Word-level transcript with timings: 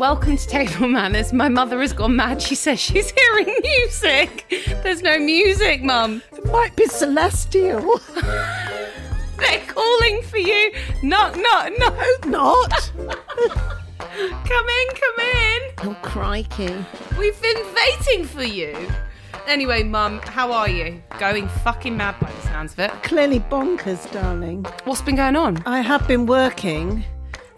Welcome 0.00 0.34
to 0.34 0.46
Table 0.46 0.88
Manners. 0.88 1.30
My 1.30 1.50
mother 1.50 1.78
has 1.82 1.92
gone 1.92 2.16
mad. 2.16 2.40
She 2.40 2.54
says 2.54 2.80
she's 2.80 3.10
hearing 3.18 3.54
music. 3.62 4.46
There's 4.82 5.02
no 5.02 5.18
music, 5.18 5.82
Mum. 5.82 6.22
It 6.32 6.46
might 6.46 6.74
be 6.74 6.86
celestial. 6.86 8.00
They're 9.36 9.60
calling 9.66 10.22
for 10.22 10.38
you. 10.38 10.72
Knock, 11.02 11.36
knock, 11.36 11.72
knock. 11.78 12.26
Not. 12.26 12.92
Come 12.96 14.68
in, 14.68 14.88
come 15.02 15.26
in. 15.36 15.60
Oh, 15.82 15.96
crikey. 16.00 16.74
We've 17.18 17.42
been 17.42 17.62
waiting 17.74 18.24
for 18.24 18.42
you. 18.42 18.74
Anyway, 19.46 19.82
Mum, 19.82 20.20
how 20.24 20.50
are 20.50 20.70
you? 20.70 21.02
Going 21.18 21.46
fucking 21.46 21.94
mad 21.94 22.18
by 22.20 22.32
the 22.32 22.40
sounds 22.40 22.72
of 22.72 22.78
it. 22.78 22.90
Clearly 23.02 23.40
bonkers, 23.40 24.10
darling. 24.12 24.64
What's 24.84 25.02
been 25.02 25.16
going 25.16 25.36
on? 25.36 25.62
I 25.66 25.82
have 25.82 26.08
been 26.08 26.24
working. 26.24 27.04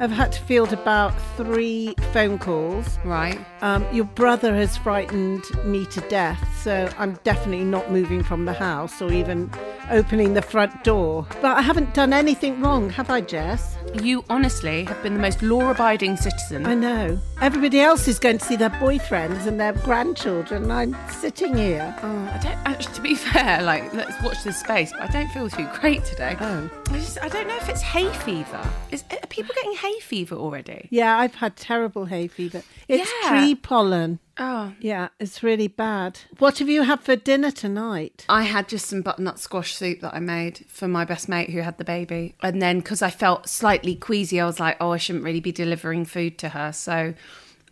I've 0.02 0.10
had 0.10 0.32
to 0.32 0.42
field 0.42 0.72
about 0.72 1.10
three 1.36 1.94
phone 2.12 2.36
calls. 2.36 2.98
Right. 3.04 3.38
Um, 3.60 3.86
your 3.92 4.04
brother 4.04 4.52
has 4.52 4.76
frightened 4.76 5.44
me 5.64 5.86
to 5.86 6.00
death, 6.08 6.44
so 6.60 6.92
I'm 6.98 7.20
definitely 7.22 7.64
not 7.64 7.92
moving 7.92 8.24
from 8.24 8.44
the 8.44 8.52
house 8.52 9.00
or 9.00 9.12
even 9.12 9.48
opening 9.92 10.34
the 10.34 10.42
front 10.42 10.82
door. 10.82 11.24
But 11.40 11.56
I 11.56 11.62
haven't 11.62 11.94
done 11.94 12.12
anything 12.12 12.60
wrong, 12.60 12.90
have 12.90 13.10
I, 13.10 13.20
Jess? 13.20 13.76
You 14.02 14.24
honestly 14.28 14.86
have 14.86 15.00
been 15.04 15.14
the 15.14 15.20
most 15.20 15.40
law 15.40 15.70
abiding 15.70 16.16
citizen. 16.16 16.66
I 16.66 16.74
know. 16.74 17.20
Everybody 17.42 17.80
else 17.80 18.06
is 18.06 18.20
going 18.20 18.38
to 18.38 18.44
see 18.44 18.54
their 18.54 18.70
boyfriends 18.70 19.48
and 19.48 19.58
their 19.58 19.72
grandchildren, 19.72 20.70
I'm 20.70 20.96
sitting 21.10 21.56
here. 21.56 21.92
Oh, 22.00 22.30
I 22.32 22.38
don't 22.38 22.56
actually, 22.64 22.94
to 22.94 23.00
be 23.00 23.14
fair, 23.16 23.60
like, 23.62 23.92
let's 23.94 24.22
watch 24.22 24.44
this 24.44 24.60
space, 24.60 24.92
but 24.92 25.00
I 25.02 25.06
don't 25.08 25.28
feel 25.32 25.50
too 25.50 25.68
great 25.80 26.04
today. 26.04 26.36
Oh. 26.40 26.70
I 26.90 26.98
just, 26.98 27.18
I 27.20 27.28
don't 27.28 27.48
know 27.48 27.56
if 27.56 27.68
it's 27.68 27.82
hay 27.82 28.08
fever. 28.12 28.64
Is, 28.92 29.02
are 29.10 29.26
people 29.26 29.56
getting 29.56 29.74
hay 29.74 29.98
fever 29.98 30.36
already? 30.36 30.86
Yeah, 30.90 31.18
I've 31.18 31.34
had 31.34 31.56
terrible 31.56 32.04
hay 32.04 32.28
fever. 32.28 32.62
It's 32.86 33.10
Yeah. 33.24 33.28
tree 33.30 33.56
pollen. 33.56 34.20
Oh. 34.38 34.72
Yeah, 34.80 35.08
it's 35.20 35.42
really 35.42 35.68
bad. 35.68 36.20
What 36.38 36.58
have 36.58 36.68
you 36.68 36.82
had 36.82 37.00
for 37.00 37.16
dinner 37.16 37.50
tonight? 37.50 38.24
I 38.30 38.42
had 38.44 38.66
just 38.68 38.86
some 38.86 39.02
butternut 39.02 39.38
squash 39.38 39.74
soup 39.74 40.00
that 40.00 40.14
I 40.14 40.20
made 40.20 40.64
for 40.68 40.88
my 40.88 41.04
best 41.04 41.28
mate 41.28 41.50
who 41.50 41.60
had 41.60 41.76
the 41.76 41.84
baby. 41.84 42.34
And 42.42 42.62
then 42.62 42.78
because 42.78 43.02
I 43.02 43.10
felt 43.10 43.48
slightly 43.48 43.94
queasy, 43.94 44.40
I 44.40 44.46
was 44.46 44.58
like, 44.58 44.76
oh, 44.80 44.92
I 44.92 44.96
shouldn't 44.96 45.24
really 45.24 45.40
be 45.40 45.52
delivering 45.52 46.06
food 46.06 46.38
to 46.38 46.50
her. 46.50 46.72
So 46.72 47.12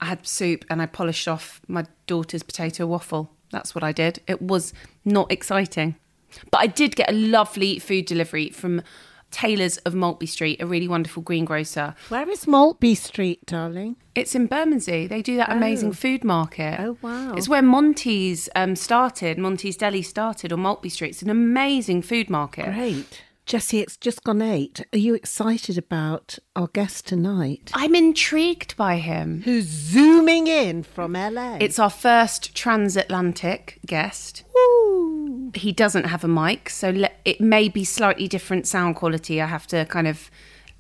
I 0.01 0.07
had 0.07 0.27
soup 0.27 0.65
and 0.71 0.81
I 0.81 0.87
polished 0.87 1.29
off 1.29 1.61
my 1.69 1.85
daughter's 2.07 2.43
potato 2.43 2.87
waffle. 2.87 3.31
That's 3.51 3.75
what 3.75 3.85
I 3.85 3.93
did. 3.93 4.21
It 4.27 4.41
was 4.41 4.73
not 5.05 5.31
exciting. 5.31 5.97
But 6.51 6.61
I 6.61 6.67
did 6.67 6.97
get 6.97 7.11
a 7.11 7.15
lovely 7.15 7.79
food 7.79 8.07
delivery 8.07 8.51
from 8.51 8.83
Taylor's 9.31 9.77
of 9.79 9.95
Maltby 9.95 10.27
Street, 10.27 10.61
a 10.61 10.67
really 10.67 10.89
wonderful 10.89 11.23
greengrocer. 11.23 11.95
Where 12.09 12.29
is 12.29 12.47
Maltby 12.47 12.95
Street, 12.97 13.45
darling? 13.47 13.97
It's 14.15 14.35
in 14.35 14.47
Bermondsey. 14.47 15.07
They 15.07 15.23
do 15.23 15.37
that 15.37 15.53
amazing 15.53 15.93
food 15.93 16.25
market. 16.25 16.81
Oh, 16.81 16.99
wow. 17.01 17.35
It's 17.35 17.49
where 17.49 17.63
Monty's 17.63 18.49
um, 18.57 18.75
started. 18.75 19.39
Monty's 19.39 19.77
Deli 19.77 20.03
started 20.03 20.53
on 20.53 20.61
Maltby 20.61 20.89
Street. 20.89 21.11
It's 21.11 21.23
an 21.23 21.31
amazing 21.31 22.03
food 22.03 22.29
market. 22.29 22.67
Great. 22.75 23.23
Jessie, 23.51 23.81
it's 23.81 23.97
just 23.97 24.23
gone 24.23 24.43
eight. 24.43 24.87
Are 24.93 24.99
you 24.99 25.13
excited 25.15 25.77
about 25.77 26.39
our 26.55 26.69
guest 26.69 27.09
tonight? 27.09 27.73
I'm 27.75 27.97
intrigued 27.97 28.77
by 28.77 28.99
him. 28.99 29.43
Who's 29.43 29.65
zooming 29.65 30.47
in 30.47 30.85
from 30.85 31.15
LA? 31.15 31.57
It's 31.61 31.81
our 31.81 31.91
first 31.91 32.55
transatlantic 32.55 33.81
guest. 33.85 34.45
Woo. 34.55 35.51
He 35.57 35.73
doesn't 35.73 36.05
have 36.05 36.23
a 36.23 36.29
mic, 36.29 36.71
so 36.71 36.91
le- 36.91 37.11
it 37.25 37.41
may 37.41 37.69
be 37.69 37.83
slightly 37.83 38.29
different 38.29 38.69
sound 38.69 38.95
quality. 38.95 39.43
I 39.43 39.47
have 39.47 39.67
to 39.67 39.85
kind 39.87 40.07
of 40.07 40.31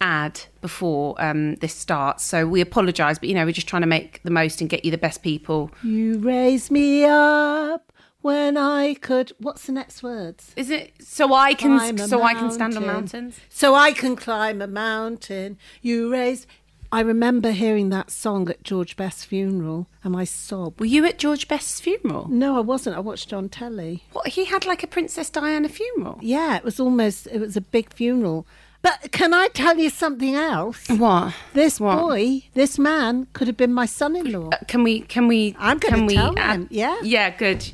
add 0.00 0.42
before 0.60 1.16
um, 1.19 1.56
this 1.56 1.75
starts. 1.75 2.25
So 2.25 2.47
we 2.47 2.60
apologise, 2.60 3.19
but 3.19 3.28
you 3.28 3.34
know 3.34 3.47
we're 3.47 3.50
just 3.50 3.66
trying 3.66 3.82
to 3.82 3.88
make 3.88 4.22
the 4.22 4.30
most 4.30 4.60
and 4.60 4.70
get 4.70 4.84
you 4.84 4.92
the 4.92 4.98
best 4.98 5.25
people. 5.25 5.72
You 5.82 6.20
raise 6.20 6.70
me 6.70 7.04
up 7.04 7.90
when 8.22 8.56
I 8.56 8.94
could. 8.94 9.32
What's 9.38 9.66
the 9.66 9.72
next 9.72 10.03
words? 10.03 10.53
Is 10.56 10.70
it 10.70 10.92
so 11.00 11.32
I 11.34 11.54
can 11.54 11.97
so 11.98 12.22
I 12.22 12.34
can 12.34 12.50
stand 12.50 12.76
on 12.76 12.86
mountains? 12.86 13.38
So 13.48 13.75
I 13.75 13.92
can 13.92 14.16
climb 14.16 14.60
a 14.62 14.66
mountain. 14.66 15.58
You 15.82 16.10
raise. 16.12 16.47
I 16.92 17.00
remember 17.03 17.53
hearing 17.53 17.91
that 17.91 18.10
song 18.10 18.50
at 18.50 18.64
George 18.64 18.97
Best's 18.97 19.25
funeral, 19.25 19.86
and 20.03 20.16
I 20.16 20.25
sobbed. 20.25 20.80
Were 20.80 20.86
you 20.86 21.04
at 21.06 21.19
George 21.20 21.47
Best's 21.47 21.80
funeral? 21.80 22.26
No, 22.28 22.56
I 22.56 22.60
wasn't. 22.60 22.97
I 22.97 23.00
watched 23.00 23.28
it 23.32 23.36
on 23.36 23.48
telly. 23.48 24.03
What 24.12 24.26
he 24.26 24.47
had 24.47 24.66
like 24.66 24.82
a 24.82 24.88
Princess 24.88 25.30
Diana 25.30 25.69
funeral. 25.69 26.19
Yeah, 26.20 26.56
it 26.56 26.64
was 26.64 26.80
almost. 26.80 27.28
It 27.28 27.38
was 27.38 27.56
a 27.56 27.60
big 27.60 27.92
funeral. 27.92 28.44
But 28.82 29.12
can 29.12 29.34
I 29.34 29.48
tell 29.48 29.76
you 29.78 29.88
something 29.91 30.34
else? 30.34 30.88
What? 30.88 31.34
This 31.53 31.78
What? 31.78 31.98
boy, 32.00 32.42
this 32.54 32.78
man, 32.78 33.26
could 33.34 33.47
have 33.47 33.56
been 33.59 33.75
my 33.75 33.84
son-in-law. 33.86 34.48
Uh, 34.53 34.56
Can 34.66 34.82
we? 34.82 35.03
Can 35.03 35.28
we? 35.28 35.54
I'm 35.59 35.78
can 35.78 36.06
we 36.06 36.14
tell 36.14 36.36
add- 36.38 36.56
him, 36.60 36.69
yeah. 36.70 36.97
Yeah. 37.03 37.28
Good. 37.30 37.70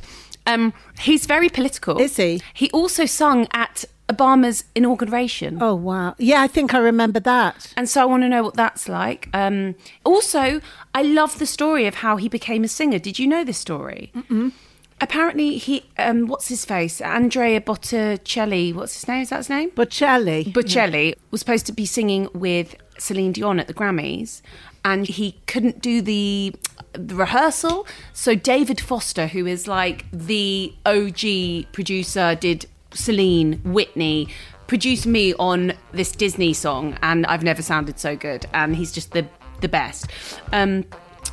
Um, 0.47 0.73
he's 0.99 1.27
very 1.27 1.49
political. 1.49 2.01
Is 2.01 2.17
he? 2.17 2.41
He 2.55 2.71
also 2.71 3.05
sung 3.05 3.47
at 3.53 3.85
Obama's 4.09 4.65
inauguration. 4.75 5.59
Oh 5.61 5.75
wow! 5.75 6.15
Yeah, 6.19 6.43
I 6.43 6.47
think 6.47 6.75
I 6.75 6.79
remember 6.79 7.21
that. 7.21 7.73
And 7.77 7.89
so 7.89 8.03
I 8.03 8.05
want 8.05 8.23
to 8.23 8.29
know 8.29 8.43
what 8.43 8.55
that's 8.55 8.89
like. 8.89 9.29
Um, 9.35 9.75
also, 10.05 10.61
I 10.95 11.03
love 11.03 11.39
the 11.39 11.47
story 11.47 11.87
of 11.87 11.97
how 11.97 12.17
he 12.17 12.29
became 12.29 12.63
a 12.63 12.69
singer. 12.69 12.99
Did 12.99 13.19
you 13.19 13.27
know 13.27 13.45
this 13.45 13.59
story? 13.59 14.13
mm 14.15 14.53
Apparently, 14.99 15.59
he 15.59 15.85
um, 15.99 16.27
what's 16.27 16.49
his 16.49 16.65
face? 16.65 17.03
Andrea 17.03 17.61
Botticelli. 17.61 18.73
What's 18.73 18.95
his 18.95 19.07
name? 19.07 19.23
Is 19.23 19.29
that 19.29 19.37
his 19.37 19.51
name? 19.51 19.71
Bocelli. 19.73 20.51
Bocelli 20.55 21.15
was 21.31 21.41
supposed 21.41 21.67
to 21.67 21.73
be 21.73 21.85
singing 21.85 22.31
with 22.33 22.77
Celine 22.99 23.33
Dion 23.33 23.61
at 23.61 23.67
the 23.67 23.75
Grammys, 23.75 24.41
and 24.87 25.09
he 25.09 25.33
couldn't 25.47 25.83
do 25.83 26.01
the 26.01 26.55
the 26.93 27.15
rehearsal. 27.15 27.87
So 28.15 28.35
David 28.35 28.81
Foster, 28.81 29.27
who 29.27 29.45
is 29.45 29.67
like 29.69 30.07
the 30.13 30.73
OG 30.87 31.73
producer, 31.73 32.37
did 32.37 32.67
Celine, 32.93 33.61
Whitney, 33.65 34.29
produced 34.69 35.05
me 35.07 35.35
on 35.35 35.75
this 35.93 36.13
Disney 36.13 36.55
song, 36.55 36.97
and 37.03 37.27
I've 37.27 37.43
never 37.43 37.63
sounded 37.63 37.99
so 37.99 38.17
good. 38.17 38.47
And 38.55 38.77
he's 38.77 38.93
just 38.93 39.11
the 39.11 39.27
the 39.61 39.69
best. 39.69 40.07
Um, 40.53 40.85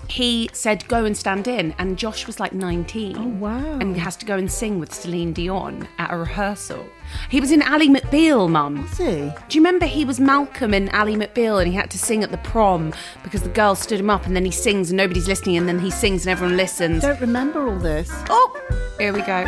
he 0.09 0.49
said, 0.51 0.87
"Go 0.87 1.05
and 1.05 1.15
stand 1.15 1.47
in," 1.47 1.75
and 1.77 1.95
Josh 1.95 2.25
was 2.25 2.39
like 2.39 2.53
19. 2.53 3.17
Oh 3.17 3.27
wow. 3.39 3.77
And 3.79 3.95
he 3.95 4.01
has 4.01 4.17
to 4.17 4.25
go 4.25 4.35
and 4.35 4.51
sing 4.51 4.79
with 4.79 4.91
Celine 4.91 5.31
Dion 5.31 5.87
at 5.99 6.11
a 6.11 6.17
rehearsal. 6.17 6.85
He 7.29 7.39
was 7.39 7.51
in 7.51 7.61
Ally 7.61 7.87
McBeal, 7.87 8.49
Mum. 8.49 8.83
Was 8.83 8.97
he? 8.97 9.05
Do 9.05 9.57
you 9.57 9.61
remember 9.61 9.85
he 9.85 10.05
was 10.05 10.19
Malcolm 10.19 10.73
in 10.73 10.89
Ally 10.89 11.13
McBeal 11.13 11.57
and 11.59 11.67
he 11.67 11.73
had 11.73 11.89
to 11.91 11.97
sing 11.97 12.23
at 12.23 12.31
the 12.31 12.37
prom 12.39 12.93
because 13.23 13.41
the 13.41 13.49
girl 13.49 13.75
stood 13.75 13.99
him 13.99 14.09
up 14.09 14.25
and 14.25 14.35
then 14.35 14.45
he 14.45 14.51
sings 14.51 14.91
and 14.91 14.97
nobody's 14.97 15.27
listening 15.27 15.57
and 15.57 15.67
then 15.67 15.79
he 15.79 15.89
sings 15.91 16.25
and 16.25 16.31
everyone 16.31 16.57
listens. 16.57 17.03
I 17.03 17.09
Don't 17.09 17.21
remember 17.21 17.67
all 17.67 17.79
this. 17.79 18.09
Oh, 18.29 18.93
here 18.99 19.13
we 19.13 19.21
go. 19.21 19.43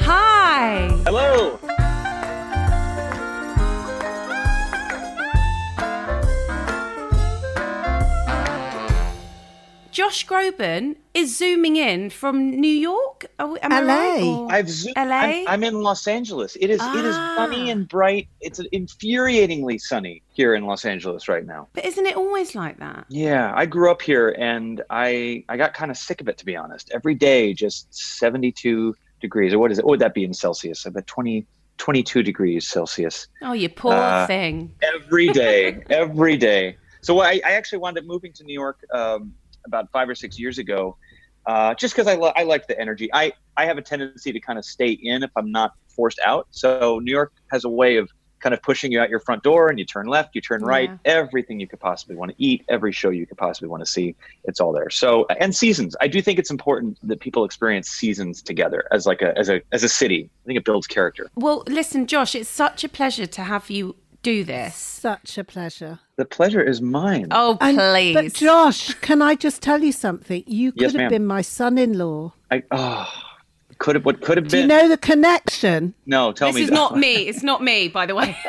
Hi. 0.00 0.88
Hello. 1.04 1.58
Josh 9.96 10.26
Groban 10.26 10.96
is 11.14 11.38
zooming 11.38 11.76
in 11.76 12.10
from 12.10 12.50
New 12.60 12.68
York. 12.68 13.24
We- 13.38 13.58
am 13.60 13.72
I 13.72 13.80
LA. 13.80 13.94
right, 13.94 14.22
or- 14.24 14.52
I've 14.52 14.68
zoomed. 14.68 14.94
LA? 14.94 15.22
I'm, 15.22 15.48
I'm 15.48 15.64
in 15.64 15.80
Los 15.80 16.06
Angeles. 16.06 16.54
It 16.56 16.68
is 16.68 16.82
it 16.82 17.04
is 17.06 17.14
Ah. 17.16 17.34
sunny 17.38 17.70
and 17.70 17.88
bright. 17.88 18.28
It's 18.42 18.60
infuriatingly 18.74 19.80
sunny 19.80 20.22
here 20.34 20.54
in 20.54 20.66
Los 20.66 20.84
Angeles 20.84 21.28
right 21.30 21.46
now. 21.46 21.68
But 21.72 21.86
isn't 21.86 22.04
it 22.04 22.14
always 22.14 22.54
like 22.54 22.78
that? 22.78 23.06
Yeah, 23.08 23.54
I 23.56 23.64
grew 23.64 23.90
up 23.90 24.02
here 24.02 24.36
and 24.38 24.82
I 24.90 25.44
I 25.48 25.56
got 25.56 25.72
kind 25.72 25.90
of 25.90 25.96
sick 25.96 26.20
of 26.20 26.28
it 26.28 26.36
to 26.36 26.44
be 26.44 26.54
honest. 26.56 26.90
Every 26.92 27.14
day 27.14 27.54
just 27.54 27.86
72 27.94 28.94
degrees 29.22 29.54
or 29.54 29.58
what 29.58 29.72
is 29.72 29.78
it? 29.78 29.86
What 29.86 29.92
would 29.92 30.00
that 30.00 30.12
be 30.12 30.24
in 30.24 30.34
Celsius? 30.34 30.84
About 30.84 31.06
20 31.06 31.46
22 31.78 32.22
degrees 32.22 32.68
Celsius 32.68 33.28
Oh, 33.40 33.54
you 33.54 33.70
poor 33.70 33.94
Uh, 33.94 34.26
thing. 34.26 34.74
every 34.82 35.28
day, 35.28 35.82
every 35.88 36.36
day. 36.36 36.76
So 37.00 37.20
I, 37.20 37.40
I 37.46 37.52
actually 37.52 37.78
wound 37.78 37.96
up 37.96 38.04
moving 38.04 38.34
to 38.34 38.44
New 38.44 38.52
York 38.52 38.78
um, 38.92 39.32
about 39.66 39.90
five 39.92 40.08
or 40.08 40.14
six 40.14 40.38
years 40.38 40.58
ago, 40.58 40.96
uh, 41.46 41.74
just 41.74 41.94
because 41.94 42.06
I, 42.06 42.14
lo- 42.14 42.32
I 42.34 42.44
like 42.44 42.66
the 42.66 42.78
energy. 42.80 43.10
I, 43.12 43.32
I 43.56 43.66
have 43.66 43.78
a 43.78 43.82
tendency 43.82 44.32
to 44.32 44.40
kind 44.40 44.58
of 44.58 44.64
stay 44.64 44.90
in 44.90 45.22
if 45.22 45.30
I'm 45.36 45.50
not 45.52 45.72
forced 45.94 46.20
out. 46.24 46.46
So 46.50 46.98
New 47.02 47.12
York 47.12 47.32
has 47.50 47.64
a 47.64 47.68
way 47.68 47.96
of 47.96 48.08
kind 48.38 48.52
of 48.52 48.60
pushing 48.62 48.92
you 48.92 49.00
out 49.00 49.08
your 49.08 49.18
front 49.20 49.42
door 49.42 49.70
and 49.70 49.78
you 49.78 49.84
turn 49.84 50.06
left, 50.06 50.34
you 50.34 50.42
turn 50.42 50.62
right, 50.62 50.90
Yeah. 50.90 51.12
everything 51.20 51.58
you 51.58 51.66
could 51.66 51.80
possibly 51.80 52.16
want 52.16 52.32
to 52.32 52.36
eat, 52.38 52.64
every 52.68 52.92
show 52.92 53.08
you 53.08 53.26
could 53.26 53.38
possibly 53.38 53.68
want 53.68 53.82
to 53.84 53.90
see, 53.90 54.14
it's 54.44 54.60
all 54.60 54.72
there. 54.72 54.90
So 54.90 55.26
and 55.40 55.56
seasons. 55.56 55.96
I 56.02 56.06
do 56.08 56.20
think 56.20 56.38
it's 56.38 56.50
important 56.50 56.98
that 57.08 57.20
people 57.20 57.44
experience 57.44 57.88
seasons 57.88 58.42
together 58.42 58.84
as 58.92 59.06
like 59.06 59.22
a 59.22 59.36
as 59.38 59.48
a 59.48 59.62
as 59.72 59.82
a 59.84 59.88
city. 59.88 60.28
I 60.44 60.46
think 60.46 60.58
it 60.58 60.64
builds 60.66 60.86
character. 60.86 61.30
Well, 61.34 61.64
listen, 61.66 62.06
Josh, 62.06 62.34
it's 62.34 62.48
such 62.50 62.84
a 62.84 62.90
pleasure 62.90 63.26
to 63.26 63.42
have 63.42 63.70
you 63.70 63.96
do 64.26 64.42
this. 64.44 64.74
Such 64.74 65.38
a 65.38 65.44
pleasure. 65.44 66.00
The 66.16 66.24
pleasure 66.24 66.62
is 66.72 66.80
mine. 66.80 67.28
Oh, 67.30 67.56
And- 67.60 67.76
please. 67.78 68.14
But 68.14 68.32
Josh, 68.34 68.94
can 68.94 69.22
I 69.22 69.34
just 69.36 69.62
tell 69.62 69.80
you 69.84 69.92
something? 69.92 70.42
You 70.46 70.72
could 70.72 70.80
Yes, 70.82 70.92
have 70.92 70.98
ma'am. 71.02 71.10
been 71.10 71.26
my 71.26 71.42
son-in-law. 71.42 72.32
I 72.50 72.62
oh 72.72 73.06
could 73.78 73.94
have 73.94 74.06
what 74.06 74.22
could 74.22 74.38
have 74.38 74.44
been. 74.48 74.50
Do 74.50 74.56
been 74.68 74.76
you 74.78 74.82
know 74.82 74.88
the 74.88 74.96
connection? 74.96 75.92
No, 76.06 76.32
tell 76.32 76.48
this 76.48 76.54
me. 76.56 76.60
This 76.62 76.70
is 76.70 76.74
not 76.74 76.96
me. 76.98 77.14
It's 77.30 77.42
not 77.50 77.62
me, 77.62 77.88
by 77.88 78.04
the 78.06 78.14
way. 78.20 78.34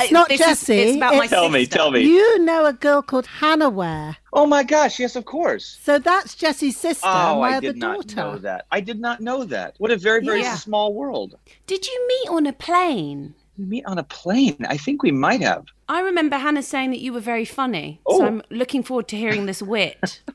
It's 0.00 0.12
not 0.18 0.28
This 0.28 0.40
is- 0.40 0.46
Jessie, 0.46 0.78
it's 0.84 0.96
about 0.96 1.12
my 1.14 1.24
it's- 1.24 1.30
Tell 1.30 1.48
me, 1.50 1.66
tell 1.66 1.90
me. 1.90 2.00
You 2.02 2.38
know 2.48 2.64
a 2.64 2.72
girl 2.72 3.02
called 3.02 3.26
Hannah 3.26 3.68
Ware. 3.80 4.16
Oh 4.32 4.46
my 4.46 4.62
gosh! 4.62 4.98
Yes, 5.00 5.14
of 5.16 5.24
course. 5.24 5.64
So 5.82 5.98
that's 5.98 6.34
Jessie's 6.42 6.76
sister, 6.78 7.06
Oh, 7.06 7.40
my 7.40 7.48
I 7.50 7.56
other 7.56 7.68
did 7.72 7.76
not 7.78 8.06
daughter. 8.06 8.16
know 8.16 8.38
that. 8.38 8.60
I 8.70 8.80
did 8.80 9.00
not 9.00 9.20
know 9.20 9.40
that. 9.44 9.74
What 9.78 9.90
a 9.90 9.96
very, 10.08 10.22
very 10.24 10.42
Yeah. 10.42 10.54
small 10.56 10.88
world. 10.94 11.30
Did 11.66 11.82
you 11.90 11.96
meet 12.12 12.28
on 12.36 12.46
a 12.46 12.52
plane? 12.52 13.34
We 13.58 13.64
meet 13.64 13.84
on 13.86 13.98
a 13.98 14.04
plane. 14.04 14.64
I 14.68 14.76
think 14.76 15.02
we 15.02 15.10
might 15.10 15.40
have. 15.40 15.64
I 15.88 16.00
remember 16.00 16.36
Hannah 16.36 16.62
saying 16.62 16.90
that 16.90 17.00
you 17.00 17.12
were 17.12 17.20
very 17.20 17.44
funny. 17.44 18.00
Oh. 18.06 18.18
So 18.18 18.26
I'm 18.26 18.42
looking 18.50 18.82
forward 18.84 19.08
to 19.08 19.16
hearing 19.16 19.46
this 19.46 19.60
wit. 19.62 20.22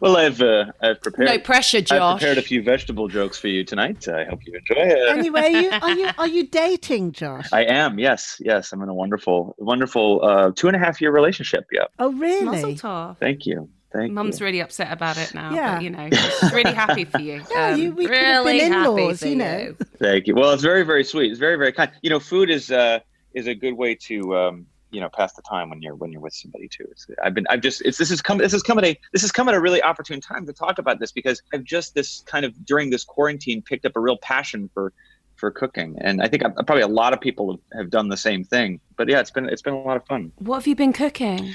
Well, 0.00 0.16
I've 0.16 0.40
uh, 0.40 0.66
I've 0.82 1.00
prepared. 1.00 1.28
no 1.28 1.38
pressure, 1.38 1.78
I've 1.78 1.84
Josh. 1.84 2.20
prepared 2.20 2.38
a 2.38 2.42
few 2.42 2.62
vegetable 2.62 3.08
jokes 3.08 3.38
for 3.38 3.48
you 3.48 3.64
tonight. 3.64 4.08
I 4.08 4.24
hope 4.24 4.40
you 4.44 4.54
enjoy 4.54 4.82
it. 4.82 5.16
Anyway, 5.16 5.40
are 5.40 5.50
you, 5.50 5.70
are 5.82 5.90
you 5.90 6.10
are 6.18 6.26
you 6.26 6.46
dating, 6.48 7.12
Josh? 7.12 7.48
I 7.52 7.64
am. 7.64 7.98
Yes, 7.98 8.40
yes. 8.40 8.72
I'm 8.72 8.82
in 8.82 8.88
a 8.88 8.94
wonderful, 8.94 9.54
wonderful 9.58 10.24
uh, 10.24 10.50
two 10.54 10.66
and 10.66 10.76
a 10.76 10.78
half 10.78 11.00
year 11.00 11.12
relationship. 11.12 11.66
Yeah. 11.70 11.84
oh, 11.98 12.10
Mazel 12.10 12.50
really? 12.50 12.74
tov. 12.74 13.18
Thank 13.18 13.46
you. 13.46 13.68
Thank 13.92 14.12
Mum's 14.12 14.38
you. 14.38 14.46
really 14.46 14.60
upset 14.60 14.92
about 14.92 15.18
it 15.18 15.34
now. 15.34 15.52
Yeah. 15.52 15.74
But, 15.74 15.82
you 15.82 15.90
know, 15.90 16.08
she's 16.10 16.52
really 16.52 16.72
happy 16.72 17.04
for 17.04 17.20
you. 17.20 17.42
Yeah, 17.50 17.70
Um, 17.70 17.80
you- 17.80 17.92
we've 17.92 18.08
really 18.08 18.58
been 18.60 18.72
happy 18.72 18.88
in-laws, 19.02 19.20
for 19.20 19.28
you 19.28 19.36
know. 19.36 19.74
Thank 19.98 20.26
you. 20.26 20.34
Well, 20.34 20.52
it's 20.52 20.62
very, 20.62 20.84
very 20.84 21.02
sweet. 21.04 21.30
It's 21.30 21.40
very, 21.40 21.56
very 21.56 21.72
kind. 21.72 21.90
You 22.02 22.10
know, 22.10 22.20
food 22.20 22.50
is 22.50 22.70
uh, 22.70 23.00
is 23.34 23.46
a 23.48 23.54
good 23.54 23.72
way 23.74 23.94
to 23.96 24.36
um, 24.36 24.66
you 24.90 25.00
know 25.00 25.08
pass 25.08 25.32
the 25.34 25.42
time 25.42 25.70
when 25.70 25.82
you're 25.82 25.94
when 25.94 26.12
you're 26.12 26.20
with 26.20 26.34
somebody 26.34 26.68
too. 26.68 26.86
It's, 26.90 27.06
I've 27.22 27.34
been 27.34 27.46
I've 27.50 27.60
just 27.60 27.82
it's 27.82 27.98
this 27.98 28.10
is 28.10 28.22
come 28.22 28.38
this 28.38 28.54
is 28.54 28.62
coming 28.62 28.84
at 28.84 28.90
a 28.92 29.00
this 29.12 29.22
has 29.22 29.32
come 29.32 29.48
at 29.48 29.54
a 29.54 29.60
really 29.60 29.82
opportune 29.82 30.20
time 30.20 30.46
to 30.46 30.52
talk 30.52 30.78
about 30.78 31.00
this 31.00 31.10
because 31.12 31.42
I've 31.52 31.64
just 31.64 31.94
this 31.94 32.20
kind 32.26 32.44
of 32.44 32.64
during 32.64 32.90
this 32.90 33.04
quarantine 33.04 33.62
picked 33.62 33.84
up 33.86 33.96
a 33.96 34.00
real 34.00 34.18
passion 34.18 34.70
for 34.72 34.92
for 35.36 35.50
cooking, 35.50 35.96
and 36.02 36.22
I 36.22 36.28
think 36.28 36.44
i 36.44 36.48
probably 36.50 36.82
a 36.82 36.88
lot 36.88 37.14
of 37.14 37.20
people 37.20 37.50
have, 37.52 37.60
have 37.82 37.90
done 37.90 38.08
the 38.08 38.16
same 38.16 38.44
thing. 38.44 38.78
But 38.96 39.08
yeah, 39.08 39.20
it's 39.20 39.30
been 39.30 39.48
it's 39.48 39.62
been 39.62 39.74
a 39.74 39.80
lot 39.80 39.96
of 39.96 40.04
fun. 40.06 40.32
What 40.38 40.56
have 40.56 40.66
you 40.66 40.76
been 40.76 40.92
cooking? 40.92 41.54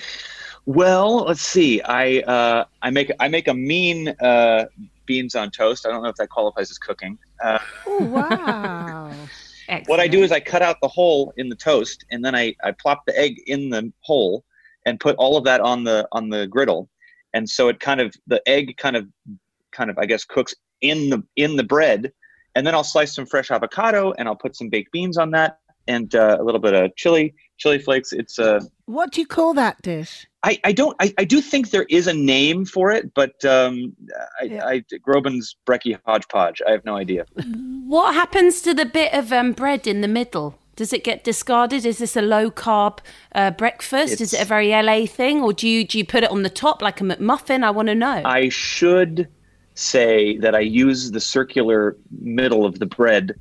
Well, 0.66 1.26
let's 1.26 1.42
see. 1.42 1.82
I 1.82 2.20
uh, 2.20 2.66
I 2.82 2.90
make 2.90 3.12
I 3.20 3.28
make 3.28 3.48
a 3.48 3.54
mean 3.54 4.10
uh, 4.20 4.66
beans 5.06 5.36
on 5.36 5.52
toast. 5.52 5.86
I 5.86 5.90
don't 5.92 6.02
know 6.02 6.10
if 6.10 6.16
that 6.16 6.30
qualifies 6.30 6.72
as 6.72 6.78
cooking. 6.78 7.18
Uh, 7.44 7.60
Oh, 7.86 8.04
wow. 8.04 9.14
what 9.86 10.00
I 10.00 10.08
do 10.08 10.24
is 10.24 10.32
I 10.32 10.40
cut 10.40 10.62
out 10.62 10.78
the 10.82 10.88
hole 10.88 11.34
in 11.38 11.50
the 11.50 11.56
toast, 11.56 12.06
and 12.12 12.24
then 12.24 12.36
I, 12.36 12.56
I 12.64 12.72
plop 12.72 13.04
the 13.06 13.18
egg 13.18 13.42
in 13.48 13.70
the 13.70 13.92
hole, 14.02 14.44
and 14.86 15.00
put 15.00 15.16
all 15.18 15.38
of 15.38 15.44
that 15.46 15.62
on 15.62 15.84
the 15.84 16.08
on 16.12 16.30
the 16.30 16.48
griddle, 16.48 16.90
and 17.34 17.48
so 17.50 17.68
it 17.68 17.80
kind 17.80 18.02
of 18.02 18.16
the 18.28 18.42
egg 18.48 18.78
kind 18.78 18.96
of 18.96 19.08
kind 19.72 19.90
of 19.90 19.98
I 19.98 20.06
guess 20.06 20.26
cooks 20.26 20.56
in 20.82 21.10
the 21.10 21.24
in 21.36 21.56
the 21.56 21.64
bread, 21.64 22.12
and 22.56 22.66
then 22.66 22.74
I'll 22.74 22.84
slice 22.84 23.14
some 23.14 23.26
fresh 23.26 23.52
avocado, 23.52 24.14
and 24.18 24.28
I'll 24.28 24.36
put 24.36 24.56
some 24.56 24.70
baked 24.70 24.92
beans 24.92 25.18
on 25.18 25.32
that, 25.32 25.60
and 25.88 26.14
uh, 26.16 26.38
a 26.40 26.44
little 26.44 26.62
bit 26.62 26.74
of 26.74 26.96
chili 26.96 27.34
chili 27.58 27.80
flakes. 27.80 28.12
It's 28.12 28.40
uh, 28.40 28.60
what 28.86 29.12
do 29.12 29.22
you 29.22 29.28
call 29.28 29.54
that 29.54 29.82
dish? 29.82 30.26
I, 30.44 30.60
I 30.64 30.72
don't 30.72 30.96
I, 31.00 31.14
I 31.18 31.24
do 31.24 31.42
think 31.42 31.72
there 31.72 31.86
is 31.90 32.08
a 32.08 32.14
name 32.14 32.66
for 32.66 32.92
it, 32.92 33.14
but 33.14 33.44
um, 33.46 33.96
I, 34.42 34.46
Yeah. 34.46 34.66
I 34.66 34.80
Groban's 35.08 35.56
brekkie 35.68 35.98
hodgepodge. 36.06 36.62
I 36.68 36.72
have 36.72 36.86
no 36.86 36.96
idea. 36.96 37.26
What 37.88 38.14
happens 38.14 38.62
to 38.64 38.74
the 38.74 38.86
bit 38.86 39.14
of 39.14 39.32
um, 39.32 39.52
bread 39.54 39.88
in 39.88 40.02
the 40.02 40.08
middle? 40.08 40.58
Does 40.76 40.92
it 40.92 41.04
get 41.04 41.24
discarded? 41.24 41.86
Is 41.86 42.00
this 42.00 42.18
a 42.18 42.22
low 42.22 42.52
carb 42.52 43.00
uh, 43.34 43.52
breakfast? 43.52 44.20
Is 44.20 44.34
it 44.34 44.42
a 44.42 44.46
very 44.46 44.70
LA 44.72 45.06
thing, 45.06 45.42
or 45.42 45.54
do 45.54 45.70
you 45.70 45.88
do 45.88 45.98
you 45.98 46.06
put 46.06 46.24
it 46.24 46.32
on 46.32 46.44
the 46.44 46.50
top 46.50 46.82
like 46.82 47.00
a 47.00 47.04
McMuffin? 47.04 47.64
I 47.64 47.72
want 47.72 47.88
to 47.88 47.96
know. 47.96 48.22
I 48.26 48.50
should 48.50 49.30
say 49.76 50.38
that 50.38 50.56
I 50.56 50.62
use 50.62 51.12
the 51.12 51.22
circular 51.22 51.96
middle 52.20 52.66
of 52.66 52.80
the 52.80 52.86
bread 52.86 53.36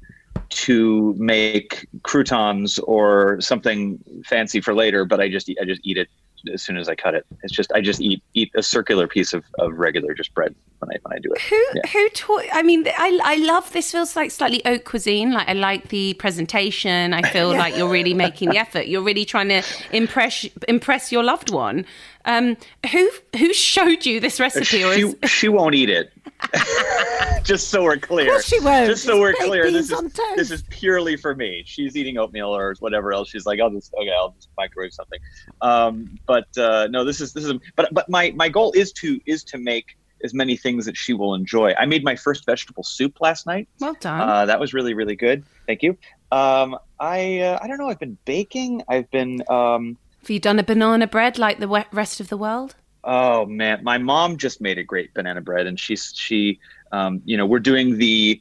to 0.51 1.15
make 1.19 1.87
croutons 2.03 2.79
or 2.81 3.41
something 3.41 3.99
fancy 4.25 4.61
for 4.61 4.75
later, 4.75 5.05
but 5.05 5.21
I 5.21 5.29
just 5.29 5.51
I 5.61 5.65
just 5.65 5.81
eat 5.85 5.97
it 5.97 6.09
as 6.53 6.63
soon 6.63 6.77
as 6.77 6.89
I 6.89 6.95
cut 6.95 7.15
it. 7.15 7.27
It's 7.43 7.53
just 7.53 7.73
I 7.73 7.81
just 7.81 8.01
eat 8.01 8.23
eat 8.35 8.51
a 8.55 8.63
circular 8.63 9.07
piece 9.07 9.33
of, 9.33 9.45
of 9.59 9.75
regular 9.79 10.15
just 10.15 10.35
bread 10.35 10.55
when 10.79 10.91
I 10.91 10.99
when 11.03 11.17
I 11.17 11.21
do 11.21 11.33
it. 11.33 11.41
Who 11.43 11.65
Yeah. 11.75 11.83
who 11.93 12.09
taught? 12.11 12.45
I 12.53 12.63
mean, 12.63 12.87
I 12.87 13.19
I 13.23 13.37
love 13.37 13.73
this. 13.73 13.93
Feels 13.93 14.17
like 14.17 14.31
slightly 14.31 14.61
haute 14.65 14.85
cuisine. 14.85 15.33
Like 15.33 15.49
I 15.49 15.53
like 15.55 15.89
the 15.89 16.15
presentation. 16.15 17.13
I 17.15 17.23
feel 17.23 17.49
like 17.57 17.77
you're 17.77 17.89
really 17.89 18.15
making 18.15 18.51
the 18.51 18.59
effort. 18.59 18.87
You're 18.87 19.03
really 19.03 19.25
trying 19.25 19.49
to 19.49 19.63
impress 19.93 20.47
impress 20.69 21.11
your 21.13 21.23
loved 21.25 21.51
one. 21.53 21.87
Um, 22.27 22.57
who 22.91 23.11
who 23.37 23.53
showed 23.53 24.07
you 24.07 24.19
this 24.21 24.41
recipe? 24.41 24.83
Or 24.83 24.93
is, 24.93 25.17
She, 25.23 25.27
she 25.29 25.49
won't 25.49 25.75
eat 25.75 25.91
it. 25.91 26.11
just 27.45 27.69
so 27.69 27.83
we're 27.83 27.97
clear. 27.99 28.41
she 28.43 28.59
won't. 28.61 28.87
Just 28.87 29.05
so 29.05 29.13
It's 29.13 29.21
we're 29.21 29.47
clear, 29.47 29.71
this 29.71 29.91
is 29.91 30.13
this 30.37 30.51
is 30.51 30.63
purely 30.71 31.17
for 31.17 31.35
me. 31.35 31.63
She's 31.67 31.97
eating 31.97 32.19
oatmeal 32.19 32.55
or 32.55 32.75
whatever 32.81 33.13
else. 33.13 33.29
She's 33.29 33.47
like, 33.47 33.61
I'll 33.61 33.71
just 33.71 33.93
okay, 33.95 34.11
I'll 34.11 34.31
just 34.31 34.49
microwave 34.57 34.93
something. 34.93 35.19
Um, 35.61 36.19
but 36.27 36.47
uh, 36.59 36.89
no, 36.91 37.05
this 37.05 37.21
is 37.21 37.33
this 37.33 37.45
is. 37.45 37.53
But 37.77 37.93
but 37.93 38.09
my 38.09 38.33
my 38.37 38.49
goal 38.49 38.73
is 38.73 38.93
to 38.95 39.21
is 39.27 39.45
to 39.45 39.59
make 39.59 39.97
as 40.25 40.35
many 40.35 40.57
things 40.57 40.87
that 40.87 40.97
she 40.97 41.13
will 41.13 41.35
enjoy. 41.35 41.75
I 41.79 41.87
made 41.87 42.03
my 42.03 42.17
first 42.17 42.45
vegetable 42.47 42.83
soup 42.83 43.21
last 43.21 43.47
night. 43.47 43.69
well 43.79 43.95
done. 44.01 44.21
Uh, 44.21 44.47
that 44.47 44.59
was 44.59 44.73
really 44.75 44.95
really 44.95 45.15
good. 45.17 45.45
Thank 45.67 45.83
you. 45.83 45.97
Um, 46.33 46.77
I 46.99 47.41
uh, 47.41 47.59
I 47.63 47.69
don't 47.69 47.79
know. 47.79 47.89
I've 47.89 48.01
been 48.01 48.19
baking. 48.25 48.83
I've 48.89 49.09
been 49.11 49.43
um, 49.49 49.97
Have 50.23 50.31
you 50.31 50.41
done 50.41 50.59
a 50.59 50.65
banana 50.65 51.07
bread 51.07 51.39
like 51.39 51.61
the 51.61 51.69
rest 51.93 52.19
of 52.21 52.29
the 52.29 52.37
world? 52.37 52.75
Oh 53.05 53.45
man, 53.47 53.85
my 53.85 53.99
mom 53.99 54.39
just 54.39 54.61
made 54.61 54.79
a 54.79 54.83
great 54.83 55.13
banana 55.15 55.43
bread, 55.43 55.67
and 55.67 55.79
she's 55.79 56.13
she, 56.17 56.59
um, 56.91 57.21
you 57.27 57.37
know, 57.37 57.45
we're 57.45 57.59
doing 57.61 57.99
the, 57.99 58.41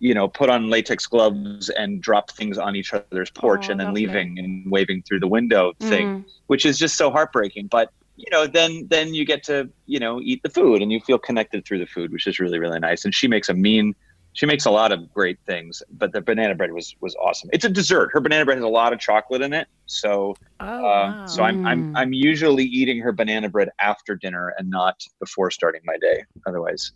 you 0.00 0.12
know, 0.12 0.28
put 0.28 0.50
on 0.50 0.68
latex 0.68 1.06
gloves 1.06 1.70
and 1.70 2.02
drop 2.02 2.30
things 2.30 2.58
on 2.58 2.76
each 2.76 2.92
other's 2.92 3.30
porch, 3.30 3.68
Oh, 3.68 3.70
and 3.72 3.80
then 3.80 3.86
lovely. 3.88 4.06
leaving 4.06 4.38
and 4.38 4.70
waving 4.70 5.02
through 5.04 5.20
the 5.20 5.28
window 5.28 5.72
thing, 5.80 6.06
Mm. 6.06 6.24
which 6.48 6.66
is 6.66 6.78
just 6.78 6.96
so 6.96 7.10
heartbreaking. 7.10 7.68
But 7.68 7.90
you 8.16 8.30
know, 8.30 8.46
then 8.46 8.86
then 8.90 9.14
you 9.14 9.24
get 9.24 9.42
to 9.44 9.68
you 9.86 9.98
know 9.98 10.20
eat 10.20 10.40
the 10.42 10.50
food, 10.50 10.82
and 10.82 10.92
you 10.92 11.00
feel 11.00 11.18
connected 11.18 11.64
through 11.66 11.78
the 11.78 11.86
food, 11.86 12.12
which 12.12 12.26
is 12.26 12.38
really 12.38 12.58
really 12.58 12.78
nice. 12.80 13.04
And 13.04 13.14
she 13.14 13.28
makes 13.28 13.48
a 13.48 13.54
mean. 13.54 13.94
She 14.34 14.46
makes 14.46 14.64
a 14.64 14.70
lot 14.70 14.92
of 14.92 15.12
great 15.12 15.38
things, 15.44 15.82
but 15.90 16.12
the 16.14 16.22
banana 16.22 16.54
bread 16.54 16.72
was 16.72 16.94
was 17.02 17.14
awesome. 17.16 17.50
It's 17.52 17.66
a 17.66 17.68
dessert. 17.68 18.10
Her 18.14 18.20
banana 18.20 18.46
bread 18.46 18.56
has 18.56 18.64
a 18.64 18.68
lot 18.68 18.94
of 18.94 18.98
chocolate 18.98 19.42
in 19.42 19.52
it, 19.52 19.68
so 19.86 20.34
Oh, 20.58 20.64
uh, 20.64 20.80
wow. 20.80 21.26
so 21.26 21.42
I'm, 21.42 21.60
I'm 21.66 21.90
I'm 21.94 22.12
usually 22.14 22.64
eating 22.64 22.98
her 23.00 23.12
banana 23.12 23.48
bread 23.50 23.68
after 23.80 24.14
dinner 24.16 24.54
and 24.56 24.70
not 24.70 24.94
before 25.20 25.50
starting 25.50 25.82
my 25.84 25.98
day. 26.00 26.24
Otherwise, 26.46 26.92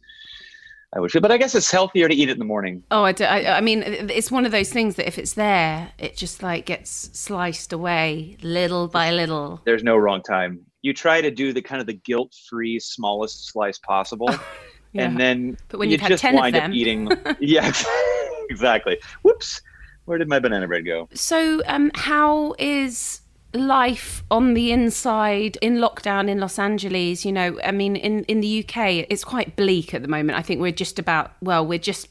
I 0.94 1.00
would 1.00 1.10
feel. 1.10 1.20
But 1.20 1.30
I 1.32 1.36
guess 1.36 1.54
it's 1.54 1.70
healthier 1.70 2.08
to 2.08 2.14
eat 2.14 2.28
it 2.28 2.32
in 2.32 2.38
the 2.38 2.44
morning. 2.44 2.82
Oh, 2.90 3.02
I, 3.02 3.12
do, 3.12 3.24
I, 3.24 3.58
I 3.58 3.60
mean, 3.60 3.82
it's 3.84 4.30
one 4.30 4.46
of 4.46 4.52
those 4.52 4.70
things 4.70 4.94
that 4.94 5.06
if 5.06 5.18
it's 5.18 5.34
there, 5.34 5.92
it 5.98 6.16
just 6.16 6.42
like 6.42 6.66
gets 6.66 6.90
sliced 7.18 7.72
away 7.72 8.36
little 8.42 8.88
by 8.88 9.10
little. 9.10 9.60
There's 9.66 9.82
no 9.82 9.96
wrong 9.96 10.22
time. 10.22 10.65
You 10.86 10.92
try 10.94 11.20
to 11.20 11.32
do 11.32 11.52
the 11.52 11.60
kind 11.60 11.80
of 11.80 11.88
the 11.88 11.94
guilt-free 11.94 12.78
smallest 12.78 13.48
slice 13.48 13.76
possible, 13.76 14.30
Yeah. 14.92 15.02
and 15.06 15.18
then 15.18 15.58
But 15.66 15.80
when 15.80 15.90
you 15.90 15.98
just 15.98 16.22
10 16.22 16.34
of 16.34 16.38
wind 16.38 16.54
up 16.54 16.70
eating. 16.70 17.10
yeah, 17.40 17.72
exactly. 18.50 18.96
Whoops. 19.22 19.60
Where 20.04 20.16
did 20.16 20.28
my 20.28 20.38
banana 20.38 20.68
bread 20.68 20.86
go? 20.86 21.08
So, 21.12 21.60
um, 21.66 21.90
how 21.96 22.54
is 22.60 23.20
life 23.52 24.22
on 24.30 24.54
the 24.54 24.70
inside 24.70 25.58
in 25.60 25.78
lockdown 25.78 26.28
in 26.28 26.38
Los 26.38 26.56
Angeles? 26.56 27.24
You 27.24 27.32
know, 27.32 27.58
I 27.64 27.72
mean, 27.72 27.96
in, 27.96 28.22
in 28.24 28.40
the 28.40 28.60
UK, 28.64 29.06
it's 29.10 29.24
quite 29.24 29.56
bleak 29.56 29.92
at 29.92 30.02
the 30.02 30.08
moment. 30.08 30.38
I 30.38 30.42
think 30.42 30.60
we're 30.60 30.70
just 30.70 31.00
about, 31.00 31.32
well, 31.42 31.66
we're 31.66 31.80
just 31.80 32.06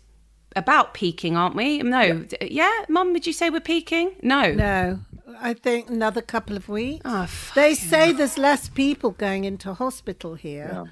about 0.55 0.93
peaking, 0.93 1.35
aren't 1.35 1.55
we? 1.55 1.79
No. 1.79 2.01
Yeah, 2.01 2.23
yeah? 2.41 2.85
Mum, 2.89 3.13
would 3.13 3.27
you 3.27 3.33
say 3.33 3.49
we're 3.49 3.59
peaking? 3.59 4.15
No. 4.21 4.51
No. 4.53 4.99
I 5.39 5.53
think 5.53 5.89
another 5.89 6.21
couple 6.21 6.55
of 6.55 6.69
weeks. 6.69 7.01
Oh, 7.05 7.27
they 7.55 7.75
say 7.75 8.11
there's 8.11 8.37
less 8.37 8.69
people 8.69 9.11
going 9.11 9.43
into 9.43 9.73
hospital 9.73 10.35
here. 10.35 10.69
Yeah. 10.71 10.85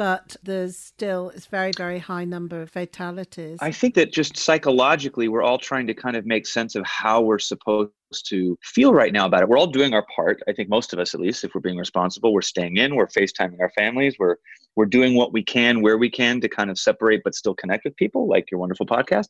But 0.00 0.34
there's 0.42 0.78
still 0.78 1.28
it's 1.28 1.44
very 1.44 1.72
very 1.76 1.98
high 1.98 2.24
number 2.24 2.62
of 2.62 2.70
fatalities. 2.70 3.58
I 3.60 3.70
think 3.70 3.94
that 3.96 4.10
just 4.10 4.34
psychologically, 4.34 5.28
we're 5.28 5.42
all 5.42 5.58
trying 5.58 5.86
to 5.88 5.92
kind 5.92 6.16
of 6.16 6.24
make 6.24 6.46
sense 6.46 6.74
of 6.74 6.86
how 6.86 7.20
we're 7.20 7.38
supposed 7.38 7.92
to 8.28 8.58
feel 8.62 8.94
right 8.94 9.12
now 9.12 9.26
about 9.26 9.42
it. 9.42 9.50
We're 9.50 9.58
all 9.58 9.66
doing 9.66 9.92
our 9.92 10.06
part. 10.16 10.42
I 10.48 10.54
think 10.54 10.70
most 10.70 10.94
of 10.94 10.98
us, 10.98 11.12
at 11.12 11.20
least, 11.20 11.44
if 11.44 11.54
we're 11.54 11.60
being 11.60 11.76
responsible, 11.76 12.32
we're 12.32 12.40
staying 12.40 12.78
in, 12.78 12.96
we're 12.96 13.08
FaceTiming 13.08 13.60
our 13.60 13.70
families, 13.76 14.16
we're 14.18 14.36
we're 14.74 14.86
doing 14.86 15.16
what 15.16 15.34
we 15.34 15.42
can 15.42 15.82
where 15.82 15.98
we 15.98 16.08
can 16.08 16.40
to 16.40 16.48
kind 16.48 16.70
of 16.70 16.78
separate 16.78 17.20
but 17.22 17.34
still 17.34 17.54
connect 17.54 17.84
with 17.84 17.94
people, 17.96 18.26
like 18.26 18.50
your 18.50 18.58
wonderful 18.58 18.86
podcast. 18.86 19.28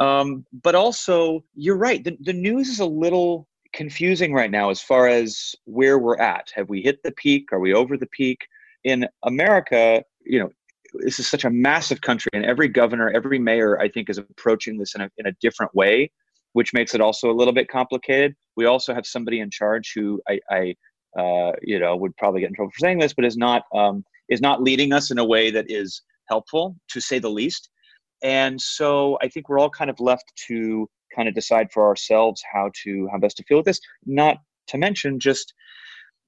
Um, 0.00 0.44
but 0.64 0.74
also, 0.74 1.44
you're 1.54 1.78
right. 1.78 2.02
The, 2.02 2.16
the 2.18 2.32
news 2.32 2.68
is 2.68 2.80
a 2.80 2.86
little 2.86 3.46
confusing 3.72 4.34
right 4.34 4.50
now 4.50 4.68
as 4.70 4.82
far 4.82 5.06
as 5.06 5.54
where 5.66 6.00
we're 6.00 6.18
at. 6.18 6.50
Have 6.56 6.68
we 6.68 6.82
hit 6.82 7.04
the 7.04 7.12
peak? 7.12 7.52
Are 7.52 7.60
we 7.60 7.72
over 7.72 7.96
the 7.96 8.08
peak? 8.08 8.48
In 8.84 9.06
America, 9.24 10.02
you 10.24 10.38
know, 10.40 10.50
this 10.94 11.18
is 11.18 11.26
such 11.26 11.44
a 11.44 11.50
massive 11.50 12.00
country, 12.00 12.30
and 12.32 12.44
every 12.44 12.68
governor, 12.68 13.10
every 13.10 13.38
mayor, 13.38 13.80
I 13.80 13.88
think, 13.88 14.10
is 14.10 14.18
approaching 14.18 14.78
this 14.78 14.94
in 14.94 15.00
a, 15.00 15.10
in 15.16 15.26
a 15.26 15.32
different 15.40 15.74
way, 15.74 16.10
which 16.52 16.74
makes 16.74 16.94
it 16.94 17.00
also 17.00 17.30
a 17.30 17.32
little 17.32 17.54
bit 17.54 17.68
complicated. 17.68 18.34
We 18.56 18.66
also 18.66 18.94
have 18.94 19.06
somebody 19.06 19.40
in 19.40 19.50
charge 19.50 19.92
who 19.94 20.20
I, 20.28 20.40
I 20.50 20.74
uh, 21.18 21.52
you 21.62 21.78
know, 21.78 21.96
would 21.96 22.16
probably 22.16 22.40
get 22.40 22.48
in 22.48 22.54
trouble 22.54 22.70
for 22.70 22.78
saying 22.78 22.98
this, 22.98 23.14
but 23.14 23.24
is 23.24 23.36
not 23.36 23.64
um, 23.74 24.04
is 24.28 24.40
not 24.40 24.62
leading 24.62 24.92
us 24.92 25.10
in 25.10 25.18
a 25.18 25.24
way 25.24 25.50
that 25.50 25.66
is 25.68 26.02
helpful, 26.28 26.76
to 26.88 27.00
say 27.00 27.18
the 27.18 27.28
least. 27.28 27.68
And 28.22 28.60
so 28.60 29.18
I 29.20 29.28
think 29.28 29.48
we're 29.48 29.58
all 29.58 29.70
kind 29.70 29.90
of 29.90 29.98
left 30.00 30.32
to 30.48 30.88
kind 31.14 31.28
of 31.28 31.34
decide 31.34 31.70
for 31.72 31.86
ourselves 31.86 32.42
how 32.50 32.70
to 32.84 33.08
how 33.10 33.18
best 33.18 33.36
to 33.38 33.44
feel 33.44 33.58
with 33.58 33.66
this. 33.66 33.80
Not 34.06 34.38
to 34.68 34.78
mention 34.78 35.20
just 35.20 35.52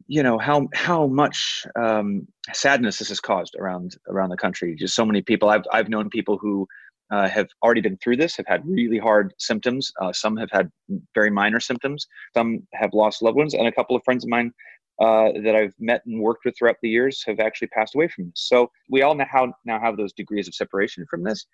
you 0.06 0.22
know 0.22 0.38
how 0.38 0.68
how 0.74 1.06
much 1.06 1.66
um, 1.76 2.26
sadness 2.52 2.98
this 2.98 3.08
has 3.08 3.20
caused 3.20 3.54
around 3.58 3.96
around 4.08 4.30
the 4.30 4.36
country. 4.36 4.74
Just 4.74 4.94
so 4.94 5.04
many 5.04 5.22
people. 5.22 5.48
I've 5.48 5.64
I've 5.72 5.88
known 5.88 6.10
people 6.10 6.38
who 6.38 6.66
uh, 7.10 7.28
have 7.28 7.48
already 7.62 7.80
been 7.80 7.96
through 7.98 8.16
this, 8.16 8.36
have 8.36 8.46
had 8.46 8.62
really 8.66 8.98
hard 8.98 9.34
symptoms. 9.38 9.92
Uh, 10.00 10.12
some 10.12 10.36
have 10.36 10.50
had 10.50 10.70
very 11.14 11.30
minor 11.30 11.60
symptoms. 11.60 12.06
Some 12.34 12.66
have 12.74 12.90
lost 12.92 13.22
loved 13.22 13.36
ones, 13.36 13.54
and 13.54 13.66
a 13.66 13.72
couple 13.72 13.96
of 13.96 14.02
friends 14.04 14.24
of 14.24 14.30
mine 14.30 14.52
uh, 15.00 15.32
that 15.42 15.54
I've 15.56 15.74
met 15.78 16.02
and 16.06 16.20
worked 16.20 16.44
with 16.44 16.56
throughout 16.58 16.76
the 16.82 16.88
years 16.88 17.22
have 17.26 17.40
actually 17.40 17.68
passed 17.68 17.94
away 17.94 18.08
from 18.08 18.26
this. 18.26 18.46
So 18.46 18.70
we 18.90 19.02
all 19.02 19.14
now 19.14 19.54
now 19.64 19.80
have 19.80 19.96
those 19.96 20.12
degrees 20.12 20.48
of 20.48 20.54
separation 20.54 21.06
from 21.08 21.22
this. 21.22 21.46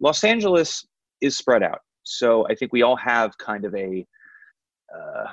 Los 0.00 0.24
Angeles 0.24 0.86
is 1.20 1.36
spread 1.36 1.62
out, 1.62 1.80
so 2.04 2.46
I 2.48 2.54
think 2.54 2.72
we 2.72 2.82
all 2.82 2.96
have 2.96 3.36
kind 3.38 3.64
of 3.66 3.74
a 3.74 4.06
uh, 4.94 5.24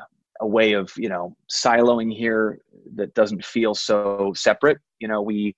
a 0.42 0.48
way 0.48 0.74
of 0.74 0.92
you 0.98 1.10
know 1.10 1.36
siloing 1.52 2.16
here 2.16 2.60
that 2.96 3.14
doesn't 3.14 3.44
feel 3.44 3.74
so 3.76 4.34
separate. 4.36 4.80
You 5.00 5.08
know 5.08 5.22
we 5.22 5.56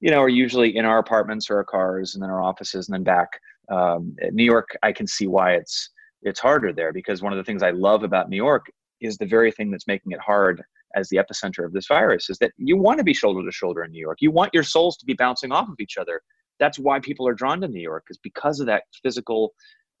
you 0.00 0.10
know 0.10 0.20
are 0.20 0.28
usually 0.28 0.76
in 0.76 0.84
our 0.84 0.98
apartments 0.98 1.50
or 1.50 1.56
our 1.56 1.64
cars 1.64 2.14
and 2.14 2.22
then 2.22 2.30
our 2.30 2.42
offices 2.42 2.88
and 2.88 2.94
then 2.94 3.04
back. 3.04 3.28
Um, 3.70 4.16
new 4.32 4.44
york 4.44 4.68
i 4.82 4.92
can 4.92 5.06
see 5.06 5.26
why 5.26 5.52
it's 5.52 5.90
it's 6.22 6.40
harder 6.40 6.72
there 6.72 6.90
because 6.90 7.20
one 7.20 7.34
of 7.34 7.36
the 7.36 7.44
things 7.44 7.62
i 7.62 7.68
love 7.68 8.02
about 8.02 8.30
new 8.30 8.36
york 8.38 8.64
is 9.02 9.18
the 9.18 9.26
very 9.26 9.52
thing 9.52 9.70
that's 9.70 9.86
making 9.86 10.12
it 10.12 10.20
hard 10.20 10.62
as 10.96 11.08
the 11.08 11.16
epicenter 11.16 11.64
of 11.64 11.72
this 11.72 11.86
virus 11.86 12.30
is 12.30 12.38
that 12.38 12.52
you 12.56 12.76
want 12.76 12.98
to 12.98 13.04
be 13.04 13.14
shoulder 13.14 13.44
to 13.44 13.52
shoulder 13.52 13.84
in 13.84 13.92
new 13.92 14.00
york. 14.00 14.18
You 14.20 14.30
want 14.30 14.54
your 14.54 14.62
souls 14.62 14.96
to 14.98 15.06
be 15.06 15.14
bouncing 15.14 15.52
off 15.52 15.68
of 15.68 15.76
each 15.78 15.98
other. 15.98 16.20
That's 16.58 16.78
why 16.78 16.98
people 17.00 17.28
are 17.28 17.34
drawn 17.34 17.60
to 17.60 17.68
new 17.68 17.80
york 17.80 18.04
is 18.10 18.18
because 18.22 18.60
of 18.60 18.66
that 18.66 18.84
physical 19.02 19.52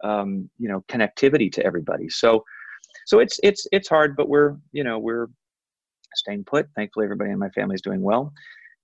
um, 0.04 0.48
you 0.58 0.68
know 0.68 0.84
connectivity 0.88 1.50
to 1.52 1.64
everybody. 1.64 2.08
So 2.08 2.44
so 3.08 3.20
it's 3.20 3.40
it's 3.42 3.66
it's 3.72 3.88
hard, 3.88 4.16
but 4.16 4.28
we're 4.28 4.54
you 4.70 4.84
know 4.84 4.98
we're 4.98 5.28
staying 6.14 6.44
put. 6.44 6.68
Thankfully, 6.76 7.04
everybody 7.04 7.30
in 7.30 7.38
my 7.38 7.48
family 7.48 7.74
is 7.74 7.80
doing 7.80 8.02
well, 8.02 8.34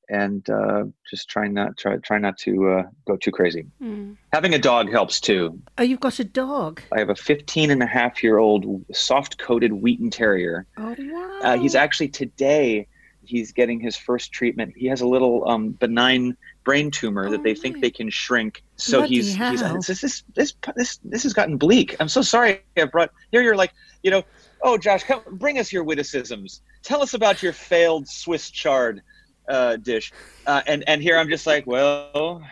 and 0.09 0.49
uh, 0.49 0.85
just 1.11 1.28
trying 1.28 1.52
not 1.52 1.76
try 1.76 1.99
try 1.99 2.16
not 2.16 2.38
to 2.38 2.71
uh, 2.71 2.83
go 3.07 3.19
too 3.19 3.31
crazy. 3.31 3.66
Mm. 3.83 4.16
Having 4.33 4.54
a 4.54 4.59
dog 4.59 4.90
helps 4.90 5.21
too. 5.21 5.61
Oh, 5.76 5.83
you've 5.83 6.00
got 6.00 6.19
a 6.21 6.25
dog. 6.25 6.81
I 6.90 7.00
have 7.00 7.11
a 7.11 7.14
15 7.14 7.71
and 7.71 7.83
a 7.83 7.87
half 7.87 8.23
year 8.23 8.38
old 8.38 8.64
soft 8.95 9.37
coated 9.37 9.75
Wheaten 9.75 10.09
Terrier. 10.09 10.66
Oh 10.78 10.97
wow! 10.99 11.40
Uh, 11.43 11.59
he's 11.59 11.75
actually 11.75 12.09
today 12.09 12.88
he's 13.26 13.52
getting 13.52 13.81
his 13.81 13.97
first 13.97 14.33
treatment. 14.33 14.75
He 14.76 14.87
has 14.87 15.00
a 15.00 15.07
little 15.07 15.49
um, 15.49 15.71
benign 15.71 16.37
brain 16.64 16.90
tumor 16.90 17.26
oh, 17.26 17.31
that 17.31 17.43
they 17.43 17.54
think 17.54 17.81
they 17.81 17.90
can 17.90 18.11
shrink. 18.11 18.62
So 18.76 19.02
he's, 19.02 19.35
he's 19.35 19.61
this, 19.61 20.00
this 20.00 20.25
this 20.35 20.54
this 20.76 20.99
this 21.04 21.23
has 21.23 21.33
gotten 21.33 21.57
bleak. 21.57 21.97
I'm 22.00 22.09
so 22.09 22.23
sorry. 22.23 22.62
I 22.76 22.85
brought 22.85 23.11
here. 23.31 23.43
You're 23.43 23.57
like 23.57 23.73
you 24.02 24.11
know. 24.11 24.23
Oh, 24.62 24.78
Josh, 24.78 25.04
come 25.04 25.21
bring 25.33 25.59
us 25.59 25.73
your 25.73 25.85
witticisms. 25.85 26.62
Tell 26.83 27.02
us 27.02 27.12
about 27.12 27.43
your 27.43 27.52
failed 27.52 28.09
Swiss 28.09 28.50
chard 28.50 29.02
uh, 29.49 29.76
dish. 29.76 30.12
Uh, 30.47 30.62
and 30.66 30.85
and 30.87 31.02
here 31.02 31.19
I'm 31.19 31.28
just 31.28 31.47
like, 31.47 31.66
well, 31.66 32.43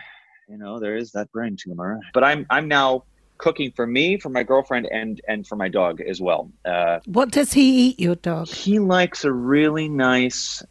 you 0.47 0.57
know, 0.57 0.79
there 0.79 0.95
is 0.95 1.11
that 1.13 1.31
brain 1.31 1.57
tumor. 1.59 1.99
But 2.13 2.23
I'm 2.23 2.45
I'm 2.49 2.67
now 2.67 3.05
cooking 3.45 3.71
for 3.77 3.85
me, 3.97 4.05
for 4.23 4.29
my 4.37 4.43
girlfriend, 4.51 4.85
and 4.99 5.13
and 5.31 5.39
for 5.49 5.57
my 5.63 5.69
dog 5.81 5.93
as 6.11 6.19
well. 6.27 6.43
Uh, 6.73 6.99
What 7.19 7.29
does 7.37 7.51
he 7.57 7.65
eat, 7.83 7.99
your 8.05 8.15
dog? 8.31 8.47
he 8.47 8.79
likes 8.79 9.19
a 9.25 9.33
really 9.55 9.87
nice 9.89 10.63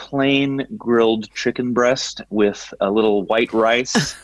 plain 0.00 0.66
grilled 0.78 1.30
chicken 1.34 1.74
breast 1.74 2.22
with 2.30 2.72
a 2.80 2.90
little 2.90 3.22
white 3.24 3.52
rice 3.52 4.16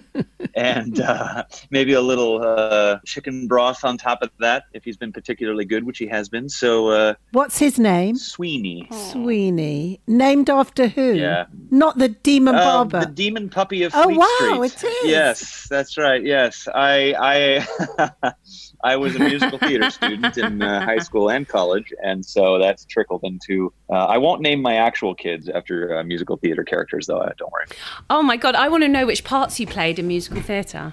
and 0.54 1.00
uh, 1.00 1.42
maybe 1.70 1.94
a 1.94 2.00
little 2.02 2.42
uh, 2.44 2.98
chicken 3.06 3.48
broth 3.48 3.82
on 3.82 3.96
top 3.96 4.20
of 4.20 4.28
that 4.40 4.64
if 4.74 4.84
he's 4.84 4.98
been 4.98 5.10
particularly 5.12 5.64
good, 5.64 5.84
which 5.84 5.96
he 5.98 6.06
has 6.06 6.28
been. 6.28 6.48
So 6.50 6.88
uh, 6.88 7.14
What's 7.32 7.58
his 7.58 7.78
name? 7.78 8.16
Sweeney. 8.16 8.86
Sweeney. 9.10 10.00
Named 10.06 10.50
after 10.50 10.86
who? 10.88 11.14
Yeah. 11.14 11.46
Not 11.70 11.96
the 11.96 12.08
demon 12.08 12.54
Um, 12.56 12.60
barber. 12.88 13.00
the 13.06 13.12
demon 13.12 13.48
puppy 13.48 13.84
of 13.84 13.92
Oh, 13.94 14.04
Fleet 14.04 14.18
wow, 14.18 14.66
Street. 14.66 14.84
it 14.84 14.92
is. 15.04 15.10
Yes, 15.10 15.66
that's 15.70 15.96
right. 15.96 16.22
Yes, 16.22 16.68
I 16.74 17.14
I 17.18 18.32
I 18.84 18.96
was 18.96 19.14
a 19.16 19.20
musical 19.20 19.58
theater 19.58 19.90
student 19.90 20.36
in 20.36 20.60
uh, 20.60 20.84
high 20.84 20.98
school 20.98 21.30
and 21.30 21.48
college, 21.48 21.92
and 22.04 22.24
so 22.24 22.58
that's 22.58 22.84
trickled 22.84 23.22
into. 23.24 23.72
Uh, 23.88 24.06
I 24.06 24.18
won't 24.18 24.42
name 24.42 24.60
my 24.60 24.74
actual 24.76 25.14
kids 25.22 25.48
after 25.48 25.96
uh, 25.98 26.02
musical 26.04 26.36
theater 26.36 26.64
characters, 26.64 27.06
though. 27.06 27.18
Uh, 27.18 27.32
don't 27.38 27.52
worry. 27.52 27.66
Oh 28.10 28.22
my 28.22 28.36
god, 28.36 28.54
I 28.54 28.68
want 28.68 28.82
to 28.84 28.88
know 28.88 29.06
which 29.06 29.22
parts 29.24 29.58
you 29.60 29.66
played 29.66 29.98
in 29.98 30.06
musical 30.08 30.42
theatre 30.42 30.92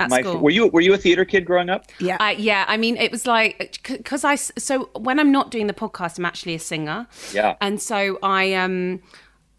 at 0.00 0.10
My, 0.10 0.20
school. 0.22 0.38
were 0.38 0.50
you 0.50 0.66
were 0.68 0.80
you 0.80 0.92
a 0.94 0.98
theater 0.98 1.24
kid 1.24 1.44
growing 1.44 1.68
up? 1.70 1.84
yeah. 2.00 2.16
Uh, 2.20 2.34
yeah, 2.36 2.64
I 2.68 2.76
mean, 2.76 2.96
it 2.96 3.10
was 3.12 3.26
like 3.26 3.80
because 3.88 4.24
I 4.24 4.34
so 4.36 4.90
when 4.96 5.18
I'm 5.20 5.30
not 5.32 5.50
doing 5.50 5.66
the 5.66 5.74
podcast, 5.74 6.18
I'm 6.18 6.24
actually 6.24 6.54
a 6.54 6.58
singer. 6.58 7.06
Yeah. 7.32 7.56
and 7.60 7.80
so 7.80 8.18
I 8.22 8.54
um, 8.54 9.00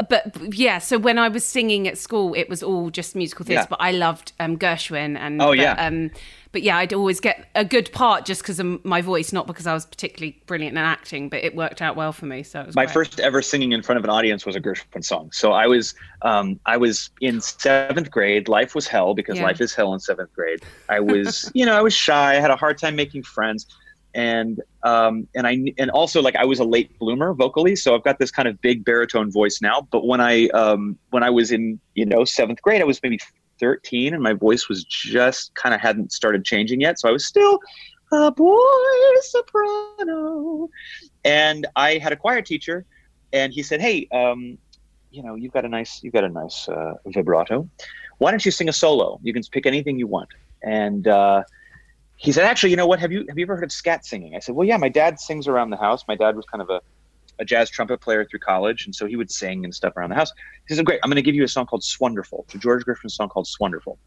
but 0.10 0.36
yeah, 0.54 0.80
so 0.80 0.98
when 0.98 1.18
I 1.18 1.30
was 1.30 1.46
singing 1.46 1.88
at 1.88 1.98
school, 1.98 2.34
it 2.34 2.50
was 2.50 2.62
all 2.62 2.90
just 2.90 3.16
musical 3.16 3.46
theatre. 3.46 3.62
Yeah. 3.62 3.68
But 3.70 3.82
I 3.82 3.92
loved 3.92 4.34
um, 4.42 4.58
Gershwin 4.58 5.18
and 5.18 5.42
Oh, 5.42 5.48
but, 5.52 5.58
yeah. 5.58 5.86
um, 5.88 6.12
but 6.56 6.64
yeah, 6.64 6.78
I'd 6.78 6.94
always 6.94 7.20
get 7.20 7.50
a 7.54 7.66
good 7.66 7.92
part 7.92 8.24
just 8.24 8.42
because 8.42 8.62
of 8.62 8.86
my 8.86 9.02
voice, 9.02 9.34
not 9.34 9.46
because 9.46 9.68
I 9.68 9.74
was 9.74 9.86
particularly 9.86 10.42
brilliant 10.46 10.78
in 10.78 10.82
acting, 10.82 11.28
but 11.28 11.44
it 11.44 11.54
worked 11.54 11.82
out 11.82 11.98
well 11.98 12.14
for 12.14 12.28
me. 12.28 12.44
So 12.44 12.62
it 12.62 12.68
was 12.68 12.78
My 12.78 12.86
great. 12.86 12.94
first 12.94 13.20
ever 13.20 13.42
singing 13.42 13.74
in 13.74 13.84
front 13.84 14.00
of 14.00 14.06
an 14.06 14.10
audience 14.10 14.46
was 14.46 14.56
a 14.56 14.62
Gershwin 14.62 15.04
song. 15.04 15.32
So 15.34 15.52
I 15.52 15.68
was 15.68 15.94
um, 16.22 16.58
I 16.66 16.78
was 16.78 17.10
in 17.20 17.42
seventh 17.42 18.10
grade. 18.10 18.48
Life 18.48 18.74
was 18.74 18.88
hell 18.88 19.14
because 19.14 19.36
Yeah. 19.38 19.44
life 19.44 19.60
is 19.60 19.76
hell 19.76 19.94
in 19.94 20.00
seventh 20.00 20.32
grade. 20.32 20.62
I 20.88 21.02
was 21.02 21.52
you 21.54 21.66
know 21.66 21.78
I 21.78 21.82
was 21.82 21.94
shy. 21.94 22.38
I 22.38 22.40
had 22.40 22.52
a 22.52 22.56
hard 22.56 22.78
time 22.78 22.96
making 22.96 23.24
friends, 23.24 23.66
and 24.14 24.62
um, 24.84 25.28
and 25.36 25.46
I 25.46 25.74
and 25.78 25.92
also 25.92 26.22
like 26.22 26.38
I 26.38 26.46
was 26.46 26.60
a 26.60 26.64
late 26.64 26.90
bloomer 27.00 27.34
vocally. 27.34 27.76
So 27.76 27.96
I've 27.96 28.04
got 28.06 28.18
this 28.18 28.32
kind 28.32 28.48
of 28.48 28.62
big 28.62 28.86
baritone 28.86 29.30
voice 29.30 29.60
now. 29.62 29.90
But 29.92 30.08
when 30.08 30.22
I 30.22 30.48
um, 30.54 30.98
when 31.10 31.22
I 31.22 31.32
was 31.32 31.52
in 31.52 31.82
you 31.96 32.06
know 32.06 32.24
seventh 32.24 32.62
grade, 32.62 32.80
I 32.80 32.86
was 32.86 32.98
maybe 33.04 33.20
13 33.60 34.14
and 34.14 34.22
my 34.22 34.34
voice 34.34 34.68
was 34.70 34.84
just 34.84 35.54
kind 35.56 35.74
of 35.74 35.82
hadn't 35.82 36.12
started 36.12 36.44
changing 36.46 36.82
yet 36.82 37.00
so 37.00 37.10
i 37.10 37.12
was 37.12 37.26
still 37.26 37.60
a 38.12 38.32
boy 38.32 38.58
soprano. 39.22 40.70
And 41.24 41.66
i 41.76 41.98
had 41.98 42.12
a 42.12 42.16
choir 42.16 42.42
teacher 42.42 42.86
and 43.34 43.52
he 43.54 43.64
said 43.64 43.82
hey 43.82 44.08
um, 44.12 44.58
you 45.16 45.24
know 45.24 45.36
you've 45.36 45.54
got 45.54 45.66
a 45.66 45.70
nice 45.70 46.02
you've 46.04 46.14
got 46.14 46.24
a 46.24 46.30
nice 46.30 46.68
uh, 46.68 46.94
vibrato. 47.08 47.70
Why 48.18 48.32
don't 48.32 48.46
you 48.46 48.52
sing 48.52 48.70
a 48.70 48.74
solo? 48.74 49.20
You 49.24 49.34
can 49.34 49.44
pick 49.52 49.66
anything 49.66 50.00
you 50.00 50.08
want. 50.08 50.30
And 50.64 51.08
uh, 51.08 51.44
he 52.16 52.32
said 52.32 52.46
actually 52.46 52.72
you 52.72 52.76
know 52.76 52.88
what? 52.88 53.00
Have 53.00 53.12
you 53.12 53.26
have 53.30 53.38
you 53.38 53.46
ever 53.46 53.56
heard 53.56 53.66
of 53.66 53.72
scat 53.72 54.06
singing? 54.06 54.36
I 54.36 54.40
said 54.40 54.56
well 54.56 54.68
yeah 54.68 54.78
my 54.78 54.90
dad 54.90 55.20
sings 55.20 55.48
around 55.48 55.70
the 55.70 55.78
house. 55.78 56.04
My 56.08 56.16
dad 56.16 56.36
was 56.36 56.46
kind 56.46 56.62
of 56.62 56.70
a 56.70 56.82
a 57.40 57.46
jazz 57.46 57.70
trumpet 57.70 58.02
player 58.02 58.26
through 58.26 58.40
college, 58.40 58.86
and 58.86 58.96
so 58.96 59.06
he 59.06 59.16
would 59.16 59.32
sing 59.32 59.64
and 59.64 59.74
stuff 59.74 59.94
around 59.98 60.10
the 60.10 60.16
house. 60.16 60.32
He 60.68 60.76
said, 60.76 60.86
"Great, 60.86 61.00
I'm 61.04 61.10
going 61.10 61.16
to 61.16 61.22
give 61.22 61.36
you 61.36 61.44
a 61.44 61.48
song 61.48 61.66
called 61.66 61.84
Swonderful, 61.84 62.46
the 62.52 62.58
George 62.58 62.84
Gershwin 62.84 63.10
song 63.10 63.30
called 63.30 63.48
Swonderful." 63.48 64.00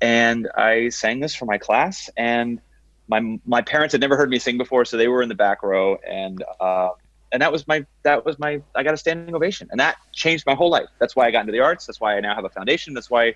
And 0.00 0.48
I 0.56 0.88
sang 0.88 1.20
this 1.20 1.34
for 1.34 1.44
my 1.44 1.58
class, 1.58 2.08
and 2.16 2.60
my 3.08 3.38
my 3.44 3.62
parents 3.62 3.92
had 3.92 4.00
never 4.00 4.16
heard 4.16 4.30
me 4.30 4.38
sing 4.38 4.56
before, 4.58 4.84
so 4.84 4.96
they 4.96 5.08
were 5.08 5.22
in 5.22 5.28
the 5.28 5.34
back 5.34 5.62
row, 5.62 5.96
and 6.08 6.42
uh, 6.60 6.90
and 7.32 7.42
that 7.42 7.52
was 7.52 7.66
my 7.66 7.84
that 8.04 8.24
was 8.24 8.38
my 8.38 8.62
I 8.74 8.82
got 8.82 8.94
a 8.94 8.96
standing 8.96 9.34
ovation, 9.34 9.68
and 9.70 9.80
that 9.80 9.96
changed 10.12 10.44
my 10.46 10.54
whole 10.54 10.70
life. 10.70 10.88
That's 11.00 11.16
why 11.16 11.26
I 11.26 11.30
got 11.30 11.40
into 11.40 11.52
the 11.52 11.60
arts. 11.60 11.86
That's 11.86 12.00
why 12.00 12.16
I 12.16 12.20
now 12.20 12.34
have 12.34 12.44
a 12.44 12.50
foundation. 12.50 12.94
That's 12.94 13.10
why 13.10 13.34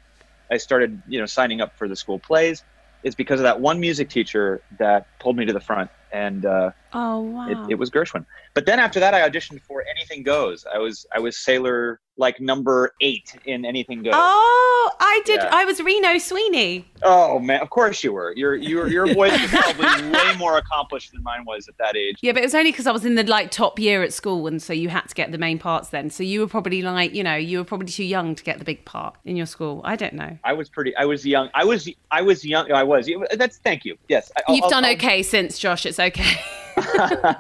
I 0.51 0.57
started 0.57 1.03
you 1.07 1.19
know 1.19 1.27
signing 1.27 1.61
up 1.61 1.73
for 1.77 1.89
the 1.89 1.97
school 1.97 2.19
plays. 2.19 2.63
It's 3.05 3.15
because 3.15 3.39
of 3.39 3.45
that 3.45 3.61
one 3.61 3.79
music 3.79 4.09
teacher 4.09 4.63
that 4.79 5.07
pulled 5.21 5.37
me 5.37 5.45
to 5.45 5.53
the 5.53 5.61
front 5.61 5.91
and 6.13 6.47
uh, 6.47 6.71
oh 6.93 7.21
wow, 7.21 7.49
it, 7.49 7.73
it, 7.73 7.75
was 7.75 7.91
Gershwin. 7.91 8.25
But 8.55 8.67
then 8.67 8.79
after 8.79 9.01
that, 9.01 9.15
I 9.15 9.29
auditioned 9.29 9.61
for 9.63 9.85
Anything 9.97 10.23
Goes. 10.23 10.65
I 10.73 10.79
was 10.79 11.07
I 11.15 11.19
was 11.19 11.37
sailor 11.37 12.01
like 12.17 12.41
number 12.41 12.95
eight 13.01 13.37
in 13.45 13.65
Anything 13.65 14.03
Goes. 14.03 14.15
Oh, 14.15 14.93
I 15.01 15.23
did. 15.25 15.41
Yeah. 15.41 15.51
I 15.53 15.65
was 15.65 15.81
Reno 15.81 16.19
Sweeney. 16.19 16.87
Oh 17.03 17.39
man, 17.39 17.61
of 17.61 17.71
course 17.71 18.05
you 18.05 18.13
were. 18.13 18.33
Your 18.37 18.55
your 18.55 18.87
your 18.87 19.13
voice 19.13 19.33
was 19.41 19.51
probably 19.51 20.11
way 20.11 20.37
more 20.37 20.59
accomplished 20.59 21.13
than 21.13 21.23
mine 21.23 21.45
was 21.45 21.69
at 21.69 21.77
that 21.79 21.97
age. 21.97 22.17
Yeah, 22.21 22.33
but 22.33 22.43
it 22.43 22.47
was 22.47 22.55
only 22.55 22.71
because 22.71 22.87
I 22.87 22.93
was 22.93 23.05
in 23.05 23.17
the 23.17 23.25
like 23.25 23.51
top 23.51 23.79
year 23.79 24.03
at 24.03 24.13
school, 24.13 24.47
and 24.47 24.63
so 24.63 24.73
you 24.73 24.89
had 24.89 25.09
to 25.09 25.15
get 25.15 25.33
the 25.33 25.39
main 25.39 25.59
parts 25.59 25.89
then. 25.89 26.11
So 26.11 26.23
you 26.23 26.41
were 26.41 26.47
probably 26.47 26.83
like, 26.83 27.15
you 27.15 27.25
know, 27.25 27.37
you 27.37 27.59
were 27.59 27.65
probably 27.65 27.89
too 27.89 28.05
young 28.05 28.35
to 28.35 28.45
get 28.45 28.59
the 28.59 28.65
big 28.65 28.85
part 28.85 29.17
in 29.25 29.37
your 29.37 29.47
school. 29.47 29.81
I 29.85 29.97
don't 29.97 30.15
know. 30.15 30.39
I 30.45 30.53
was 30.53 30.69
pretty. 30.69 30.95
I 30.97 31.05
was 31.05 31.27
young. 31.27 31.51
I 31.55 31.65
was 31.65 31.89
I 32.11 32.23
was 32.23 32.45
young. 32.45 32.71
I 32.71 32.85
was. 32.85 33.11
That's 33.33 33.59
thank 33.59 33.85
you. 33.85 33.97
Yes, 34.09 34.31
I'll, 34.47 34.55
you've 34.55 34.65
I'll, 34.65 34.71
done 34.71 34.85
I'll, 34.85 34.95
okay 34.95 35.23
since 35.23 35.59
Josh. 35.59 35.85
It's 35.87 35.99
okay. 35.99 36.37
I, 36.77 37.37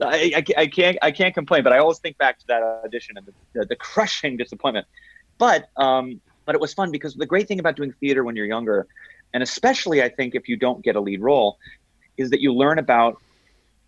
I, 0.00 0.44
I, 0.56 0.66
can't 0.66 0.98
I 1.00 1.10
can't 1.10 1.34
complain, 1.34 1.62
but 1.62 1.72
I 1.72 1.78
always 1.78 1.98
think 1.98 2.18
back 2.18 2.38
to 2.40 2.46
that 2.48 2.62
audition 2.62 3.16
and 3.16 3.26
the, 3.26 3.32
the, 3.54 3.66
the 3.66 3.76
crushing 4.06 4.36
disappointment. 4.36 4.86
But 5.38 5.68
um, 5.76 6.20
but 6.44 6.54
it 6.54 6.60
was 6.60 6.72
fun 6.74 6.90
because 6.90 7.14
the 7.14 7.26
great 7.26 7.48
thing 7.48 7.58
about 7.58 7.76
doing 7.76 7.92
theater 7.92 8.24
when 8.24 8.36
you're 8.36 8.46
younger, 8.46 8.86
and 9.34 9.42
especially 9.42 10.02
I 10.02 10.08
think 10.08 10.34
if 10.34 10.48
you 10.48 10.56
don't 10.56 10.82
get 10.82 10.96
a 10.96 11.00
lead 11.00 11.20
role, 11.20 11.58
is 12.16 12.30
that 12.30 12.40
you 12.40 12.54
learn 12.54 12.78
about 12.78 13.20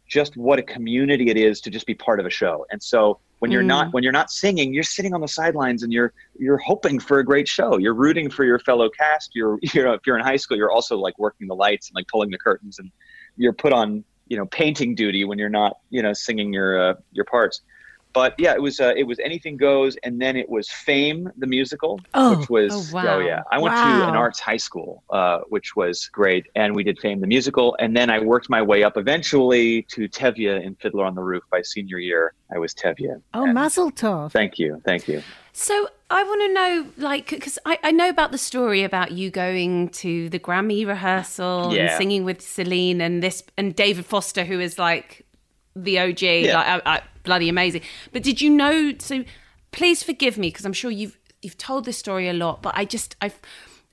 just 0.07 0.37
what 0.37 0.59
a 0.59 0.63
community 0.63 1.31
it 1.31 1.37
is 1.37 1.61
to 1.61 1.71
just 1.71 1.87
be 1.87 1.95
part 1.95 2.19
of 2.19 2.27
a 2.27 2.31
show. 2.31 2.65
And 2.71 2.83
so 2.83 3.21
when 3.41 3.51
you're 3.51 3.63
mm. 3.63 3.67
not 3.67 3.93
when 3.93 4.03
you're 4.03 4.13
not 4.13 4.31
singing, 4.31 4.75
you're 4.75 4.83
sitting 4.83 5.15
on 5.15 5.21
the 5.21 5.29
sidelines 5.29 5.83
and 5.83 5.93
you're 5.93 6.13
you're 6.39 6.59
hoping 6.59 6.99
for 6.99 7.21
a 7.21 7.25
great 7.25 7.47
show. 7.47 7.79
You're 7.79 7.95
rooting 7.95 8.29
for 8.31 8.45
your 8.45 8.59
fellow 8.59 8.89
cast. 8.91 9.35
You're 9.35 9.59
you 9.63 9.83
know 9.83 9.93
if 9.93 10.01
you're 10.07 10.19
in 10.19 10.25
high 10.25 10.37
school, 10.37 10.57
you're 10.57 10.73
also 10.73 10.99
like 10.99 11.19
working 11.19 11.47
the 11.47 11.55
lights 11.55 11.89
and 11.89 11.95
like 11.95 12.09
pulling 12.09 12.31
the 12.31 12.39
curtains 12.39 12.79
and 12.79 12.91
you're 13.37 13.53
put 13.53 13.73
on 13.73 14.05
you 14.27 14.37
know 14.37 14.47
painting 14.47 14.95
duty 14.95 15.25
when 15.25 15.39
you're 15.39 15.49
not 15.49 15.79
you 15.91 16.03
know 16.03 16.13
singing 16.13 16.53
your 16.53 16.91
uh, 16.91 16.95
your 17.13 17.25
parts 17.25 17.63
but 18.13 18.35
yeah 18.39 18.53
it 18.53 18.63
was 18.63 18.81
uh, 18.81 18.93
it 18.97 19.05
was 19.05 19.19
anything 19.21 19.57
goes 19.57 19.97
and 20.03 20.21
then 20.21 20.37
it 20.37 20.49
was 20.49 20.69
fame 20.69 21.31
the 21.39 21.47
musical 21.47 22.01
oh, 22.15 22.37
which 22.37 22.51
was 22.51 22.73
oh, 22.73 22.95
wow. 22.95 23.17
oh 23.17 23.19
yeah 23.21 23.43
i 23.51 23.59
went 23.59 23.75
wow. 23.75 24.01
to 24.01 24.09
an 24.09 24.15
arts 24.15 24.41
high 24.41 24.57
school 24.57 25.03
uh, 25.11 25.41
which 25.49 25.77
was 25.77 26.07
great 26.07 26.47
and 26.55 26.75
we 26.75 26.83
did 26.83 26.99
fame 26.99 27.21
the 27.21 27.27
musical 27.27 27.77
and 27.79 27.97
then 27.97 28.11
i 28.11 28.19
worked 28.19 28.49
my 28.49 28.63
way 28.63 28.83
up 28.83 28.97
eventually 28.97 29.83
to 29.83 30.09
tevye 30.09 30.63
in 30.63 30.75
fiddler 30.77 31.05
on 31.05 31.15
the 31.15 31.23
roof 31.23 31.43
by 31.51 31.63
senior 31.63 31.99
year 31.99 32.35
i 32.55 32.59
was 32.59 32.75
tevye 32.75 33.21
oh 33.35 33.47
mazel 33.47 33.91
tov 33.91 34.31
thank 34.33 34.59
you 34.59 34.81
thank 34.85 35.09
you 35.09 35.23
so 35.53 35.89
I 36.11 36.23
want 36.23 36.41
to 36.41 36.55
know, 36.55 36.87
like, 36.97 37.29
because 37.29 37.59
I, 37.67 37.79
I 37.83 37.91
know 37.91 38.09
about 38.09 38.31
the 38.31 38.39
story 38.39 38.85
about 38.85 39.11
you 39.11 39.31
going 39.31 39.89
to 39.91 40.29
the 40.31 40.39
Grammy 40.39 40.87
rehearsal 40.87 41.75
yeah. 41.75 41.83
and 41.83 41.99
singing 41.99 42.25
with 42.25 42.41
Celine 42.41 43.01
and 43.01 43.23
this 43.23 43.43
and 43.59 43.75
David 43.75 44.07
Foster, 44.07 44.45
who 44.45 44.59
is 44.61 44.79
like 44.79 45.27
the 45.75 45.99
OG, 45.99 46.23
yeah. 46.23 46.57
like 46.57 46.87
I, 46.87 46.97
I, 46.97 47.03
bloody 47.23 47.49
amazing. 47.49 47.83
But 48.13 48.23
did 48.23 48.41
you 48.41 48.51
know? 48.51 48.95
So 48.99 49.25
please 49.71 50.03
forgive 50.03 50.39
me 50.39 50.49
because 50.49 50.65
I'm 50.65 50.73
sure 50.73 50.91
you've 50.91 51.19
you've 51.43 51.59
told 51.59 51.85
this 51.85 51.99
story 51.99 52.29
a 52.29 52.33
lot, 52.33 52.63
but 52.63 52.75
I 52.77 52.85
just 52.85 53.17
I. 53.21 53.33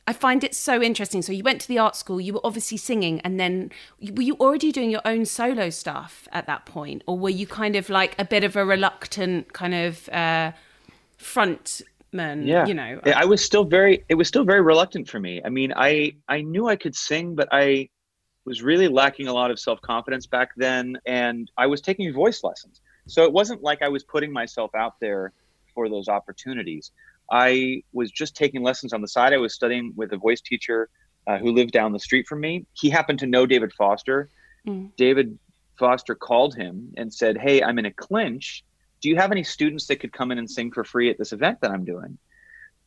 I 0.07 0.13
find 0.13 0.43
it 0.43 0.53
so 0.53 0.83
interesting. 0.83 1.23
So 1.23 1.31
you 1.31 1.41
went 1.41 1.61
to 1.61 1.67
the 1.67 1.79
art 1.79 1.95
school, 1.95 2.21
you 2.21 2.33
were 2.33 2.41
obviously 2.43 2.77
singing, 2.77 3.19
and 3.21 3.39
then 3.39 3.71
were 3.99 4.21
you 4.21 4.35
already 4.35 4.71
doing 4.71 4.91
your 4.91 5.01
own 5.03 5.25
solo 5.25 5.71
stuff 5.71 6.27
at 6.31 6.45
that 6.45 6.67
point, 6.67 7.01
or 7.07 7.17
were 7.17 7.31
you 7.31 7.47
kind 7.47 7.75
of 7.75 7.89
like 7.89 8.13
a 8.19 8.23
bit 8.23 8.43
of 8.43 8.55
a 8.55 8.63
reluctant 8.63 9.51
kind 9.53 9.73
of 9.73 10.07
uh, 10.09 10.51
front 11.17 11.81
man 12.11 12.47
yeah 12.47 12.65
you 12.65 12.73
know 12.73 12.99
i 13.15 13.25
was 13.25 13.43
still 13.43 13.65
very 13.65 14.03
it 14.09 14.15
was 14.15 14.27
still 14.27 14.45
very 14.45 14.61
reluctant 14.61 15.07
for 15.07 15.19
me 15.19 15.41
i 15.43 15.49
mean 15.49 15.73
i 15.75 16.13
i 16.29 16.41
knew 16.41 16.67
i 16.67 16.75
could 16.75 16.95
sing 16.95 17.35
but 17.35 17.47
i 17.51 17.87
was 18.45 18.61
really 18.61 18.87
lacking 18.87 19.27
a 19.27 19.33
lot 19.33 19.51
of 19.51 19.59
self-confidence 19.59 20.27
back 20.27 20.51
then 20.55 20.97
and 21.05 21.51
i 21.57 21.65
was 21.65 21.81
taking 21.81 22.13
voice 22.13 22.43
lessons. 22.43 22.81
So 23.07 23.23
it 23.23 23.33
wasn't 23.33 23.61
like 23.61 23.81
i 23.81 23.89
was 23.89 24.03
putting 24.03 24.31
myself 24.31 24.73
out 24.75 24.99
there 24.99 25.33
for 25.73 25.89
those 25.89 26.07
opportunities. 26.07 26.91
I 27.31 27.83
was 27.91 28.11
just 28.11 28.35
taking 28.35 28.61
lessons 28.63 28.93
on 28.93 29.01
the 29.01 29.07
side. 29.07 29.33
I 29.33 29.37
was 29.37 29.53
studying 29.53 29.93
with 29.95 30.13
a 30.13 30.17
voice 30.17 30.41
teacher 30.41 30.89
uh, 31.27 31.39
who 31.39 31.51
lived 31.51 31.71
down 31.71 31.91
the 31.91 31.99
street 31.99 32.27
from 32.27 32.39
me. 32.39 32.65
He 32.73 32.89
happened 32.89 33.19
to 33.19 33.27
know 33.27 33.45
david 33.45 33.73
foster. 33.73 34.29
Mm. 34.67 34.91
david 34.97 35.37
foster 35.77 36.15
called 36.15 36.55
him 36.55 36.91
and 36.97 37.13
said 37.13 37.37
hey 37.37 37.61
i'm 37.61 37.77
in 37.79 37.85
a 37.85 37.91
clinch. 37.91 38.63
Do 39.01 39.09
you 39.09 39.17
have 39.17 39.31
any 39.31 39.43
students 39.43 39.85
that 39.87 39.97
could 39.97 40.13
come 40.13 40.31
in 40.31 40.37
and 40.39 40.49
sing 40.49 40.71
for 40.71 40.83
free 40.83 41.09
at 41.11 41.17
this 41.17 41.31
event 41.31 41.61
that 41.61 41.69
I'm 41.69 41.85
doing? 41.85 42.17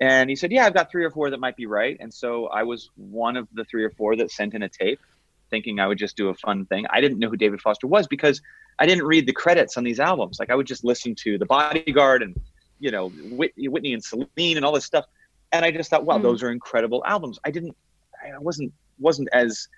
And 0.01 0.31
he 0.31 0.37
said, 0.37 0.53
yeah, 0.53 0.65
I've 0.65 0.75
got 0.75 0.91
three 0.91 1.05
or 1.05 1.11
four 1.11 1.31
that 1.31 1.41
might 1.41 1.57
be 1.57 1.67
right. 1.67 1.97
And 1.99 2.13
so 2.13 2.47
I 2.47 2.63
was 2.63 2.91
one 2.97 3.37
of 3.37 3.49
the 3.53 3.65
three 3.65 3.85
or 3.85 3.91
four 3.91 4.17
that 4.17 4.31
sent 4.31 4.55
in 4.55 4.63
a 4.63 4.69
tape 4.69 5.01
thinking 5.51 5.81
I 5.81 5.87
would 5.87 5.99
just 5.99 6.17
do 6.17 6.29
a 6.29 6.35
fun 6.35 6.67
thing. 6.67 6.87
I 6.91 7.01
didn't 7.01 7.19
know 7.19 7.29
who 7.29 7.37
David 7.37 7.61
Foster 7.61 7.87
was 7.87 8.07
because 8.07 8.41
I 8.79 8.87
didn't 8.87 9.05
read 9.05 9.27
the 9.27 9.33
credits 9.33 9.77
on 9.77 9.85
these 9.85 10.01
albums. 10.01 10.39
Like 10.39 10.51
I 10.51 10.55
would 10.55 10.67
just 10.67 10.85
listen 10.85 11.15
to 11.17 11.39
The 11.39 11.47
Bodyguard 11.47 12.23
and, 12.23 12.39
you 12.79 12.91
know, 12.91 13.09
Whitney, 13.09 13.69
Whitney 13.69 13.93
and 13.93 14.03
Celine 14.03 14.57
and 14.57 14.65
all 14.65 14.73
this 14.73 14.85
stuff. 14.85 15.05
And 15.53 15.65
I 15.65 15.71
just 15.71 15.91
thought, 15.91 16.05
wow, 16.05 16.19
mm. 16.19 16.23
those 16.23 16.43
are 16.43 16.51
incredible 16.51 17.03
albums. 17.07 17.39
I 17.45 17.51
didn't, 17.51 17.77
I 18.23 18.39
wasn't, 18.39 18.73
wasn't 18.99 19.29
as 19.33 19.69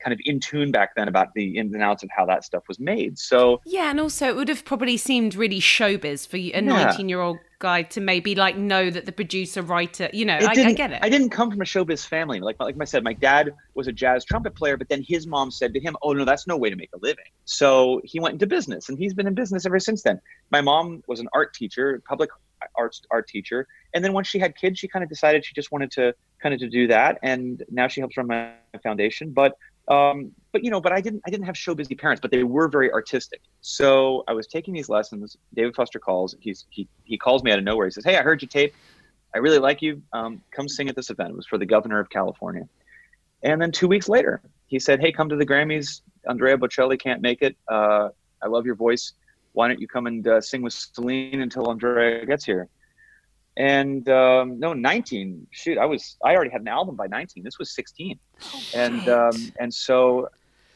kind 0.00 0.12
of 0.12 0.20
in 0.26 0.38
tune 0.38 0.70
back 0.70 0.94
then 0.96 1.08
about 1.08 1.32
the 1.34 1.56
ins 1.56 1.72
and 1.72 1.82
outs 1.82 2.02
of 2.02 2.10
how 2.14 2.26
that 2.26 2.44
stuff 2.44 2.64
was 2.68 2.78
made. 2.78 3.18
So 3.18 3.62
yeah, 3.64 3.90
and 3.90 3.98
also 3.98 4.28
it 4.28 4.36
would 4.36 4.48
have 4.48 4.64
probably 4.64 4.96
seemed 4.96 5.34
really 5.34 5.60
showbiz 5.60 6.28
for 6.28 6.36
a 6.36 6.60
nineteen-year-old 6.60 7.38
guy 7.64 7.80
to 7.82 7.98
maybe 7.98 8.34
like 8.34 8.58
know 8.58 8.90
that 8.90 9.06
the 9.06 9.12
producer, 9.12 9.62
writer, 9.62 10.10
you 10.12 10.26
know, 10.26 10.34
I, 10.34 10.50
I, 10.50 10.72
get 10.74 10.92
it. 10.92 10.98
I 11.00 11.08
didn't 11.08 11.30
come 11.30 11.50
from 11.50 11.62
a 11.62 11.64
showbiz 11.64 12.06
family. 12.06 12.38
Like 12.38 12.56
like 12.60 12.76
I 12.78 12.84
said, 12.84 13.02
my 13.02 13.14
dad 13.14 13.54
was 13.72 13.86
a 13.88 13.92
jazz 13.92 14.22
trumpet 14.22 14.54
player, 14.54 14.76
but 14.76 14.90
then 14.90 15.02
his 15.02 15.26
mom 15.26 15.50
said 15.50 15.72
to 15.72 15.80
him, 15.80 15.96
"Oh 16.02 16.12
no, 16.12 16.26
that's 16.26 16.46
no 16.46 16.58
way 16.58 16.68
to 16.68 16.76
make 16.76 16.90
a 16.94 16.98
living." 16.98 17.24
So 17.46 18.02
he 18.04 18.20
went 18.20 18.34
into 18.34 18.46
business, 18.46 18.90
and 18.90 18.98
he's 18.98 19.14
been 19.14 19.26
in 19.26 19.34
business 19.34 19.64
ever 19.64 19.80
since 19.80 20.02
then. 20.02 20.20
My 20.50 20.60
mom 20.60 21.02
was 21.08 21.20
an 21.20 21.28
art 21.32 21.54
teacher, 21.54 22.02
public 22.06 22.28
arts 22.76 23.00
art 23.10 23.26
teacher, 23.28 23.66
and 23.94 24.04
then 24.04 24.12
once 24.12 24.28
she 24.28 24.38
had 24.38 24.54
kids, 24.56 24.78
she 24.78 24.86
kind 24.86 25.02
of 25.02 25.08
decided 25.08 25.46
she 25.46 25.54
just 25.54 25.72
wanted 25.72 25.90
to 25.92 26.14
kind 26.42 26.54
of 26.54 26.60
to 26.60 26.68
do 26.68 26.86
that, 26.88 27.18
and 27.22 27.62
now 27.70 27.88
she 27.88 28.02
helps 28.02 28.18
run 28.18 28.26
my 28.26 28.52
foundation. 28.82 29.30
But 29.30 29.56
um, 29.88 30.32
but 30.52 30.64
you 30.64 30.70
know, 30.70 30.80
but 30.80 30.92
I 30.92 31.00
didn't 31.00 31.22
I 31.26 31.30
didn't 31.30 31.46
have 31.46 31.56
show 31.56 31.74
busy 31.74 31.94
parents, 31.94 32.20
but 32.20 32.30
they 32.30 32.42
were 32.42 32.68
very 32.68 32.90
artistic. 32.92 33.42
So 33.60 34.24
I 34.28 34.32
was 34.32 34.46
taking 34.46 34.72
these 34.72 34.88
lessons. 34.88 35.36
David 35.54 35.74
Foster 35.74 35.98
calls. 35.98 36.34
He's 36.40 36.66
he 36.70 36.88
he 37.04 37.18
calls 37.18 37.42
me 37.42 37.50
out 37.50 37.58
of 37.58 37.64
nowhere. 37.64 37.86
He 37.86 37.90
says, 37.90 38.04
"Hey, 38.04 38.16
I 38.16 38.22
heard 38.22 38.40
you 38.40 38.48
tape. 38.48 38.74
I 39.34 39.38
really 39.38 39.58
like 39.58 39.82
you. 39.82 40.02
Um, 40.12 40.42
come 40.52 40.68
sing 40.68 40.88
at 40.88 40.96
this 40.96 41.10
event." 41.10 41.30
It 41.30 41.36
was 41.36 41.46
for 41.46 41.58
the 41.58 41.66
governor 41.66 42.00
of 42.00 42.08
California. 42.08 42.66
And 43.42 43.60
then 43.60 43.72
two 43.72 43.88
weeks 43.88 44.08
later, 44.08 44.40
he 44.66 44.78
said, 44.78 45.00
"Hey, 45.00 45.12
come 45.12 45.28
to 45.28 45.36
the 45.36 45.46
Grammys. 45.46 46.00
Andrea 46.26 46.56
Bocelli 46.56 46.98
can't 46.98 47.20
make 47.20 47.42
it. 47.42 47.56
Uh, 47.68 48.08
I 48.42 48.48
love 48.48 48.64
your 48.64 48.76
voice. 48.76 49.12
Why 49.52 49.68
don't 49.68 49.80
you 49.80 49.86
come 49.86 50.06
and 50.06 50.26
uh, 50.26 50.40
sing 50.40 50.62
with 50.62 50.72
Celine 50.72 51.42
until 51.42 51.68
Andrea 51.68 52.24
gets 52.24 52.44
here?" 52.44 52.68
And 53.56 54.08
um, 54.08 54.58
no 54.58 54.72
19 54.72 55.46
shoot 55.50 55.78
i 55.78 55.84
was 55.84 56.16
i 56.24 56.34
already 56.34 56.50
had 56.50 56.60
an 56.60 56.68
album 56.68 56.96
by 56.96 57.06
19 57.06 57.42
this 57.44 57.58
was 57.58 57.74
16 57.74 58.18
oh, 58.42 58.62
and 58.74 59.08
um, 59.08 59.52
and 59.60 59.72
so 59.72 60.28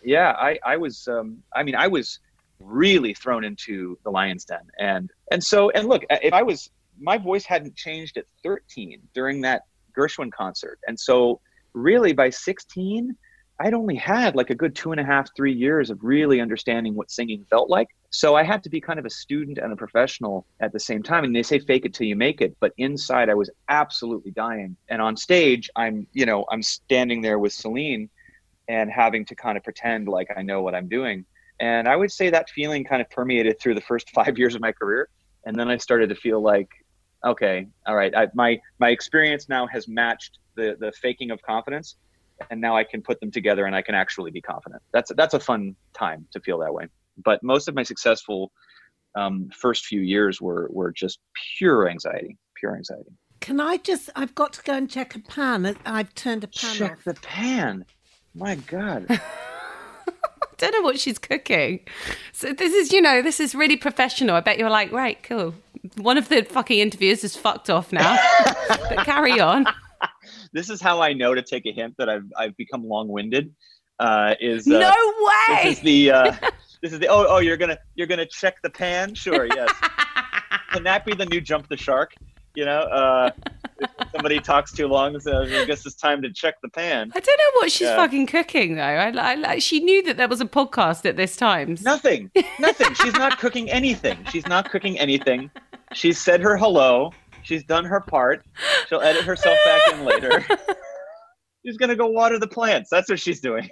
yeah 0.04 0.32
i 0.38 0.58
i 0.64 0.76
was 0.76 1.08
um, 1.08 1.42
i 1.54 1.62
mean 1.62 1.74
i 1.74 1.86
was 1.88 2.20
really 2.60 3.14
thrown 3.14 3.44
into 3.44 3.98
the 4.04 4.10
lion's 4.10 4.44
den. 4.44 4.58
And 4.78 5.10
and 5.30 5.42
so 5.42 5.70
and 5.70 5.88
look 5.88 6.04
if 6.10 6.32
i 6.32 6.42
was 6.42 6.70
my 7.00 7.16
voice 7.16 7.44
hadn't 7.44 7.76
changed 7.76 8.16
at 8.16 8.24
13 8.42 9.00
during 9.14 9.40
that 9.42 9.62
gershwin 9.96 10.32
concert. 10.32 10.78
And 10.86 10.98
so 10.98 11.40
really 11.74 12.12
by 12.12 12.30
16 12.30 13.16
I'd 13.60 13.74
only 13.74 13.96
had 13.96 14.36
like 14.36 14.50
a 14.50 14.54
good 14.54 14.76
two 14.76 14.92
and 14.92 15.00
a 15.00 15.04
half, 15.04 15.34
three 15.34 15.52
years 15.52 15.90
of 15.90 15.98
really 16.02 16.40
understanding 16.40 16.94
what 16.94 17.10
singing 17.10 17.44
felt 17.50 17.68
like. 17.68 17.88
So 18.10 18.36
I 18.36 18.44
had 18.44 18.62
to 18.62 18.70
be 18.70 18.80
kind 18.80 19.00
of 19.00 19.04
a 19.04 19.10
student 19.10 19.58
and 19.58 19.72
a 19.72 19.76
professional 19.76 20.46
at 20.60 20.72
the 20.72 20.78
same 20.78 21.02
time. 21.02 21.24
And 21.24 21.34
they 21.34 21.42
say 21.42 21.58
fake 21.58 21.84
it 21.84 21.92
till 21.92 22.06
you 22.06 22.14
make 22.14 22.40
it, 22.40 22.56
but 22.60 22.72
inside 22.78 23.28
I 23.28 23.34
was 23.34 23.50
absolutely 23.68 24.30
dying. 24.30 24.76
And 24.88 25.02
on 25.02 25.16
stage, 25.16 25.68
I'm, 25.74 26.06
you 26.12 26.24
know, 26.24 26.44
I'm 26.52 26.62
standing 26.62 27.20
there 27.20 27.40
with 27.40 27.52
Celine 27.52 28.08
and 28.68 28.90
having 28.90 29.24
to 29.24 29.34
kind 29.34 29.56
of 29.56 29.64
pretend 29.64 30.06
like 30.06 30.28
I 30.36 30.42
know 30.42 30.62
what 30.62 30.76
I'm 30.76 30.88
doing. 30.88 31.24
And 31.58 31.88
I 31.88 31.96
would 31.96 32.12
say 32.12 32.30
that 32.30 32.50
feeling 32.50 32.84
kind 32.84 33.02
of 33.02 33.10
permeated 33.10 33.58
through 33.58 33.74
the 33.74 33.80
first 33.80 34.10
five 34.14 34.38
years 34.38 34.54
of 34.54 34.60
my 34.60 34.70
career. 34.70 35.08
And 35.46 35.58
then 35.58 35.68
I 35.68 35.78
started 35.78 36.10
to 36.10 36.14
feel 36.14 36.40
like, 36.40 36.68
okay, 37.24 37.66
all 37.86 37.96
right, 37.96 38.14
I, 38.16 38.28
my 38.34 38.60
my 38.78 38.90
experience 38.90 39.48
now 39.48 39.66
has 39.66 39.88
matched 39.88 40.38
the 40.54 40.76
the 40.78 40.92
faking 40.92 41.32
of 41.32 41.42
confidence 41.42 41.96
and 42.50 42.60
now 42.60 42.76
I 42.76 42.84
can 42.84 43.02
put 43.02 43.20
them 43.20 43.30
together 43.30 43.66
and 43.66 43.74
I 43.74 43.82
can 43.82 43.94
actually 43.94 44.30
be 44.30 44.40
confident. 44.40 44.82
That's 44.92 45.12
that's 45.16 45.34
a 45.34 45.40
fun 45.40 45.76
time 45.94 46.26
to 46.32 46.40
feel 46.40 46.58
that 46.58 46.72
way. 46.72 46.88
But 47.22 47.42
most 47.42 47.68
of 47.68 47.74
my 47.74 47.82
successful 47.82 48.52
um, 49.14 49.50
first 49.54 49.86
few 49.86 50.00
years 50.00 50.40
were 50.40 50.68
were 50.72 50.92
just 50.92 51.18
pure 51.58 51.88
anxiety, 51.88 52.36
pure 52.54 52.76
anxiety. 52.76 53.12
Can 53.40 53.60
I 53.60 53.76
just? 53.78 54.10
I've 54.16 54.34
got 54.34 54.52
to 54.54 54.62
go 54.62 54.74
and 54.74 54.90
check 54.90 55.14
a 55.14 55.20
pan. 55.20 55.76
I've 55.86 56.14
turned 56.14 56.44
a 56.44 56.48
pan 56.48 56.74
check 56.74 56.92
off. 56.92 57.04
the 57.04 57.14
pan. 57.14 57.84
My 58.34 58.56
God. 58.56 59.06
don't 60.58 60.72
know 60.72 60.82
what 60.82 60.98
she's 60.98 61.18
cooking. 61.18 61.80
So 62.32 62.52
this 62.52 62.74
is, 62.74 62.92
you 62.92 63.00
know, 63.00 63.22
this 63.22 63.40
is 63.40 63.54
really 63.54 63.76
professional. 63.76 64.36
I 64.36 64.40
bet 64.40 64.58
you're 64.58 64.68
like, 64.68 64.92
right, 64.92 65.20
cool. 65.22 65.54
One 65.96 66.18
of 66.18 66.28
the 66.28 66.42
fucking 66.42 66.78
interviewers 66.78 67.24
is 67.24 67.36
fucked 67.36 67.70
off 67.70 67.92
now. 67.92 68.18
but 68.68 69.04
carry 69.04 69.40
on. 69.40 69.66
This 70.52 70.70
is 70.70 70.80
how 70.80 71.00
I 71.00 71.12
know 71.12 71.34
to 71.34 71.42
take 71.42 71.66
a 71.66 71.72
hint 71.72 71.94
that 71.98 72.08
I've 72.08 72.24
I've 72.36 72.56
become 72.56 72.86
long-winded. 72.86 73.54
Uh, 74.00 74.34
is 74.40 74.66
uh, 74.68 74.78
no 74.78 74.94
way. 75.20 75.64
This 75.64 75.78
is 75.78 75.80
the 75.82 76.10
uh, 76.12 76.32
this 76.82 76.92
is 76.92 76.98
the 77.00 77.08
oh 77.08 77.26
oh 77.28 77.38
you're 77.38 77.56
gonna 77.56 77.78
you're 77.96 78.06
gonna 78.06 78.26
check 78.26 78.62
the 78.62 78.70
pan 78.70 79.14
sure 79.14 79.46
yes 79.46 79.72
can 80.72 80.84
that 80.84 81.04
be 81.04 81.14
the 81.14 81.26
new 81.26 81.40
jump 81.40 81.68
the 81.68 81.76
shark 81.76 82.14
you 82.54 82.64
know 82.64 82.78
uh, 82.80 83.30
somebody 84.12 84.38
talks 84.38 84.70
too 84.72 84.86
long 84.86 85.18
so 85.18 85.42
I 85.42 85.64
guess 85.64 85.84
it's 85.84 85.96
time 85.96 86.22
to 86.22 86.32
check 86.32 86.54
the 86.62 86.68
pan 86.68 87.10
I 87.14 87.18
don't 87.20 87.38
know 87.38 87.58
what 87.60 87.72
she's 87.72 87.88
Yeah. 87.88 87.96
fucking 87.96 88.26
cooking 88.28 88.76
though. 88.76 88.82
I, 88.82 89.08
I, 89.10 89.50
I, 89.52 89.58
she 89.58 89.80
knew 89.80 90.02
that 90.04 90.16
there 90.16 90.28
was 90.28 90.40
a 90.40 90.46
podcast 90.46 91.04
at 91.04 91.16
this 91.16 91.36
time. 91.36 91.76
nothing 91.82 92.30
nothing 92.60 92.94
she's 92.94 93.14
not 93.14 93.38
cooking 93.40 93.68
anything 93.70 94.16
she's 94.30 94.46
not 94.46 94.70
cooking 94.70 94.96
anything 94.98 95.50
She 95.94 96.12
said 96.12 96.40
her 96.42 96.56
hello 96.56 97.12
she's 97.48 97.64
done 97.64 97.84
her 97.84 98.00
part 98.00 98.44
she'll 98.88 99.00
edit 99.00 99.24
herself 99.24 99.56
back 99.64 99.80
in 99.94 100.04
later 100.04 100.44
she's 101.66 101.78
gonna 101.78 101.96
go 101.96 102.06
water 102.06 102.38
the 102.38 102.46
plants 102.46 102.90
that's 102.90 103.08
what 103.08 103.18
she's 103.18 103.40
doing 103.40 103.68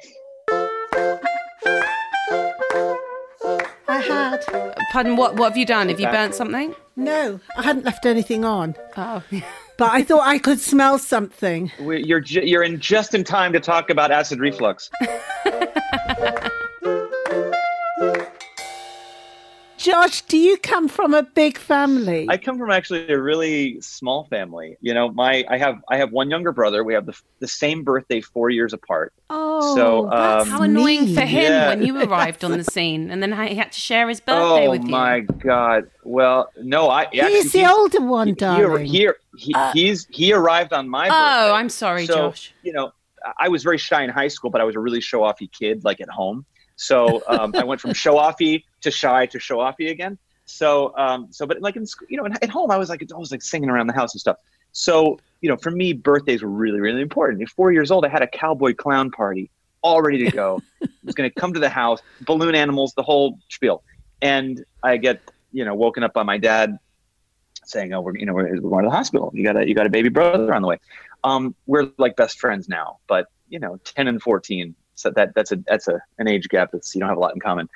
I 3.88 4.00
had. 4.00 4.44
Pardon, 4.92 5.16
what 5.16 5.36
what 5.36 5.50
have 5.50 5.56
you 5.56 5.64
done? 5.64 5.88
Have 5.88 5.98
you 6.00 6.06
burnt 6.08 6.34
something? 6.34 6.74
No, 6.96 7.40
I 7.56 7.62
hadn't 7.62 7.84
left 7.84 8.04
anything 8.04 8.44
on. 8.44 8.74
Oh. 8.96 9.22
But 9.78 9.92
I 9.92 10.02
thought 10.04 10.26
I 10.26 10.38
could 10.38 10.58
smell 10.58 10.98
something. 10.98 11.70
We- 11.80 12.02
you're 12.02 12.20
ju- 12.20 12.40
you're 12.42 12.62
in 12.62 12.80
just 12.80 13.14
in 13.14 13.24
time 13.24 13.52
to 13.52 13.60
talk 13.60 13.90
about 13.90 14.10
acid 14.10 14.38
reflux 14.40 14.90
Josh, 19.86 20.22
do 20.22 20.36
you 20.36 20.56
come 20.56 20.88
from 20.88 21.14
a 21.14 21.22
big 21.22 21.56
family? 21.56 22.26
I 22.28 22.38
come 22.38 22.58
from 22.58 22.72
actually 22.72 23.08
a 23.08 23.20
really 23.20 23.80
small 23.80 24.24
family. 24.24 24.76
You 24.80 24.92
know, 24.92 25.12
my 25.12 25.44
I 25.48 25.58
have 25.58 25.80
I 25.88 25.96
have 25.98 26.10
one 26.10 26.28
younger 26.28 26.50
brother. 26.50 26.82
We 26.82 26.92
have 26.94 27.06
the 27.06 27.16
the 27.38 27.46
same 27.46 27.84
birthday, 27.84 28.20
four 28.20 28.50
years 28.50 28.72
apart. 28.72 29.12
oh, 29.30 29.76
So, 29.76 30.08
that's 30.10 30.42
um, 30.46 30.50
How 30.50 30.62
annoying 30.62 31.04
mean. 31.04 31.14
for 31.14 31.20
him 31.20 31.52
Yeah. 31.52 31.68
when 31.68 31.82
you 31.86 32.02
arrived 32.02 32.42
on 32.42 32.58
the 32.58 32.64
scene 32.74 33.12
and 33.12 33.22
then 33.22 33.30
he 33.46 33.54
had 33.54 33.70
to 33.70 33.78
share 33.78 34.08
his 34.08 34.18
birthday 34.18 34.66
oh 34.66 34.70
with 34.72 34.82
you. 34.82 34.88
Oh 34.88 34.90
my 34.90 35.20
god! 35.20 35.88
Well, 36.02 36.50
no, 36.60 36.88
I 36.88 37.02
actually, 37.02 37.34
He's 37.34 37.52
the 37.52 37.70
older 37.70 38.00
one, 38.00 38.26
he, 38.26 38.34
darling. 38.34 38.86
he, 38.86 39.08
he, 39.38 39.54
he's 39.72 40.08
he 40.10 40.32
arrived 40.32 40.72
on 40.72 40.88
my 40.88 41.06
oh, 41.06 41.10
birthday. 41.10 41.52
I'm 41.58 41.68
sorry, 41.68 42.06
so, 42.06 42.14
Josh. 42.30 42.52
You 42.64 42.72
know, 42.72 42.90
I 43.38 43.48
was 43.48 43.62
very 43.62 43.78
shy 43.78 44.02
in 44.02 44.10
high 44.10 44.28
school, 44.28 44.50
but 44.50 44.60
I 44.60 44.64
was 44.64 44.74
a 44.74 44.80
really 44.80 45.00
show 45.00 45.20
offy 45.20 45.48
kid, 45.48 45.84
like 45.84 46.00
at 46.00 46.08
home. 46.08 46.44
So 46.76 47.22
um, 47.26 47.54
I 47.56 47.64
went 47.64 47.80
from 47.80 47.92
show 47.92 48.16
offy 48.16 48.64
to 48.82 48.90
shy 48.90 49.26
to 49.26 49.38
show 49.38 49.58
offy 49.58 49.90
again. 49.90 50.18
So 50.44 50.96
um, 50.96 51.28
so 51.30 51.46
but 51.46 51.60
like 51.60 51.76
in 51.76 51.86
you 52.08 52.16
know 52.16 52.26
at 52.26 52.48
home 52.48 52.70
I 52.70 52.76
was 52.76 52.88
like 52.88 53.04
I 53.12 53.16
was 53.16 53.30
like 53.30 53.42
singing 53.42 53.68
around 53.68 53.88
the 53.88 53.94
house 53.94 54.14
and 54.14 54.20
stuff. 54.20 54.36
So 54.72 55.18
you 55.40 55.48
know 55.48 55.56
for 55.56 55.70
me 55.70 55.92
birthdays 55.92 56.42
were 56.42 56.48
really 56.48 56.80
really 56.80 57.02
important. 57.02 57.42
At 57.42 57.48
four 57.48 57.72
years 57.72 57.90
old 57.90 58.04
I 58.04 58.08
had 58.08 58.22
a 58.22 58.28
cowboy 58.28 58.74
clown 58.74 59.10
party 59.10 59.50
all 59.82 60.02
ready 60.02 60.24
to 60.24 60.30
go. 60.30 60.62
I 60.82 60.88
was 61.04 61.14
going 61.14 61.30
to 61.30 61.40
come 61.40 61.52
to 61.54 61.60
the 61.60 61.68
house, 61.68 62.00
balloon 62.22 62.54
animals, 62.54 62.92
the 62.94 63.02
whole 63.02 63.38
spiel, 63.48 63.82
and 64.20 64.64
I 64.82 64.96
get 64.96 65.20
you 65.52 65.64
know 65.64 65.74
woken 65.74 66.02
up 66.02 66.12
by 66.12 66.22
my 66.22 66.38
dad 66.38 66.78
saying, 67.64 67.92
"Oh, 67.92 68.00
we're 68.00 68.16
you 68.16 68.26
know 68.26 68.34
we're, 68.34 68.60
we're 68.60 68.70
going 68.70 68.84
to 68.84 68.90
the 68.90 68.96
hospital. 68.96 69.30
You 69.34 69.44
got 69.44 69.56
a 69.56 69.66
you 69.66 69.74
got 69.74 69.86
a 69.86 69.90
baby 69.90 70.08
brother 70.08 70.52
on 70.54 70.62
the 70.62 70.68
way." 70.68 70.78
Um, 71.24 71.54
we're 71.66 71.90
like 71.98 72.16
best 72.16 72.38
friends 72.38 72.68
now, 72.68 72.98
but 73.06 73.26
you 73.48 73.58
know, 73.58 73.78
ten 73.84 74.08
and 74.08 74.20
fourteen, 74.20 74.74
so 74.96 75.10
that 75.10 75.34
that's 75.34 75.52
a 75.52 75.56
that's 75.68 75.86
a 75.86 76.02
an 76.18 76.26
age 76.26 76.48
gap 76.48 76.72
that's 76.72 76.94
you 76.94 77.00
don't 77.00 77.08
have 77.08 77.18
a 77.18 77.20
lot 77.20 77.34
in 77.34 77.40
common. 77.40 77.68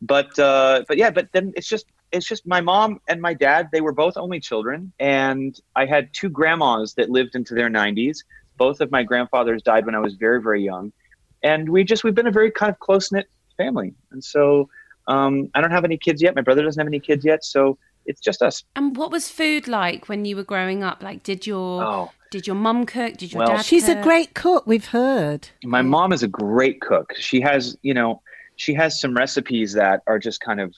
But 0.00 0.38
uh, 0.38 0.84
but 0.88 0.96
yeah, 0.96 1.10
but 1.10 1.28
then 1.32 1.52
it's 1.56 1.68
just 1.68 1.84
it's 2.10 2.26
just 2.26 2.46
my 2.46 2.60
mom 2.60 3.00
and 3.06 3.20
my 3.20 3.34
dad. 3.34 3.68
They 3.70 3.82
were 3.82 3.92
both 3.92 4.16
only 4.16 4.40
children, 4.40 4.92
and 4.98 5.60
I 5.76 5.84
had 5.84 6.08
two 6.14 6.30
grandmas 6.30 6.94
that 6.94 7.10
lived 7.10 7.34
into 7.34 7.54
their 7.54 7.68
nineties. 7.68 8.24
Both 8.56 8.80
of 8.80 8.90
my 8.90 9.02
grandfathers 9.02 9.62
died 9.62 9.84
when 9.84 9.94
I 9.94 9.98
was 9.98 10.14
very 10.14 10.40
very 10.40 10.64
young, 10.64 10.92
and 11.42 11.68
we 11.68 11.84
just 11.84 12.02
we've 12.04 12.14
been 12.14 12.26
a 12.26 12.32
very 12.32 12.50
kind 12.50 12.70
of 12.70 12.78
close 12.78 13.12
knit 13.12 13.28
family. 13.56 13.92
And 14.12 14.24
so 14.24 14.70
um, 15.06 15.50
I 15.54 15.60
don't 15.60 15.72
have 15.72 15.84
any 15.84 15.98
kids 15.98 16.22
yet. 16.22 16.34
My 16.34 16.42
brother 16.42 16.62
doesn't 16.62 16.80
have 16.80 16.86
any 16.86 17.00
kids 17.00 17.24
yet, 17.24 17.44
so 17.44 17.76
it's 18.06 18.20
just 18.20 18.40
us. 18.42 18.64
And 18.76 18.96
what 18.96 19.10
was 19.10 19.28
food 19.28 19.68
like 19.68 20.08
when 20.08 20.24
you 20.24 20.36
were 20.36 20.44
growing 20.44 20.82
up? 20.82 21.02
Like, 21.02 21.22
did 21.22 21.46
your 21.46 21.82
Oh. 21.84 22.10
Did 22.30 22.46
your 22.46 22.56
mum 22.56 22.86
cook? 22.86 23.16
Did 23.16 23.32
your 23.32 23.40
Well- 23.40 23.56
dad? 23.56 23.64
She's 23.64 23.88
a 23.88 24.00
great 24.00 24.34
cook, 24.34 24.66
we've 24.66 24.86
heard. 24.86 25.48
My 25.64 25.82
mom 25.82 26.12
is 26.12 26.22
a 26.22 26.28
great 26.28 26.80
cook. 26.80 27.12
She 27.16 27.40
has, 27.40 27.76
you 27.82 27.92
know, 27.92 28.22
she 28.56 28.72
has 28.74 29.00
some 29.00 29.14
recipes 29.14 29.72
that 29.74 30.02
are 30.06 30.18
just 30.18 30.40
kind 30.40 30.60
of 30.60 30.74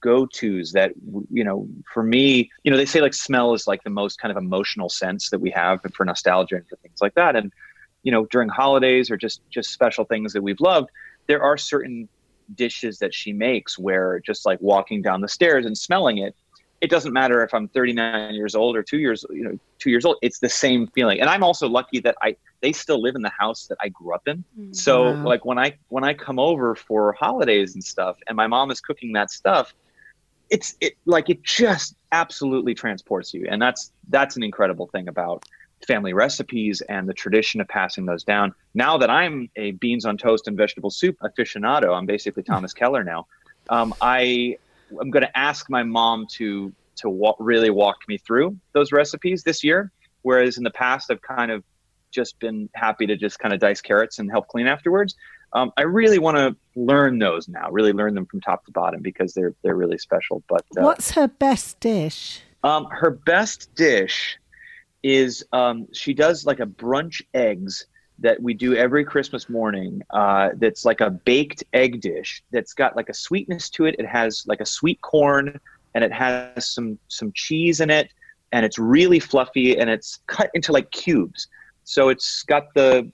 go 0.00 0.26
tos 0.26 0.72
that, 0.72 0.92
you 1.30 1.44
know, 1.44 1.68
for 1.92 2.02
me, 2.02 2.50
you 2.64 2.70
know, 2.70 2.76
they 2.76 2.86
say 2.86 3.00
like 3.00 3.14
smell 3.14 3.54
is 3.54 3.66
like 3.66 3.82
the 3.82 3.90
most 3.90 4.20
kind 4.20 4.30
of 4.30 4.42
emotional 4.42 4.88
sense 4.88 5.30
that 5.30 5.40
we 5.40 5.50
have 5.50 5.80
for 5.94 6.04
nostalgia 6.04 6.56
and 6.56 6.68
for 6.68 6.76
things 6.76 6.98
like 7.00 7.14
that. 7.14 7.36
And, 7.36 7.52
you 8.02 8.10
know, 8.12 8.26
during 8.26 8.48
holidays 8.48 9.10
or 9.10 9.16
just, 9.16 9.42
just 9.50 9.70
special 9.72 10.04
things 10.04 10.32
that 10.32 10.42
we've 10.42 10.60
loved, 10.60 10.90
there 11.26 11.42
are 11.42 11.56
certain 11.58 12.08
dishes 12.54 12.98
that 12.98 13.14
she 13.14 13.32
makes 13.32 13.78
where 13.78 14.20
just 14.20 14.44
like 14.46 14.60
walking 14.60 15.02
down 15.02 15.20
the 15.20 15.28
stairs 15.28 15.66
and 15.66 15.76
smelling 15.76 16.18
it, 16.18 16.34
it 16.80 16.90
doesn't 16.90 17.12
matter 17.12 17.42
if 17.42 17.52
I'm 17.52 17.68
39 17.68 18.34
years 18.34 18.54
old 18.54 18.76
or 18.76 18.82
two 18.82 18.98
years, 18.98 19.24
you 19.30 19.44
know, 19.44 19.58
two 19.78 19.90
years 19.90 20.04
old. 20.04 20.16
It's 20.22 20.38
the 20.38 20.48
same 20.48 20.86
feeling. 20.94 21.20
And 21.20 21.28
I'm 21.28 21.42
also 21.42 21.68
lucky 21.68 22.00
that 22.00 22.16
I 22.22 22.36
they 22.62 22.72
still 22.72 23.00
live 23.00 23.14
in 23.16 23.22
the 23.22 23.32
house 23.38 23.66
that 23.68 23.78
I 23.82 23.88
grew 23.88 24.14
up 24.14 24.22
in. 24.26 24.44
So 24.72 25.12
Wow. 25.12 25.20
like 25.24 25.44
when 25.44 25.58
I 25.58 25.76
when 25.88 26.04
I 26.04 26.14
come 26.14 26.38
over 26.38 26.74
for 26.74 27.12
holidays 27.12 27.74
and 27.74 27.84
stuff, 27.84 28.16
and 28.28 28.36
my 28.36 28.46
mom 28.46 28.70
is 28.70 28.80
cooking 28.80 29.12
that 29.12 29.30
stuff, 29.30 29.72
it's 30.50 30.74
it 30.80 30.94
like 31.06 31.28
it 31.30 31.42
just 31.42 31.94
absolutely 32.12 32.74
transports 32.74 33.32
you, 33.34 33.46
and 33.50 33.60
that's 33.60 33.92
that's 34.08 34.36
an 34.36 34.42
incredible 34.42 34.88
thing 34.92 35.08
about 35.08 35.44
family 35.86 36.12
recipes 36.12 36.82
and 36.88 37.08
the 37.08 37.14
tradition 37.14 37.60
of 37.60 37.68
passing 37.68 38.04
those 38.06 38.24
down. 38.24 38.52
Now 38.74 38.98
that 38.98 39.10
I'm 39.10 39.48
a 39.56 39.72
beans 39.72 40.04
on 40.04 40.18
toast 40.18 40.46
and 40.46 40.56
vegetable 40.56 40.90
soup 40.90 41.16
aficionado, 41.22 41.96
I'm 41.96 42.06
basically 42.06 42.42
Thomas 42.42 42.72
Keller 42.74 43.04
now. 43.04 43.26
Um, 43.68 43.94
I 44.00 44.56
I'm 45.00 45.10
going 45.10 45.24
to 45.24 45.38
ask 45.38 45.68
my 45.70 45.82
mom 45.82 46.26
to 46.36 46.72
to 46.96 47.08
wa- 47.08 47.34
really 47.38 47.70
walk 47.70 47.96
me 48.08 48.18
through 48.18 48.56
those 48.72 48.92
recipes 48.92 49.42
this 49.42 49.64
year. 49.64 49.90
Whereas 50.22 50.58
in 50.58 50.64
the 50.64 50.70
past, 50.70 51.10
I've 51.10 51.22
kind 51.22 51.50
of 51.50 51.64
just 52.10 52.38
been 52.40 52.68
happy 52.74 53.06
to 53.06 53.16
just 53.16 53.38
kind 53.38 53.54
of 53.54 53.60
dice 53.60 53.80
carrots 53.80 54.18
and 54.18 54.30
help 54.30 54.48
clean 54.48 54.66
afterwards. 54.66 55.14
Um, 55.52 55.72
I 55.76 55.82
really 55.82 56.18
want 56.18 56.36
to 56.36 56.56
learn 56.76 57.18
those 57.18 57.48
now, 57.48 57.70
really 57.70 57.92
learn 57.92 58.14
them 58.14 58.26
from 58.26 58.40
top 58.40 58.64
to 58.66 58.72
bottom 58.72 59.00
because 59.02 59.32
they're 59.34 59.54
they're 59.62 59.76
really 59.76 59.98
special. 59.98 60.42
But 60.48 60.62
uh, 60.76 60.82
What's 60.82 61.12
her 61.12 61.28
best 61.28 61.80
dish? 61.80 62.42
um, 62.62 62.86
her 62.90 63.10
best 63.10 63.74
dish 63.74 64.38
is 65.02 65.44
um, 65.52 65.86
she 65.92 66.12
does 66.12 66.44
like 66.44 66.60
a 66.60 66.66
brunch 66.66 67.22
eggs 67.32 67.86
that 68.20 68.40
we 68.42 68.54
do 68.54 68.76
every 68.76 69.04
Christmas 69.04 69.48
morning. 69.48 70.02
Uh, 70.10 70.50
that's 70.56 70.84
like 70.84 71.00
a 71.00 71.10
baked 71.10 71.64
egg 71.72 72.00
dish 72.00 72.42
that's 72.50 72.74
got 72.74 72.96
like 72.96 73.08
a 73.08 73.14
sweetness 73.14 73.70
to 73.70 73.86
it. 73.86 73.96
It 73.98 74.06
has 74.06 74.44
like 74.46 74.60
a 74.60 74.66
sweet 74.66 75.00
corn 75.00 75.58
and 75.94 76.04
it 76.04 76.12
has 76.12 76.72
some 76.72 76.98
some 77.08 77.32
cheese 77.32 77.80
in 77.80 77.90
it, 77.90 78.10
and 78.52 78.64
it's 78.64 78.78
really 78.78 79.18
fluffy 79.18 79.78
and 79.78 79.90
it's 79.90 80.20
cut 80.26 80.50
into 80.54 80.72
like 80.72 80.90
cubes. 80.90 81.48
So 81.84 82.08
it's 82.08 82.42
got 82.44 82.72
the 82.74 83.10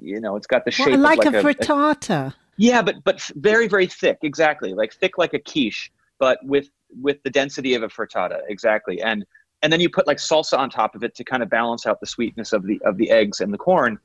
you 0.00 0.20
know 0.20 0.36
it's 0.36 0.46
got 0.46 0.64
the 0.64 0.70
shape 0.70 0.94
of 0.94 1.00
like, 1.00 1.24
like 1.24 1.34
a 1.34 1.42
frittata. 1.42 2.34
yeah, 2.56 2.82
but 2.82 3.02
but 3.04 3.20
very 3.36 3.68
very 3.68 3.86
thick, 3.86 4.18
exactly, 4.22 4.74
like 4.74 4.92
thick 4.92 5.16
like 5.16 5.32
a 5.34 5.38
quiche, 5.38 5.90
but 6.18 6.44
with 6.44 6.68
with 7.00 7.22
the 7.22 7.30
density 7.30 7.74
of 7.74 7.82
a 7.82 7.88
frittata, 7.88 8.40
exactly. 8.48 9.00
And 9.00 9.24
and 9.62 9.72
then 9.72 9.80
you 9.80 9.88
put 9.88 10.06
like 10.06 10.18
salsa 10.18 10.58
on 10.58 10.68
top 10.68 10.94
of 10.94 11.02
it 11.02 11.14
to 11.16 11.24
kind 11.24 11.42
of 11.42 11.48
balance 11.48 11.86
out 11.86 12.00
the 12.00 12.06
sweetness 12.06 12.52
of 12.52 12.66
the 12.66 12.80
of 12.84 12.96
the 12.98 13.10
eggs 13.10 13.40
and 13.40 13.52
the 13.52 13.58
corn, 13.58 13.98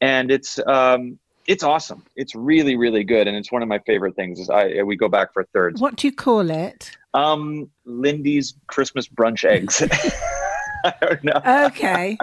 and 0.00 0.30
it's 0.30 0.58
um 0.66 1.18
it's 1.46 1.62
awesome. 1.62 2.04
It's 2.16 2.34
really 2.34 2.76
really 2.76 3.04
good, 3.04 3.26
and 3.26 3.36
it's 3.36 3.50
one 3.50 3.62
of 3.62 3.68
my 3.68 3.78
favorite 3.80 4.16
things. 4.16 4.38
Is 4.38 4.50
I 4.50 4.82
we 4.82 4.96
go 4.96 5.08
back 5.08 5.32
for 5.32 5.44
thirds. 5.52 5.80
What 5.80 5.96
do 5.96 6.06
you 6.06 6.12
call 6.12 6.50
it? 6.50 6.96
Um, 7.14 7.70
Lindy's 7.84 8.54
Christmas 8.66 9.08
brunch 9.08 9.44
eggs. 9.44 9.82
I 10.84 10.94
don't 11.00 11.24
know. 11.24 11.40
Okay. 11.66 12.16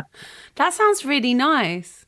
That 0.55 0.73
sounds 0.73 1.03
really 1.03 1.33
nice. 1.33 2.05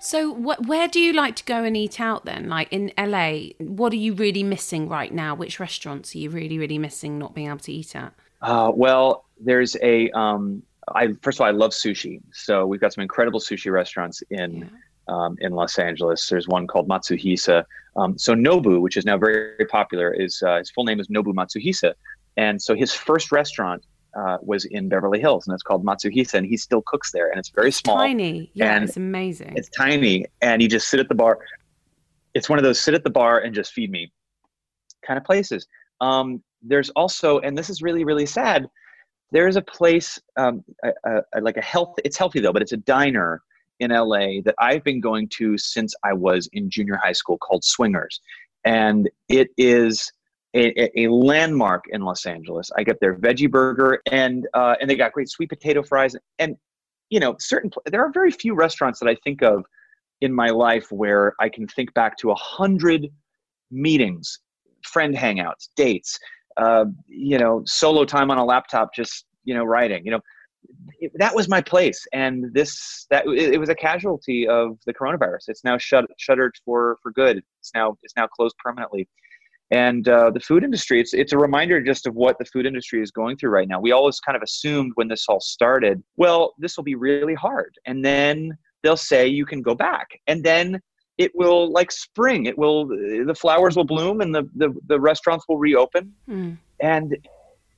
So, 0.00 0.30
what, 0.32 0.66
where 0.66 0.88
do 0.88 1.00
you 1.00 1.12
like 1.12 1.36
to 1.36 1.44
go 1.44 1.62
and 1.62 1.76
eat 1.76 2.00
out 2.00 2.24
then? 2.24 2.48
Like 2.48 2.72
in 2.72 2.92
LA, 2.98 3.52
what 3.58 3.92
are 3.92 3.96
you 3.96 4.14
really 4.14 4.42
missing 4.42 4.88
right 4.88 5.12
now? 5.12 5.34
Which 5.34 5.60
restaurants 5.60 6.14
are 6.14 6.18
you 6.18 6.28
really, 6.28 6.58
really 6.58 6.76
missing 6.76 7.18
not 7.18 7.34
being 7.34 7.48
able 7.48 7.58
to 7.60 7.72
eat 7.72 7.94
at? 7.94 8.12
Uh, 8.40 8.72
well, 8.74 9.24
there's 9.40 9.76
a. 9.82 10.10
Um, 10.10 10.64
I 10.94 11.08
first 11.22 11.38
of 11.38 11.42
all, 11.42 11.48
I 11.48 11.50
love 11.50 11.72
sushi. 11.72 12.20
So 12.32 12.66
we've 12.66 12.80
got 12.80 12.92
some 12.92 13.02
incredible 13.02 13.40
sushi 13.40 13.70
restaurants 13.70 14.22
in 14.30 14.70
um, 15.08 15.36
in 15.40 15.52
Los 15.52 15.78
Angeles. 15.78 16.28
There's 16.28 16.48
one 16.48 16.66
called 16.66 16.88
Matsuhisa. 16.88 17.64
Um, 17.96 18.18
so 18.18 18.34
Nobu, 18.34 18.80
which 18.80 18.96
is 18.96 19.04
now 19.04 19.18
very, 19.18 19.54
very 19.56 19.68
popular, 19.68 20.12
is 20.12 20.42
uh, 20.42 20.58
his 20.58 20.70
full 20.70 20.84
name 20.84 21.00
is 21.00 21.08
Nobu 21.08 21.34
Matsuhisa, 21.34 21.94
and 22.36 22.60
so 22.60 22.74
his 22.74 22.94
first 22.94 23.32
restaurant 23.32 23.84
uh, 24.14 24.38
was 24.40 24.64
in 24.66 24.88
Beverly 24.88 25.20
Hills, 25.20 25.46
and 25.46 25.54
it's 25.54 25.62
called 25.62 25.84
Matsuhisa, 25.84 26.34
and 26.34 26.46
he 26.46 26.56
still 26.56 26.82
cooks 26.82 27.12
there, 27.12 27.30
and 27.30 27.38
it's 27.38 27.48
very 27.50 27.72
small, 27.72 27.96
Tiny. 27.96 28.50
Yeah, 28.54 28.74
and 28.74 28.84
it's 28.84 28.96
amazing. 28.96 29.54
it's 29.56 29.68
tiny, 29.70 30.26
and 30.40 30.62
you 30.62 30.68
just 30.68 30.88
sit 30.88 31.00
at 31.00 31.08
the 31.08 31.14
bar. 31.14 31.38
It's 32.34 32.48
one 32.48 32.58
of 32.58 32.62
those 32.62 32.80
sit 32.80 32.94
at 32.94 33.04
the 33.04 33.10
bar 33.10 33.40
and 33.40 33.54
just 33.54 33.72
feed 33.72 33.90
me 33.90 34.12
kind 35.06 35.18
of 35.18 35.24
places. 35.24 35.66
Um, 36.00 36.42
there's 36.62 36.90
also, 36.90 37.40
and 37.40 37.56
this 37.56 37.68
is 37.68 37.82
really 37.82 38.04
really 38.04 38.26
sad. 38.26 38.68
There 39.32 39.48
is 39.48 39.56
a 39.56 39.62
place, 39.62 40.20
um, 40.36 40.62
a, 40.84 41.22
a, 41.34 41.40
like 41.40 41.56
a 41.56 41.62
health. 41.62 41.94
It's 42.04 42.16
healthy 42.16 42.40
though, 42.40 42.52
but 42.52 42.62
it's 42.62 42.72
a 42.72 42.76
diner 42.76 43.42
in 43.80 43.90
LA 43.90 44.40
that 44.44 44.54
I've 44.58 44.84
been 44.84 45.00
going 45.00 45.28
to 45.38 45.58
since 45.58 45.94
I 46.04 46.12
was 46.12 46.48
in 46.52 46.70
junior 46.70 47.00
high 47.02 47.12
school 47.12 47.38
called 47.38 47.64
Swingers, 47.64 48.20
and 48.64 49.10
it 49.28 49.48
is 49.56 50.12
a, 50.54 51.00
a 51.00 51.08
landmark 51.08 51.84
in 51.90 52.02
Los 52.02 52.26
Angeles. 52.26 52.70
I 52.76 52.84
get 52.84 53.00
their 53.00 53.16
veggie 53.16 53.50
burger, 53.50 54.00
and 54.10 54.46
uh, 54.54 54.76
and 54.80 54.88
they 54.88 54.96
got 54.96 55.12
great 55.12 55.30
sweet 55.30 55.48
potato 55.48 55.82
fries, 55.82 56.14
and 56.38 56.56
you 57.10 57.20
know, 57.20 57.36
certain 57.38 57.70
there 57.86 58.04
are 58.04 58.12
very 58.12 58.30
few 58.30 58.54
restaurants 58.54 59.00
that 59.00 59.08
I 59.08 59.14
think 59.16 59.42
of 59.42 59.64
in 60.20 60.32
my 60.32 60.50
life 60.50 60.92
where 60.92 61.34
I 61.40 61.48
can 61.48 61.66
think 61.66 61.92
back 61.94 62.16
to 62.18 62.30
a 62.30 62.34
hundred 62.34 63.08
meetings, 63.70 64.38
friend 64.82 65.14
hangouts, 65.14 65.68
dates, 65.74 66.18
uh, 66.56 66.84
you 67.08 67.38
know, 67.38 67.62
solo 67.66 68.04
time 68.04 68.30
on 68.30 68.38
a 68.38 68.44
laptop, 68.44 68.94
just 68.94 69.26
you 69.44 69.54
know, 69.54 69.64
writing. 69.64 70.04
You 70.04 70.12
know, 70.12 70.20
it, 71.00 71.12
that 71.16 71.34
was 71.34 71.48
my 71.48 71.60
place, 71.60 72.06
and 72.12 72.52
this 72.52 73.06
that 73.10 73.26
it, 73.26 73.54
it, 73.54 73.58
was 73.58 73.68
a 73.68 73.74
casualty 73.74 74.46
of 74.46 74.78
the 74.86 74.94
coronavirus. 74.94 75.48
It's 75.48 75.64
now 75.64 75.78
shut 75.78 76.04
shuttered 76.18 76.54
for 76.64 76.98
for 77.02 77.12
good. 77.12 77.42
It's 77.60 77.72
now 77.74 77.96
it's 78.02 78.14
now 78.16 78.26
closed 78.26 78.56
permanently. 78.62 79.08
And 79.70 80.06
uh, 80.06 80.30
the 80.30 80.40
food 80.40 80.64
industry, 80.64 81.00
it's 81.00 81.14
it's 81.14 81.32
a 81.32 81.38
reminder 81.38 81.80
just 81.80 82.06
of 82.06 82.14
what 82.14 82.38
the 82.38 82.44
food 82.44 82.66
industry 82.66 83.02
is 83.02 83.10
going 83.10 83.38
through 83.38 83.50
right 83.50 83.66
now. 83.66 83.80
We 83.80 83.92
always 83.92 84.20
kind 84.20 84.36
of 84.36 84.42
assumed 84.42 84.92
when 84.96 85.08
this 85.08 85.24
all 85.28 85.40
started, 85.40 86.02
well, 86.16 86.52
this 86.58 86.76
will 86.76 86.84
be 86.84 86.94
really 86.94 87.34
hard, 87.34 87.74
and 87.86 88.04
then 88.04 88.56
they'll 88.82 88.96
say 88.98 89.26
you 89.26 89.46
can 89.46 89.62
go 89.62 89.74
back, 89.74 90.08
and 90.26 90.44
then 90.44 90.78
it 91.18 91.30
will 91.34 91.70
like 91.72 91.92
spring. 91.92 92.46
It 92.46 92.56
will 92.56 92.86
the 92.86 93.36
flowers 93.38 93.76
will 93.76 93.84
bloom, 93.84 94.20
and 94.20 94.34
the 94.34 94.48
the, 94.56 94.74
the 94.86 95.00
restaurants 95.00 95.44
will 95.48 95.58
reopen, 95.58 96.12
Mm. 96.28 96.58
and 96.80 97.16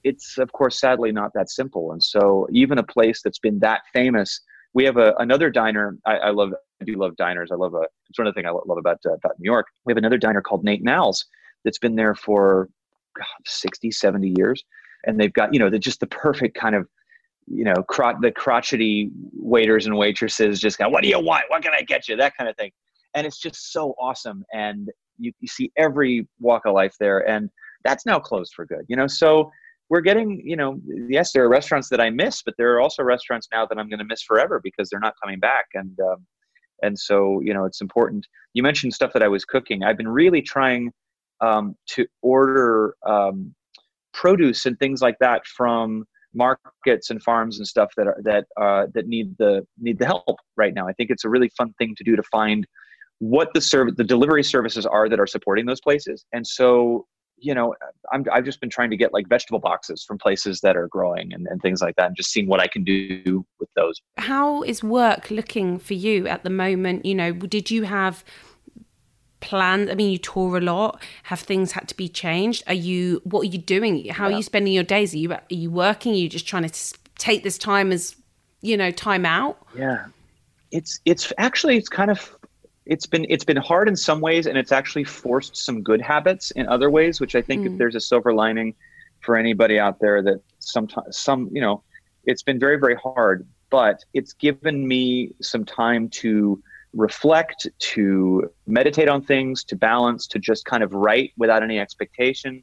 it's 0.04 0.38
of 0.38 0.52
course 0.52 0.78
sadly 0.80 1.12
not 1.12 1.32
that 1.34 1.50
simple. 1.50 1.92
And 1.92 2.02
so 2.02 2.46
even 2.52 2.78
a 2.78 2.82
place 2.82 3.22
that's 3.22 3.38
been 3.38 3.58
that 3.60 3.82
famous 3.92 4.40
we 4.74 4.84
have 4.84 4.96
a, 4.96 5.14
another 5.20 5.50
diner. 5.50 5.96
I, 6.04 6.16
I 6.16 6.30
love 6.30 6.52
i 6.82 6.84
do 6.84 6.94
love 6.96 7.16
diners. 7.16 7.50
I 7.52 7.54
love 7.54 7.74
a 7.74 7.86
it's 8.10 8.18
one 8.18 8.26
of 8.26 8.34
the 8.34 8.38
things 8.42 8.48
i 8.48 8.68
love 8.68 8.78
about 8.78 8.98
uh, 9.06 9.14
about 9.14 9.38
new 9.38 9.46
york. 9.50 9.66
We 9.84 9.92
have 9.92 9.98
another 9.98 10.18
diner 10.18 10.42
called 10.42 10.64
Nate 10.64 10.80
'n 10.82 10.88
Al's 10.88 11.24
that's 11.64 11.78
been 11.78 11.94
there 11.96 12.14
for 12.14 12.68
God, 13.16 13.26
60 13.46 13.90
70 13.90 14.34
years. 14.36 14.62
And 15.06 15.18
they've 15.18 15.32
got 15.32 15.54
you 15.54 15.58
know 15.60 15.70
they're 15.70 15.78
just 15.78 16.00
the 16.00 16.06
perfect 16.08 16.56
kind 16.56 16.74
of 16.74 16.88
you 17.46 17.64
know 17.64 17.74
cro- 17.88 18.18
the 18.20 18.32
crotchety 18.32 19.10
waiters 19.32 19.86
and 19.86 19.96
waitresses 19.96 20.60
just 20.60 20.80
of 20.80 20.90
what 20.92 21.02
do 21.02 21.08
you 21.08 21.20
want? 21.20 21.44
What 21.48 21.62
can 21.62 21.72
i 21.72 21.82
get 21.82 22.08
you? 22.08 22.16
That 22.16 22.36
kind 22.36 22.50
of 22.50 22.56
thing 22.56 22.72
and 23.14 23.26
it's 23.26 23.38
just 23.38 23.72
so 23.72 23.94
awesome 24.00 24.44
and 24.52 24.90
you, 25.18 25.32
you 25.40 25.48
see 25.48 25.70
every 25.76 26.26
walk 26.40 26.62
of 26.66 26.74
life 26.74 26.94
there 26.98 27.28
and 27.28 27.50
that's 27.84 28.06
now 28.06 28.18
closed 28.18 28.52
for 28.54 28.64
good 28.64 28.84
you 28.88 28.96
know 28.96 29.06
so 29.06 29.50
we're 29.90 30.00
getting, 30.00 30.40
you 30.44 30.56
know, 30.56 30.80
yes, 31.08 31.32
there 31.32 31.44
are 31.44 31.48
restaurants 31.48 31.88
that 31.90 32.00
I 32.00 32.10
miss, 32.10 32.42
but 32.42 32.54
there 32.56 32.72
are 32.74 32.80
also 32.80 33.02
restaurants 33.02 33.48
now 33.52 33.66
that 33.66 33.78
I'm 33.78 33.88
going 33.88 33.98
to 33.98 34.04
miss 34.04 34.22
forever 34.22 34.60
because 34.62 34.88
they're 34.88 35.00
not 35.00 35.14
coming 35.22 35.38
back. 35.38 35.66
And 35.74 35.98
um, 36.00 36.26
and 36.82 36.98
so, 36.98 37.40
you 37.40 37.54
know, 37.54 37.64
it's 37.64 37.80
important. 37.80 38.26
You 38.52 38.62
mentioned 38.62 38.92
stuff 38.92 39.12
that 39.12 39.22
I 39.22 39.28
was 39.28 39.44
cooking. 39.44 39.82
I've 39.82 39.96
been 39.96 40.08
really 40.08 40.42
trying 40.42 40.92
um, 41.40 41.76
to 41.90 42.06
order 42.22 42.94
um, 43.06 43.54
produce 44.12 44.66
and 44.66 44.78
things 44.78 45.00
like 45.00 45.16
that 45.20 45.46
from 45.46 46.04
markets 46.34 47.10
and 47.10 47.22
farms 47.22 47.58
and 47.58 47.66
stuff 47.66 47.90
that 47.96 48.06
are 48.06 48.18
that 48.24 48.46
uh, 48.60 48.86
that 48.94 49.06
need 49.06 49.36
the 49.38 49.66
need 49.78 49.98
the 49.98 50.06
help 50.06 50.38
right 50.56 50.74
now. 50.74 50.88
I 50.88 50.92
think 50.94 51.10
it's 51.10 51.24
a 51.24 51.28
really 51.28 51.50
fun 51.56 51.74
thing 51.78 51.94
to 51.96 52.04
do 52.04 52.16
to 52.16 52.22
find 52.24 52.66
what 53.18 53.52
the 53.54 53.60
service 53.60 53.94
the 53.96 54.04
delivery 54.04 54.42
services 54.42 54.86
are 54.86 55.08
that 55.08 55.20
are 55.20 55.26
supporting 55.26 55.66
those 55.66 55.80
places. 55.80 56.24
And 56.32 56.46
so 56.46 57.06
you 57.44 57.54
know, 57.54 57.74
I'm, 58.12 58.24
I've 58.32 58.44
just 58.44 58.60
been 58.60 58.70
trying 58.70 58.90
to 58.90 58.96
get 58.96 59.12
like 59.12 59.28
vegetable 59.28 59.58
boxes 59.58 60.02
from 60.02 60.18
places 60.18 60.60
that 60.60 60.76
are 60.76 60.88
growing 60.88 61.32
and, 61.32 61.46
and 61.46 61.60
things 61.60 61.82
like 61.82 61.96
that, 61.96 62.06
and 62.06 62.16
just 62.16 62.30
seeing 62.30 62.46
what 62.46 62.60
I 62.60 62.66
can 62.66 62.84
do 62.84 63.44
with 63.58 63.68
those. 63.76 64.00
How 64.16 64.62
is 64.62 64.82
work 64.82 65.30
looking 65.30 65.78
for 65.78 65.94
you 65.94 66.26
at 66.26 66.44
the 66.44 66.50
moment? 66.50 67.04
You 67.04 67.14
know, 67.14 67.32
did 67.32 67.70
you 67.70 67.82
have 67.82 68.24
plans? 69.40 69.90
I 69.90 69.94
mean, 69.94 70.10
you 70.10 70.18
tour 70.18 70.56
a 70.56 70.60
lot. 70.60 71.02
Have 71.24 71.40
things 71.40 71.72
had 71.72 71.88
to 71.88 71.96
be 71.96 72.08
changed? 72.08 72.62
Are 72.66 72.74
you? 72.74 73.20
What 73.24 73.42
are 73.42 73.50
you 73.50 73.58
doing? 73.58 74.06
How 74.08 74.28
yeah. 74.28 74.34
are 74.34 74.36
you 74.38 74.42
spending 74.42 74.72
your 74.72 74.84
days? 74.84 75.14
Are 75.14 75.18
you 75.18 75.32
are 75.32 75.42
you 75.50 75.70
working? 75.70 76.12
Are 76.12 76.16
you 76.16 76.28
just 76.28 76.46
trying 76.46 76.68
to 76.68 76.94
take 77.18 77.42
this 77.42 77.58
time 77.58 77.92
as 77.92 78.16
you 78.62 78.76
know 78.76 78.90
time 78.90 79.26
out? 79.26 79.58
Yeah, 79.76 80.06
it's 80.70 81.00
it's 81.04 81.32
actually 81.36 81.76
it's 81.76 81.88
kind 81.88 82.10
of 82.10 82.34
it's 82.86 83.06
been 83.06 83.26
it's 83.28 83.44
been 83.44 83.56
hard 83.56 83.88
in 83.88 83.96
some 83.96 84.20
ways 84.20 84.46
and 84.46 84.58
it's 84.58 84.72
actually 84.72 85.04
forced 85.04 85.56
some 85.56 85.82
good 85.82 86.00
habits 86.00 86.50
in 86.52 86.68
other 86.68 86.90
ways 86.90 87.20
which 87.20 87.34
i 87.34 87.42
think 87.42 87.62
mm. 87.62 87.72
if 87.72 87.78
there's 87.78 87.94
a 87.94 88.00
silver 88.00 88.32
lining 88.32 88.74
for 89.20 89.36
anybody 89.36 89.78
out 89.78 89.98
there 90.00 90.22
that 90.22 90.40
sometimes 90.58 91.16
some 91.16 91.48
you 91.52 91.60
know 91.60 91.82
it's 92.24 92.42
been 92.42 92.58
very 92.58 92.78
very 92.78 92.96
hard 92.96 93.46
but 93.70 94.04
it's 94.12 94.32
given 94.34 94.86
me 94.86 95.32
some 95.40 95.64
time 95.64 96.08
to 96.08 96.62
reflect 96.92 97.66
to 97.78 98.48
meditate 98.66 99.08
on 99.08 99.20
things 99.20 99.64
to 99.64 99.74
balance 99.74 100.26
to 100.26 100.38
just 100.38 100.64
kind 100.64 100.82
of 100.82 100.92
write 100.92 101.32
without 101.36 101.62
any 101.62 101.78
expectation 101.78 102.62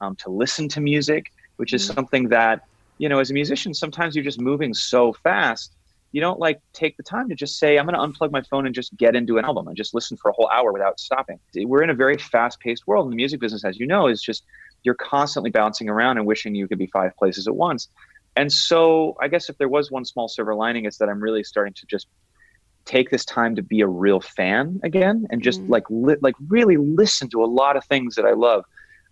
um, 0.00 0.14
to 0.16 0.30
listen 0.30 0.68
to 0.68 0.80
music 0.80 1.32
which 1.56 1.72
is 1.72 1.82
mm. 1.88 1.94
something 1.94 2.28
that 2.28 2.62
you 2.98 3.08
know 3.08 3.18
as 3.18 3.30
a 3.30 3.34
musician 3.34 3.72
sometimes 3.72 4.14
you're 4.14 4.24
just 4.24 4.40
moving 4.40 4.74
so 4.74 5.14
fast 5.14 5.75
you 6.12 6.20
don't 6.20 6.38
like 6.38 6.60
take 6.72 6.96
the 6.96 7.02
time 7.02 7.28
to 7.28 7.34
just 7.34 7.58
say 7.58 7.78
i'm 7.78 7.86
going 7.86 7.98
to 7.98 8.00
unplug 8.00 8.30
my 8.30 8.42
phone 8.42 8.66
and 8.66 8.74
just 8.74 8.96
get 8.96 9.14
into 9.14 9.38
an 9.38 9.44
album 9.44 9.68
and 9.68 9.76
just 9.76 9.94
listen 9.94 10.16
for 10.16 10.30
a 10.30 10.32
whole 10.32 10.48
hour 10.52 10.72
without 10.72 10.98
stopping. 10.98 11.38
We're 11.54 11.82
in 11.82 11.90
a 11.90 11.94
very 11.94 12.16
fast-paced 12.16 12.86
world 12.86 13.06
and 13.06 13.12
the 13.12 13.16
music 13.16 13.40
business 13.40 13.64
as 13.64 13.78
you 13.78 13.86
know 13.86 14.06
is 14.06 14.22
just 14.22 14.44
you're 14.82 14.94
constantly 14.94 15.50
bouncing 15.50 15.88
around 15.88 16.16
and 16.16 16.26
wishing 16.26 16.54
you 16.54 16.68
could 16.68 16.78
be 16.78 16.86
five 16.86 17.14
places 17.16 17.46
at 17.48 17.54
once. 17.54 17.88
And 18.36 18.52
so 18.52 19.16
i 19.20 19.28
guess 19.28 19.48
if 19.48 19.58
there 19.58 19.68
was 19.68 19.90
one 19.90 20.04
small 20.04 20.28
silver 20.28 20.54
lining 20.54 20.84
it's 20.84 20.98
that 20.98 21.08
i'm 21.08 21.20
really 21.20 21.42
starting 21.42 21.74
to 21.74 21.86
just 21.86 22.06
take 22.84 23.10
this 23.10 23.24
time 23.24 23.56
to 23.56 23.62
be 23.62 23.80
a 23.80 23.86
real 23.86 24.20
fan 24.20 24.78
again 24.84 25.26
and 25.30 25.42
just 25.42 25.60
mm. 25.60 25.68
like 25.68 25.84
li- 25.90 26.16
like 26.20 26.34
really 26.48 26.76
listen 26.76 27.28
to 27.30 27.42
a 27.42 27.46
lot 27.46 27.76
of 27.76 27.84
things 27.86 28.14
that 28.14 28.24
i 28.24 28.32
love. 28.32 28.64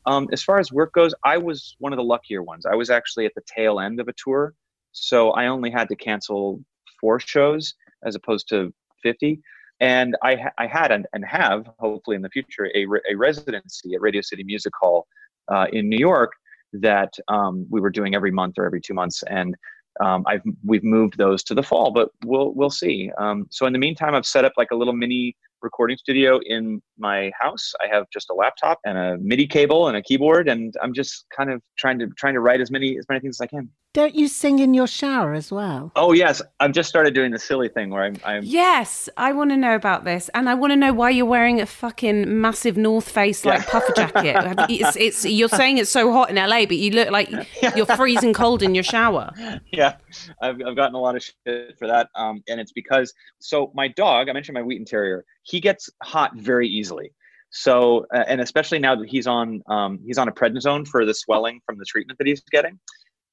Um, 0.07 0.29
as 0.33 0.43
far 0.43 0.59
as 0.59 0.71
work 0.71 0.93
goes 0.93 1.15
i 1.25 1.39
was 1.39 1.75
one 1.79 1.93
of 1.93 1.97
the 1.97 2.05
luckier 2.05 2.43
ones. 2.43 2.67
I 2.67 2.75
was 2.75 2.91
actually 2.91 3.27
at 3.27 3.35
the 3.35 3.43
tail 3.47 3.81
end 3.81 3.99
of 4.01 4.09
a 4.09 4.13
tour 4.13 4.55
so 4.93 5.31
i 5.33 5.47
only 5.47 5.71
had 5.71 5.89
to 5.89 5.97
cancel 5.97 6.61
four 7.05 7.21
shows 7.21 7.75
as 8.07 8.15
opposed 8.15 8.49
to 8.49 8.73
50 9.03 9.41
and 9.81 10.17
I, 10.23 10.33
I 10.57 10.67
had 10.67 10.91
and, 10.91 11.07
and 11.13 11.23
have 11.27 11.69
hopefully 11.79 12.17
in 12.17 12.23
the 12.23 12.31
future 12.31 12.71
a, 12.75 12.87
re- 12.87 13.03
a 13.11 13.15
residency 13.15 13.95
at 13.95 14.01
radio 14.01 14.23
city 14.23 14.43
music 14.43 14.73
hall 14.81 15.07
uh, 15.53 15.67
in 15.71 15.91
new 15.91 15.99
york 15.99 16.33
that 16.73 17.13
um, 17.29 17.67
we 17.69 17.81
were 17.83 17.91
doing 17.91 18.15
every 18.15 18.31
month 18.31 18.55
or 18.59 18.65
every 18.65 18.81
two 18.81 18.95
months 18.95 19.23
and 19.29 19.55
um, 20.01 20.25
I've 20.27 20.43
we've 20.65 20.83
moved 20.83 21.17
those 21.19 21.45
to 21.45 21.55
the 21.55 21.63
fall, 21.63 21.93
but 21.93 22.09
we'll 22.25 22.53
we'll 22.55 22.77
see. 22.85 23.13
Um, 23.17 23.47
so 23.51 23.65
in 23.67 23.73
the 23.73 23.79
meantime, 23.79 24.13
I've 24.17 24.27
set 24.27 24.45
up 24.45 24.55
like 24.57 24.73
a 24.73 24.75
little 24.75 24.93
mini 24.93 25.37
recording 25.65 25.97
studio 25.97 26.39
in 26.45 26.81
my 26.99 27.33
house. 27.39 27.73
I 27.81 27.93
have 27.93 28.05
just 28.13 28.31
a 28.31 28.35
laptop 28.35 28.79
and 28.85 28.97
a 28.97 29.17
MIDI 29.19 29.47
cable 29.47 29.89
and 29.89 29.97
a 29.97 30.03
keyboard, 30.03 30.49
and 30.49 30.75
I'm 30.83 30.95
just 30.95 31.25
kind 31.37 31.51
of 31.51 31.61
trying 31.77 31.99
to 31.99 32.09
trying 32.17 32.35
to 32.35 32.41
write 32.41 32.61
as 32.61 32.71
many 32.71 32.97
as 32.99 33.07
many 33.09 33.21
things 33.21 33.37
as 33.37 33.41
I 33.41 33.47
can. 33.47 33.71
Don't 33.95 34.17
you 34.17 34.27
sing 34.27 34.59
in 34.59 34.75
your 34.75 34.89
shower 34.89 35.35
as 35.35 35.53
well? 35.53 35.93
Oh 35.95 36.13
yes, 36.13 36.43
I've 36.59 36.73
just 36.73 36.89
started 36.89 37.15
doing 37.15 37.31
the 37.31 37.39
silly 37.39 37.69
thing 37.69 37.91
where 37.91 38.03
I'm. 38.03 38.17
I'm... 38.25 38.43
Yes, 38.43 39.09
I 39.17 39.33
want 39.33 39.51
to 39.51 39.57
know 39.57 39.77
about 39.77 40.05
this, 40.05 40.29
and 40.35 40.49
I 40.49 40.55
want 40.55 40.73
to 40.73 40.77
know 40.77 40.93
why 40.93 41.11
you're 41.11 41.27
wearing 41.27 41.61
a 41.61 41.67
fucking 41.67 42.41
massive 42.41 42.77
North 42.77 43.09
Face 43.09 43.45
like 43.45 43.61
yeah. 43.61 43.71
puffer 43.71 43.93
jacket. 43.95 44.37
it's, 44.69 44.97
it's 44.97 45.25
you're 45.25 45.49
saying 45.49 45.79
it's 45.79 45.91
so 45.91 46.13
hot 46.13 46.29
in 46.29 46.37
LA, 46.37 46.67
but 46.67 46.77
you 46.77 46.91
look 46.91 47.11
like 47.11 47.31
you're 47.77 47.87
freezing 47.87 48.35
cold 48.35 48.65
in 48.65 48.75
your 48.75 48.85
shower. 48.85 49.31
Yeah, 49.73 49.97
I've 50.43 50.61
I've 50.67 50.77
gotten 50.77 50.97
a 50.97 51.01
lot 51.01 51.15
of 51.15 51.23
shit 51.23 51.79
for 51.79 51.87
that, 51.87 52.09
um, 52.17 52.43
and 52.49 52.61
it's 52.61 52.73
because 52.73 53.15
so 53.39 53.71
my 53.77 53.89
dog. 53.89 54.29
I 54.29 54.33
mentioned 54.33 54.55
my 54.55 54.63
Wheaten 54.63 54.85
Terrier. 54.85 55.25
He 55.45 55.61
gets 55.61 55.89
hot 56.03 56.33
very 56.37 56.69
easily. 56.69 57.13
So, 57.51 58.05
uh, 58.13 58.25
and 58.27 58.41
especially 58.41 58.81
now 58.81 58.97
that 58.97 59.09
he's 59.09 59.29
on 59.29 59.63
um, 59.69 60.01
he's 60.05 60.19
on 60.19 60.29
a 60.29 60.33
prednisone 60.33 60.87
for 60.89 61.07
the 61.07 61.15
swelling 61.15 61.61
from 61.65 61.79
the 61.79 61.85
treatment 61.85 62.19
that 62.19 62.27
he's 62.27 62.43
getting 62.51 62.79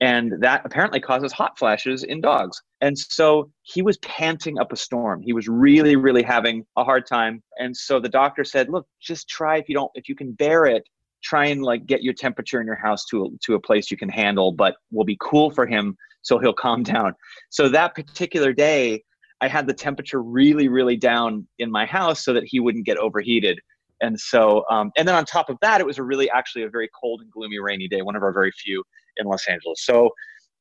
and 0.02 0.34
that 0.40 0.64
apparently 0.66 1.00
causes 1.00 1.32
hot 1.32 1.58
flashes 1.60 2.04
in 2.04 2.22
dogs. 2.22 2.60
And 2.82 2.98
so 2.98 3.52
he 3.62 3.84
was 3.84 4.00
panting 4.00 4.60
up 4.60 4.74
a 4.74 4.76
storm. 4.76 5.22
He 5.22 5.32
was 5.32 5.48
really, 5.48 5.96
really 5.96 6.24
having 6.24 6.66
a 6.76 6.84
hard 6.84 7.06
time. 7.06 7.44
And 7.60 7.78
so 7.78 8.00
the 8.00 8.10
doctor 8.10 8.44
said, 8.44 8.68
"Look, 8.68 8.88
just 9.00 9.30
try 9.30 9.58
if 9.58 9.70
you 9.70 9.76
don't, 9.76 9.92
if 9.94 10.10
you 10.10 10.16
can 10.16 10.32
bear 10.34 10.66
it, 10.66 10.84
try 11.24 11.46
and 11.46 11.62
like 11.62 11.86
get 11.86 12.02
your 12.02 12.16
temperature 12.16 12.60
in 12.60 12.66
your 12.66 12.76
house 12.76 13.06
to 13.06 13.26
a, 13.26 13.30
to 13.46 13.54
a 13.54 13.60
place 13.60 13.92
you 13.92 13.98
can 13.98 14.10
handle, 14.10 14.52
but 14.52 14.76
will 14.92 15.06
be 15.06 15.18
cool 15.22 15.52
for 15.52 15.68
him, 15.68 15.96
so 16.24 16.40
he'll 16.40 16.52
calm 16.66 16.82
down." 16.82 17.14
So 17.52 17.70
that 17.70 17.94
particular 17.94 18.54
day, 18.54 19.04
I 19.42 19.48
had 19.48 19.68
the 19.68 19.74
temperature 19.74 20.22
really, 20.22 20.68
really 20.68 20.96
down 20.96 21.48
in 21.60 21.72
my 21.72 21.86
house 21.86 22.24
so 22.24 22.34
that 22.34 22.44
he 22.46 22.60
wouldn't 22.60 22.86
get 22.86 22.98
overheated. 22.98 23.60
And 24.00 24.20
so, 24.20 24.64
um, 24.70 24.92
and 24.98 25.08
then 25.08 25.16
on 25.16 25.26
top 25.26 25.50
of 25.50 25.58
that, 25.62 25.82
it 25.82 25.88
was 25.88 25.98
a 25.98 26.04
really 26.04 26.30
actually 26.30 26.64
a 26.64 26.70
very 26.70 26.90
cold 27.00 27.22
and 27.22 27.32
gloomy, 27.32 27.60
rainy 27.60 27.88
day, 27.88 28.02
one 28.02 28.16
of 28.16 28.24
our 28.24 28.34
very 28.34 28.52
few 28.52 28.84
in 29.18 29.26
Los 29.28 29.48
Angeles. 29.48 29.84
So 29.86 30.12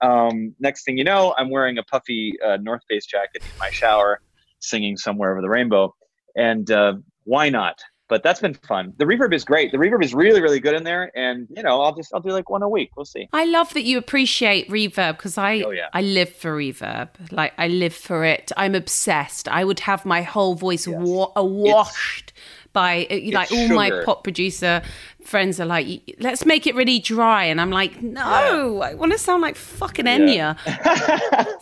Um, 0.03 0.55
next 0.59 0.85
thing 0.85 0.97
you 0.97 1.05
know, 1.05 1.35
I'm 1.37 1.51
wearing 1.51 1.77
a 1.77 1.83
puffy 1.83 2.33
uh, 2.43 2.57
North 2.57 2.81
Face 2.89 3.05
jacket 3.05 3.43
in 3.51 3.57
my 3.59 3.69
shower, 3.71 4.19
singing 4.61 4.97
somewhere 4.97 5.33
over 5.33 5.43
the 5.43 5.49
rainbow. 5.51 5.95
And 6.37 6.71
uh, 6.71 6.95
why 7.25 7.51
not? 7.51 7.77
But 8.11 8.23
that's 8.23 8.41
been 8.41 8.55
fun. 8.55 8.93
The 8.99 9.05
reverb 9.07 9.33
is 9.33 9.45
great. 9.45 9.71
The 9.73 9.79
reverb 9.79 10.05
is 10.05 10.13
really, 10.13 10.43
really 10.43 10.61
good 10.61 10.75
in 10.75 10.85
there. 10.85 11.11
And 11.17 11.47
you 11.57 11.63
know, 11.63 11.81
I'll 11.81 11.95
just 11.95 12.13
I'll 12.13 12.21
do 12.21 12.31
like 12.33 12.51
one 12.51 12.63
a 12.63 12.69
week. 12.69 12.91
We'll 12.97 13.07
see. 13.07 13.29
I 13.33 13.45
love 13.47 13.73
that 13.75 13.85
you 13.85 13.97
appreciate 13.97 14.69
reverb 14.69 15.17
because 15.17 15.39
I 15.39 15.63
Oh, 15.65 15.71
yeah. 15.71 15.89
I 15.95 16.03
live 16.03 16.29
for 16.31 16.57
reverb. 16.57 17.09
Like 17.31 17.53
I 17.57 17.69
live 17.69 17.95
for 17.95 18.25
it. 18.25 18.51
I'm 18.57 18.75
obsessed. 18.75 19.49
I 19.49 19.65
would 19.65 19.81
have 19.81 20.05
my 20.05 20.23
whole 20.23 20.55
voice 20.57 20.87
wa- 20.89 21.33
awashed 21.37 22.33
by 22.73 23.07
uh, 23.11 23.33
like 23.33 23.51
all 23.53 23.69
my 23.69 23.91
pop 24.05 24.23
producer 24.25 24.83
friends 25.25 25.61
are 25.61 25.67
like, 25.67 26.17
let's 26.19 26.47
make 26.47 26.67
it 26.67 26.75
really 26.75 26.99
dry, 26.99 27.45
and 27.45 27.61
I'm 27.61 27.71
like, 27.71 28.03
no, 28.03 28.83
I 28.83 28.95
want 28.95 29.13
to 29.13 29.19
sound 29.19 29.43
like 29.43 29.57
fucking 29.57 30.07
Enya. 30.07 30.57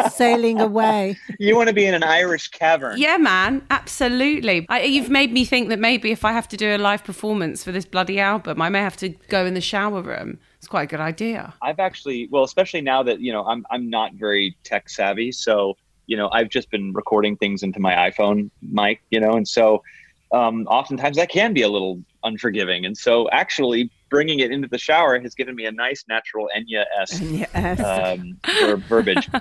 Sailing 0.12 0.60
away. 0.60 1.16
You 1.38 1.56
want 1.56 1.68
to 1.68 1.74
be 1.74 1.86
in 1.86 1.94
an 1.94 2.02
Irish 2.02 2.48
cavern. 2.48 2.98
Yeah, 2.98 3.16
man, 3.16 3.62
absolutely. 3.70 4.66
I, 4.68 4.82
you've 4.82 5.10
made 5.10 5.32
me 5.32 5.44
think 5.44 5.68
that 5.68 5.78
maybe 5.78 6.10
if 6.10 6.24
I 6.24 6.32
have 6.32 6.48
to 6.48 6.56
do 6.56 6.74
a 6.74 6.78
live 6.78 7.04
performance 7.04 7.64
for 7.64 7.72
this 7.72 7.84
bloody 7.84 8.20
album, 8.20 8.62
I 8.62 8.68
may 8.68 8.80
have 8.80 8.96
to 8.98 9.10
go 9.28 9.44
in 9.44 9.54
the 9.54 9.60
shower 9.60 10.02
room. 10.02 10.38
It's 10.58 10.66
quite 10.66 10.84
a 10.84 10.86
good 10.86 11.00
idea. 11.00 11.54
I've 11.62 11.78
actually, 11.78 12.28
well, 12.30 12.44
especially 12.44 12.80
now 12.80 13.02
that 13.04 13.20
you 13.20 13.32
know 13.32 13.44
I'm 13.44 13.64
I'm 13.70 13.88
not 13.88 14.14
very 14.14 14.56
tech 14.64 14.88
savvy, 14.88 15.32
so 15.32 15.76
you 16.06 16.16
know 16.16 16.28
I've 16.32 16.48
just 16.48 16.70
been 16.70 16.92
recording 16.92 17.36
things 17.36 17.62
into 17.62 17.78
my 17.78 17.94
iPhone 18.10 18.50
mic, 18.62 19.00
you 19.10 19.20
know, 19.20 19.32
and 19.32 19.46
so 19.46 19.82
um, 20.32 20.66
oftentimes 20.66 21.16
that 21.16 21.30
can 21.30 21.52
be 21.54 21.62
a 21.62 21.68
little 21.68 22.02
unforgiving, 22.24 22.84
and 22.84 22.96
so 22.96 23.28
actually 23.30 23.90
bringing 24.10 24.40
it 24.40 24.50
into 24.50 24.66
the 24.68 24.78
shower 24.78 25.18
has 25.20 25.34
given 25.34 25.54
me 25.54 25.66
a 25.66 25.72
nice 25.72 26.04
natural 26.08 26.48
Enya 26.56 26.84
esque 27.00 27.22
Yes. 27.24 27.80
um, 27.80 28.38
ver- 28.60 28.76
verbiage. 28.76 29.28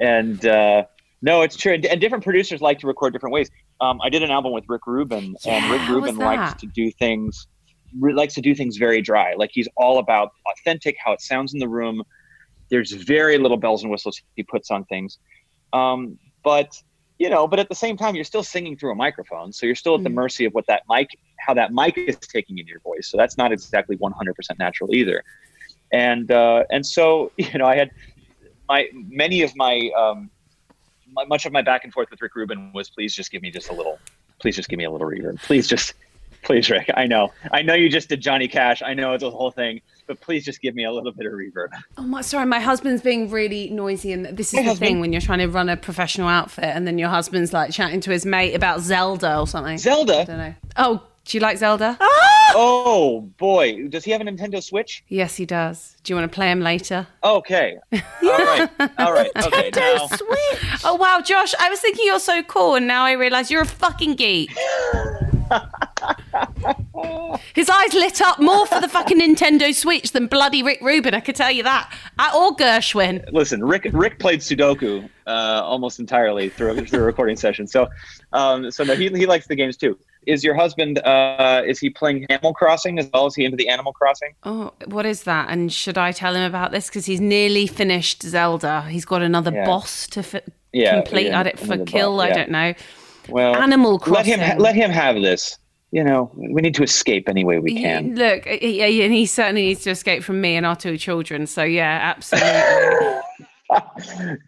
And 0.00 0.46
uh, 0.46 0.84
no, 1.22 1.42
it's 1.42 1.56
true. 1.56 1.72
And, 1.74 1.84
and 1.86 2.00
different 2.00 2.22
producers 2.22 2.60
like 2.60 2.78
to 2.78 2.86
record 2.86 3.12
different 3.12 3.32
ways. 3.32 3.50
Um, 3.80 4.00
I 4.00 4.08
did 4.10 4.22
an 4.22 4.30
album 4.30 4.52
with 4.52 4.62
Rick 4.68 4.86
Rubin, 4.86 5.34
Yeah, 5.44 5.54
and 5.54 5.72
Rick 5.72 5.88
Rubin 5.88 6.16
likes 6.16 6.60
to 6.60 6.66
do 6.68 6.90
things 6.92 7.48
likes 8.00 8.34
to 8.34 8.40
do 8.40 8.54
things 8.54 8.76
very 8.76 9.00
dry. 9.02 9.34
Like 9.36 9.50
he's 9.52 9.66
all 9.76 9.98
about 9.98 10.30
authentic, 10.52 10.94
how 11.04 11.12
it 11.12 11.20
sounds 11.20 11.52
in 11.52 11.58
the 11.58 11.68
room. 11.68 12.02
There's 12.70 12.92
very 12.92 13.38
little 13.38 13.56
bells 13.56 13.82
and 13.82 13.90
whistles 13.90 14.20
he 14.36 14.42
puts 14.44 14.70
on 14.70 14.84
things. 14.84 15.18
Um, 15.72 16.16
but 16.44 16.80
you 17.18 17.28
know, 17.28 17.46
but 17.48 17.58
at 17.58 17.68
the 17.68 17.74
same 17.74 17.96
time, 17.96 18.14
you're 18.14 18.24
still 18.24 18.42
singing 18.44 18.76
through 18.76 18.92
a 18.92 18.94
microphone, 18.94 19.52
so 19.52 19.66
you're 19.66 19.74
still 19.74 19.96
at 19.96 20.04
the 20.04 20.10
Mm. 20.10 20.14
mercy 20.14 20.44
of 20.44 20.52
what 20.52 20.64
that 20.68 20.82
mic, 20.88 21.08
how 21.40 21.52
that 21.54 21.72
mic 21.72 21.98
is 21.98 22.16
taking 22.18 22.58
in 22.58 22.66
your 22.66 22.80
voice. 22.80 23.10
So 23.10 23.16
that's 23.16 23.36
not 23.36 23.52
exactly 23.52 23.96
100% 23.96 24.58
natural 24.58 24.94
either. 24.94 25.22
And 25.92 26.30
uh, 26.30 26.64
and 26.70 26.84
so 26.86 27.32
you 27.38 27.58
know, 27.58 27.66
I 27.66 27.76
had 27.76 27.90
my 28.68 28.86
many 28.92 29.42
of 29.42 29.54
my, 29.56 29.90
um, 29.96 30.30
my 31.10 31.24
much 31.24 31.46
of 31.46 31.52
my 31.52 31.62
back 31.62 31.84
and 31.84 31.92
forth 31.92 32.08
with 32.10 32.20
Rick 32.20 32.34
Rubin 32.36 32.72
was 32.72 32.90
please 32.90 33.14
just 33.14 33.30
give 33.30 33.42
me 33.42 33.50
just 33.50 33.70
a 33.70 33.74
little, 33.74 33.98
please 34.40 34.54
just 34.54 34.68
give 34.68 34.78
me 34.78 34.84
a 34.84 34.90
little 34.90 35.06
reverb, 35.06 35.42
please 35.42 35.66
just. 35.66 35.94
Please, 36.48 36.70
Rick. 36.70 36.90
I 36.94 37.06
know. 37.06 37.30
I 37.52 37.60
know 37.60 37.74
you 37.74 37.90
just 37.90 38.08
did 38.08 38.22
Johnny 38.22 38.48
Cash. 38.48 38.80
I 38.80 38.94
know 38.94 39.12
it's 39.12 39.22
a 39.22 39.28
whole 39.30 39.50
thing, 39.50 39.82
but 40.06 40.18
please 40.18 40.46
just 40.46 40.62
give 40.62 40.74
me 40.74 40.84
a 40.84 40.90
little 40.90 41.12
bit 41.12 41.26
of 41.26 41.34
reverb. 41.34 41.68
Oh 41.98 42.02
my, 42.04 42.22
sorry, 42.22 42.46
my 42.46 42.58
husband's 42.58 43.02
being 43.02 43.28
really 43.28 43.68
noisy, 43.68 44.12
and 44.12 44.24
this 44.24 44.54
is 44.54 44.58
Hey, 44.60 44.62
the 44.64 44.70
husband. 44.70 44.88
thing 44.88 45.00
when 45.00 45.12
you're 45.12 45.20
trying 45.20 45.40
to 45.40 45.46
run 45.48 45.68
a 45.68 45.76
professional 45.76 46.26
outfit, 46.26 46.64
and 46.64 46.86
then 46.86 46.96
your 46.96 47.10
husband's 47.10 47.52
like 47.52 47.70
chatting 47.70 48.00
to 48.00 48.10
his 48.10 48.24
mate 48.24 48.54
about 48.54 48.80
Zelda 48.80 49.38
or 49.38 49.46
something. 49.46 49.76
Zelda. 49.76 50.20
I 50.20 50.24
don't 50.24 50.38
know. 50.38 50.54
Oh, 50.78 51.02
do 51.26 51.36
you 51.36 51.42
like 51.42 51.58
Zelda? 51.58 51.98
Ah! 52.00 52.52
Oh 52.54 53.20
boy, 53.36 53.86
does 53.88 54.04
he 54.04 54.10
have 54.12 54.22
a 54.22 54.24
Nintendo 54.24 54.62
Switch? 54.62 55.04
Yes, 55.08 55.36
he 55.36 55.44
does. 55.44 55.98
Do 56.02 56.10
you 56.12 56.16
want 56.18 56.32
to 56.32 56.34
play 56.34 56.50
him 56.50 56.60
later? 56.62 57.06
Okay. 57.22 57.76
All 57.92 58.00
right. 58.22 58.70
All 58.96 59.12
right. 59.12 59.30
Okay. 59.36 59.70
Now, 59.76 60.06
Switch. 60.06 60.80
Oh 60.82 60.94
wow, 60.98 61.20
Josh, 61.22 61.52
I 61.60 61.68
was 61.68 61.78
thinking 61.80 62.06
you're 62.06 62.18
so 62.18 62.42
cool, 62.42 62.74
and 62.74 62.86
now 62.86 63.04
I 63.04 63.12
realise 63.12 63.50
you're 63.50 63.60
a 63.60 63.66
fucking 63.66 64.14
geek. 64.14 64.50
His 67.54 67.68
eyes 67.70 67.94
lit 67.94 68.20
up 68.20 68.38
more 68.40 68.66
for 68.66 68.80
the 68.80 68.88
fucking 68.88 69.20
Nintendo 69.20 69.74
Switch 69.74 70.12
than 70.12 70.26
bloody 70.26 70.62
Rick 70.62 70.80
Rubin. 70.80 71.14
I 71.14 71.20
could 71.20 71.36
tell 71.36 71.50
you 71.50 71.62
that. 71.62 71.92
Or 72.34 72.54
Gershwin. 72.56 73.24
listen, 73.32 73.64
Rick 73.64 73.88
Rick 73.92 74.18
played 74.18 74.40
Sudoku 74.40 75.08
uh, 75.26 75.30
almost 75.64 75.98
entirely 76.00 76.48
through 76.48 76.84
through 76.86 77.00
a 77.00 77.04
recording 77.04 77.36
session. 77.36 77.66
So, 77.66 77.88
um, 78.32 78.70
so 78.70 78.84
no, 78.84 78.94
he 78.94 79.08
he 79.08 79.26
likes 79.26 79.46
the 79.46 79.54
games 79.56 79.76
too. 79.76 79.98
Is 80.26 80.44
your 80.44 80.54
husband? 80.54 80.98
Uh, 80.98 81.62
is 81.66 81.78
he 81.78 81.88
playing 81.90 82.26
Animal 82.26 82.52
Crossing 82.52 82.98
as 82.98 83.08
well? 83.12 83.26
Is 83.26 83.34
he 83.34 83.44
into 83.44 83.56
the 83.56 83.68
Animal 83.68 83.92
Crossing? 83.92 84.34
Oh, 84.44 84.72
what 84.86 85.06
is 85.06 85.22
that? 85.24 85.48
And 85.48 85.72
should 85.72 85.96
I 85.96 86.12
tell 86.12 86.34
him 86.34 86.42
about 86.42 86.70
this? 86.70 86.88
Because 86.88 87.06
he's 87.06 87.20
nearly 87.20 87.66
finished 87.66 88.22
Zelda. 88.22 88.82
He's 88.82 89.04
got 89.04 89.22
another 89.22 89.52
Yeah. 89.52 89.64
boss 89.64 90.06
to 90.08 90.20
f- 90.20 90.34
Yeah, 90.72 90.96
complete. 91.00 91.28
yeah, 91.28 91.40
I 91.40 91.42
don't, 91.44 91.58
for 91.58 91.78
kill. 91.84 92.16
boss, 92.18 92.30
I 92.30 92.32
don't 92.34 92.50
know. 92.50 92.74
Well, 93.30 93.54
Animal 93.56 93.98
Crossing. 93.98 94.16
Let 94.16 94.26
him 94.26 94.40
ha- 94.40 94.62
let 94.62 94.74
him 94.74 94.90
have 94.90 95.14
this. 95.16 95.56
You 95.90 96.04
know, 96.04 96.30
we 96.34 96.60
need 96.60 96.74
to 96.74 96.82
escape 96.82 97.28
any 97.30 97.44
way 97.44 97.58
we 97.60 97.74
can. 97.80 98.14
Look, 98.14 98.44
he, 98.46 98.82
he- 98.82 99.02
and 99.02 99.12
he 99.12 99.24
certainly 99.24 99.62
needs 99.62 99.82
to 99.84 99.90
escape 99.90 100.22
from 100.22 100.40
me 100.40 100.54
and 100.56 100.66
our 100.66 100.76
two 100.76 100.98
children. 100.98 101.46
So 101.46 101.62
yeah, 101.62 102.14
absolutely. 102.16 103.20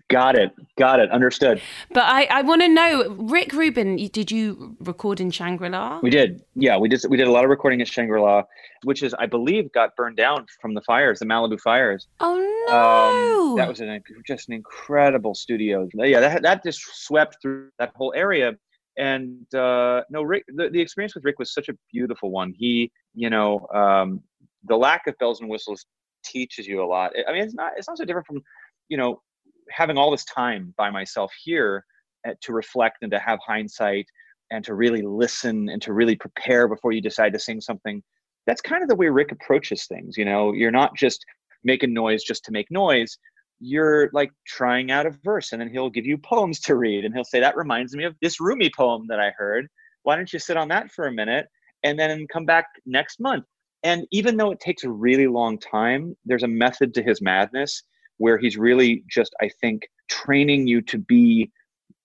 Got 0.08 0.34
it. 0.36 0.50
Got 0.78 1.00
it. 1.00 1.10
Understood. 1.10 1.60
but 1.92 2.04
I, 2.04 2.24
I 2.30 2.42
want 2.42 2.62
to 2.62 2.68
know, 2.68 3.10
Rick 3.18 3.52
Rubin, 3.52 3.96
did 4.08 4.30
you 4.30 4.76
record 4.80 5.20
in 5.20 5.30
Shangri 5.30 5.68
La? 5.68 6.00
We 6.02 6.08
did. 6.10 6.42
Yeah, 6.54 6.78
we 6.78 6.88
did. 6.88 7.02
We 7.08 7.16
did 7.18 7.26
a 7.28 7.30
lot 7.30 7.44
of 7.44 7.50
recording 7.50 7.80
at 7.82 7.88
Shangri 7.88 8.18
La, 8.20 8.44
which 8.84 9.02
is, 9.02 9.14
I 9.14 9.26
believe, 9.26 9.70
got 9.72 9.94
burned 9.94 10.16
down 10.16 10.46
from 10.60 10.72
the 10.74 10.80
fires, 10.82 11.18
the 11.18 11.26
Malibu 11.26 11.60
fires. 11.60 12.06
Oh 12.20 12.36
no! 12.68 13.50
Um, 13.52 13.56
that 13.58 13.68
was 13.68 13.80
an, 13.80 14.02
just 14.26 14.48
an 14.48 14.54
incredible 14.54 15.34
studio. 15.34 15.86
Yeah, 15.94 16.20
that 16.20 16.42
that 16.42 16.64
just 16.64 16.80
swept 16.94 17.36
through 17.42 17.68
that 17.78 17.92
whole 17.94 18.14
area. 18.16 18.52
And 19.00 19.52
uh, 19.54 20.02
no, 20.10 20.22
Rick, 20.22 20.44
the, 20.48 20.68
the 20.68 20.80
experience 20.80 21.14
with 21.14 21.24
Rick 21.24 21.38
was 21.38 21.54
such 21.54 21.70
a 21.70 21.74
beautiful 21.90 22.30
one. 22.30 22.52
He, 22.54 22.92
you 23.14 23.30
know, 23.30 23.66
um, 23.74 24.20
the 24.64 24.76
lack 24.76 25.06
of 25.06 25.16
bells 25.16 25.40
and 25.40 25.48
whistles 25.48 25.86
teaches 26.22 26.66
you 26.66 26.84
a 26.84 26.86
lot. 26.86 27.12
I 27.26 27.32
mean, 27.32 27.42
it's 27.42 27.54
not 27.54 27.72
it's 27.78 27.88
not 27.88 27.96
so 27.96 28.04
different 28.04 28.26
from, 28.26 28.42
you 28.90 28.98
know, 28.98 29.22
having 29.70 29.96
all 29.96 30.10
this 30.10 30.26
time 30.26 30.74
by 30.76 30.90
myself 30.90 31.32
here 31.42 31.82
uh, 32.28 32.32
to 32.42 32.52
reflect 32.52 32.98
and 33.00 33.10
to 33.10 33.18
have 33.18 33.38
hindsight 33.44 34.04
and 34.50 34.62
to 34.66 34.74
really 34.74 35.00
listen 35.00 35.70
and 35.70 35.80
to 35.80 35.94
really 35.94 36.16
prepare 36.16 36.68
before 36.68 36.92
you 36.92 37.00
decide 37.00 37.32
to 37.32 37.38
sing 37.38 37.58
something. 37.58 38.02
That's 38.46 38.60
kind 38.60 38.82
of 38.82 38.90
the 38.90 38.96
way 38.96 39.08
Rick 39.08 39.32
approaches 39.32 39.86
things. 39.86 40.18
You 40.18 40.26
know, 40.26 40.52
you're 40.52 40.70
not 40.70 40.94
just 40.94 41.24
making 41.64 41.94
noise 41.94 42.22
just 42.22 42.44
to 42.44 42.52
make 42.52 42.70
noise 42.70 43.16
you're 43.60 44.10
like 44.12 44.32
trying 44.46 44.90
out 44.90 45.06
a 45.06 45.10
verse 45.22 45.52
and 45.52 45.60
then 45.60 45.68
he'll 45.68 45.90
give 45.90 46.06
you 46.06 46.16
poems 46.18 46.60
to 46.60 46.76
read 46.76 47.04
and 47.04 47.14
he'll 47.14 47.24
say 47.24 47.40
that 47.40 47.56
reminds 47.56 47.94
me 47.94 48.04
of 48.04 48.16
this 48.22 48.40
Rumi 48.40 48.70
poem 48.74 49.06
that 49.08 49.20
I 49.20 49.32
heard. 49.36 49.68
Why 50.02 50.16
don't 50.16 50.32
you 50.32 50.38
sit 50.38 50.56
on 50.56 50.68
that 50.68 50.90
for 50.90 51.06
a 51.06 51.12
minute 51.12 51.46
and 51.82 51.98
then 51.98 52.26
come 52.32 52.46
back 52.46 52.66
next 52.86 53.20
month? 53.20 53.44
And 53.82 54.06
even 54.10 54.36
though 54.36 54.50
it 54.50 54.60
takes 54.60 54.84
a 54.84 54.90
really 54.90 55.26
long 55.26 55.58
time, 55.58 56.16
there's 56.24 56.42
a 56.42 56.48
method 56.48 56.94
to 56.94 57.02
his 57.02 57.22
madness 57.22 57.82
where 58.18 58.38
he's 58.38 58.56
really 58.56 59.04
just, 59.08 59.34
I 59.40 59.50
think, 59.60 59.88
training 60.08 60.66
you 60.66 60.82
to 60.82 60.98
be 60.98 61.50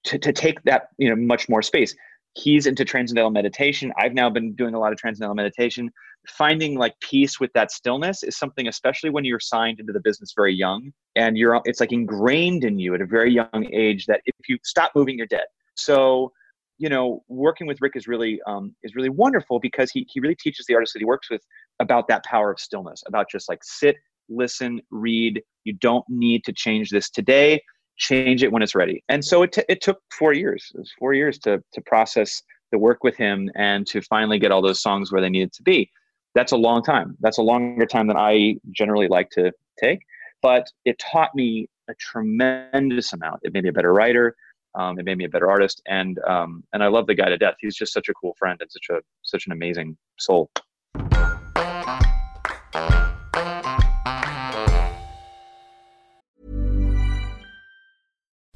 to, 0.06 0.20
to 0.20 0.32
take 0.32 0.62
that, 0.64 0.84
you 0.98 1.10
know, 1.10 1.16
much 1.16 1.50
more 1.50 1.62
space. 1.62 1.96
He's 2.34 2.68
into 2.68 2.86
transcendental 2.86 3.32
meditation. 3.32 3.92
I've 3.98 4.14
now 4.14 4.30
been 4.30 4.54
doing 4.56 4.76
a 4.76 4.80
lot 4.80 4.92
of 4.92 4.98
transcendental 4.98 5.36
meditation. 5.36 5.90
Finding 6.28 6.78
like 6.78 6.94
peace 7.02 7.40
with 7.40 7.52
that 7.54 7.72
stillness 7.72 8.24
is 8.24 8.38
something, 8.38 8.68
especially 8.68 9.10
when 9.10 9.26
you're 9.26 9.40
signed 9.40 9.80
into 9.80 9.94
the 9.94 10.00
business 10.00 10.34
very 10.36 10.54
young 10.54 10.92
and 11.16 11.38
you're 11.38 11.62
it's 11.66 11.80
like 11.80 11.92
ingrained 11.92 12.64
in 12.64 12.80
you 12.80 12.94
at 12.96 13.02
a 13.02 13.06
very 13.06 13.32
young 13.32 13.68
age 13.72 14.06
that 14.06 14.22
if 14.26 14.50
you 14.50 14.58
stop 14.64 14.92
moving 14.96 15.18
you're 15.18 15.28
dead. 15.28 15.46
So 15.76 16.32
you 16.78 16.90
know 16.90 17.24
working 17.30 17.68
with 17.68 17.80
rick 17.80 17.94
is 17.96 18.06
really 18.06 18.40
um, 18.48 18.76
is 18.84 18.96
really 18.96 19.10
wonderful 19.10 19.60
because 19.60 19.92
he, 19.92 20.06
he 20.12 20.20
really 20.20 20.36
teaches 20.36 20.66
the 20.66 20.74
artists 20.74 20.94
that 20.94 21.00
he 21.00 21.06
works 21.06 21.30
with 21.30 21.42
about 21.80 22.08
that 22.10 22.26
power 22.26 22.52
of 22.52 22.60
stillness 22.60 23.02
about 23.08 23.30
just 23.30 23.48
like 23.48 23.64
sit 23.64 23.96
listen 24.30 24.82
read. 24.92 25.42
You 25.64 25.74
don't 25.74 26.06
need 26.10 26.44
to 26.46 26.54
change 26.54 26.90
this 26.90 27.10
today. 27.10 27.62
Change 27.98 28.44
it 28.44 28.52
when 28.52 28.62
it's 28.62 28.76
ready. 28.76 29.04
And 29.10 29.24
so 29.24 29.44
it, 29.44 29.54
t- 29.54 29.64
it 29.70 29.82
took 29.82 30.00
four 30.12 30.34
years. 30.34 30.70
It 30.74 30.80
was 30.80 30.92
four 31.00 31.14
years 31.14 31.40
to 31.40 31.64
to 31.74 31.82
process 31.82 32.42
the 32.72 32.78
work 32.78 33.04
with 33.04 33.16
him 33.16 33.50
and 33.56 33.88
to 33.88 34.02
finally 34.02 34.40
get 34.40 34.52
all 34.52 34.62
those 34.62 34.82
songs 34.82 35.12
where 35.12 35.22
they 35.22 35.30
needed 35.30 35.54
to 35.54 35.64
be 35.64 35.90
that's 36.36 36.52
a 36.52 36.58
long 36.58 36.84
time 36.84 37.18
that's 37.22 37.40
a 37.40 37.42
longer 37.42 37.86
time 37.86 38.08
than 38.08 38.18
i 38.18 38.56
generally 38.72 39.08
like 39.08 39.30
to 39.30 39.52
take 39.82 40.00
but 40.42 40.68
it 40.86 41.00
taught 41.00 41.34
me 41.34 41.68
a 41.88 41.94
tremendous 41.96 43.14
amount. 43.14 43.40
It 43.44 43.54
made 43.54 43.64
me 43.64 43.70
a 43.70 43.74
better 43.74 43.94
writer. 43.94 44.36
Um, 44.76 45.00
it 45.00 45.06
made 45.06 45.18
me 45.18 45.26
a 45.26 45.30
better 45.30 45.50
artist, 45.50 45.82
and 45.88 46.20
um, 46.20 46.64
and 46.74 46.84
I 46.84 46.88
love 46.88 47.08
the 47.08 47.16
guy 47.16 47.30
to 47.30 47.38
death. 47.38 47.56
He's 47.60 47.76
just 47.76 47.94
such 47.94 48.10
a 48.10 48.14
cool 48.14 48.36
friend 48.38 48.60
and 48.60 48.70
such 48.70 48.88
a 48.92 49.02
such 49.22 49.46
an 49.46 49.54
amazing 49.54 49.98
soul. 50.20 50.52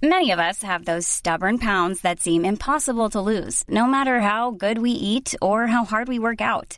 Many 0.02 0.32
of 0.32 0.40
us 0.40 0.62
have 0.64 0.86
those 0.86 1.08
stubborn 1.08 1.60
pounds 1.60 2.02
that 2.02 2.20
seem 2.22 2.46
impossible 2.46 3.10
to 3.10 3.20
lose, 3.20 3.66
no 3.68 3.86
matter 3.86 4.20
how 4.22 4.52
good 4.52 4.78
we 4.78 4.92
eat 4.92 5.36
or 5.42 5.68
how 5.68 5.86
hard 5.86 6.08
we 6.08 6.20
work 6.20 6.40
out. 6.42 6.78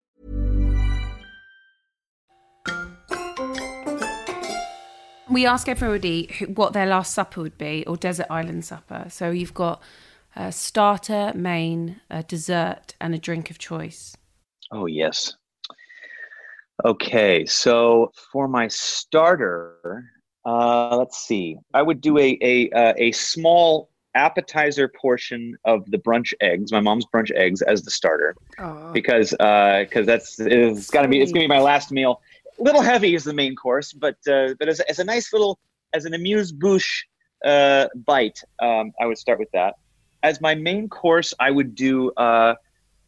We 5.31 5.45
ask 5.45 5.69
everybody 5.69 6.29
who, 6.37 6.47
what 6.47 6.73
their 6.73 6.85
last 6.85 7.13
supper 7.13 7.41
would 7.41 7.57
be 7.57 7.85
or 7.87 7.95
desert 7.95 8.27
island 8.29 8.65
supper. 8.65 9.05
So 9.09 9.31
you've 9.31 9.53
got 9.53 9.81
a 10.35 10.51
starter, 10.51 11.31
main, 11.33 12.01
a 12.09 12.21
dessert, 12.21 12.95
and 12.99 13.15
a 13.15 13.17
drink 13.17 13.49
of 13.49 13.57
choice. 13.57 14.15
Oh 14.71 14.87
yes. 14.87 15.35
Okay, 16.83 17.45
so 17.45 18.11
for 18.31 18.47
my 18.47 18.67
starter, 18.67 20.03
uh, 20.45 20.97
let's 20.97 21.17
see. 21.17 21.57
I 21.73 21.81
would 21.81 22.01
do 22.01 22.17
a 22.17 22.37
a 22.41 22.69
uh, 22.71 22.93
a 22.97 23.11
small 23.11 23.89
appetizer 24.15 24.89
portion 24.89 25.55
of 25.63 25.89
the 25.91 25.97
brunch 25.97 26.33
eggs, 26.41 26.71
my 26.71 26.79
mom's 26.79 27.05
brunch 27.13 27.31
eggs, 27.31 27.61
as 27.61 27.83
the 27.83 27.91
starter, 27.91 28.35
because 28.93 29.31
because 29.31 30.05
that's 30.05 30.39
it's 30.39 30.89
gonna 30.89 31.07
be 31.07 31.21
it's 31.21 31.31
gonna 31.31 31.43
be 31.43 31.47
my 31.47 31.59
last 31.59 31.91
meal. 31.91 32.21
Little 32.61 32.81
heavy 32.81 33.15
is 33.15 33.23
the 33.23 33.33
main 33.33 33.55
course, 33.55 33.91
but 33.93 34.17
uh, 34.35 34.49
but 34.59 34.67
as, 34.69 34.79
a- 34.79 34.89
as 34.89 34.99
a 34.99 35.03
nice 35.03 35.33
little 35.33 35.59
as 35.93 36.05
an 36.05 36.13
amuse 36.13 36.51
bouche 36.51 37.03
uh, 37.45 37.87
bite, 38.05 38.39
um, 38.61 38.91
I 39.01 39.05
would 39.07 39.17
start 39.17 39.39
with 39.39 39.49
that. 39.53 39.73
As 40.23 40.39
my 40.41 40.53
main 40.55 40.87
course, 40.87 41.33
I 41.39 41.49
would 41.51 41.73
do. 41.75 42.11
Uh, 42.11 42.53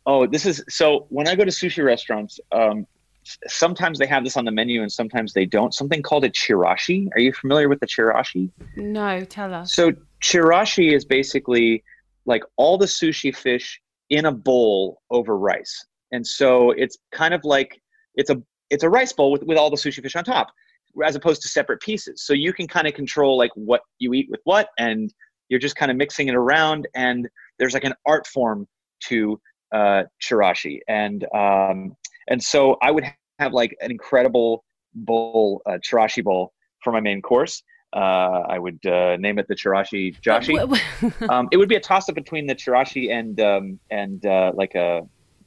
oh, 0.05 0.25
this 0.25 0.45
is 0.45 0.63
so 0.69 1.05
when 1.09 1.27
I 1.27 1.35
go 1.35 1.45
to 1.45 1.51
sushi 1.51 1.83
restaurants. 1.83 2.39
Um, 2.51 2.87
sometimes 3.47 3.99
they 3.99 4.05
have 4.05 4.23
this 4.23 4.35
on 4.35 4.45
the 4.45 4.51
menu 4.51 4.81
and 4.81 4.91
sometimes 4.91 5.33
they 5.33 5.45
don't. 5.45 5.73
Something 5.73 6.01
called 6.01 6.25
a 6.25 6.29
chirashi. 6.29 7.07
Are 7.15 7.19
you 7.19 7.31
familiar 7.33 7.69
with 7.69 7.79
the 7.79 7.87
chirashi? 7.87 8.51
No, 8.75 9.23
tell 9.23 9.53
us. 9.53 9.73
So 9.73 9.91
chirashi 10.21 10.93
is 10.93 11.05
basically 11.05 11.83
like 12.25 12.43
all 12.57 12.77
the 12.77 12.85
sushi 12.85 13.35
fish 13.35 13.81
in 14.09 14.25
a 14.25 14.31
bowl 14.31 15.01
over 15.09 15.37
rice. 15.37 15.85
And 16.11 16.25
so 16.25 16.71
it's 16.71 16.97
kind 17.11 17.33
of 17.33 17.41
like 17.43 17.81
it's 18.15 18.29
a 18.29 18.41
it's 18.73 18.83
a 18.83 18.89
rice 18.89 19.13
bowl 19.13 19.31
with, 19.31 19.43
with 19.43 19.57
all 19.57 19.69
the 19.69 19.77
sushi 19.77 20.01
fish 20.01 20.15
on 20.15 20.23
top, 20.23 20.47
as 21.05 21.15
opposed 21.15 21.41
to 21.43 21.47
separate 21.47 21.79
pieces. 21.79 22.23
So 22.25 22.33
you 22.33 22.51
can 22.51 22.67
kind 22.67 22.87
of 22.87 22.93
control 22.93 23.37
like 23.37 23.51
what 23.55 23.81
you 23.99 24.13
eat 24.13 24.27
with 24.29 24.41
what, 24.43 24.69
and 24.77 25.13
you're 25.49 25.59
just 25.59 25.75
kind 25.75 25.91
of 25.91 25.97
mixing 25.97 26.27
it 26.27 26.35
around. 26.35 26.87
And 26.95 27.29
there's 27.59 27.73
like 27.73 27.83
an 27.83 27.93
art 28.05 28.25
form 28.27 28.67
to 29.07 29.39
uh, 29.73 30.03
chirashi, 30.21 30.79
and 30.87 31.25
um, 31.35 31.95
and 32.29 32.41
so 32.41 32.77
I 32.81 32.91
would 32.91 33.05
have 33.39 33.53
like 33.53 33.75
an 33.81 33.91
incredible 33.91 34.63
bowl, 34.95 35.61
uh, 35.65 35.77
chirashi 35.87 36.23
bowl 36.23 36.53
for 36.83 36.91
my 36.91 36.99
main 36.99 37.21
course. 37.21 37.63
Uh, 37.95 38.41
I 38.49 38.57
would 38.57 38.83
uh, 38.87 39.17
name 39.17 39.37
it 39.37 39.47
the 39.47 39.55
chirashi 39.55 40.19
joshi 40.19 40.57
um, 41.29 41.47
it 41.51 41.57
would 41.57 41.69
be 41.69 41.75
a 41.75 41.79
toss 41.79 42.09
up 42.09 42.15
between 42.15 42.47
the 42.47 42.55
chirashi 42.55 43.11
and 43.11 43.39
um, 43.39 43.79
and 43.91 44.25
uh, 44.25 44.51
like 44.55 44.73
a. 44.75 45.01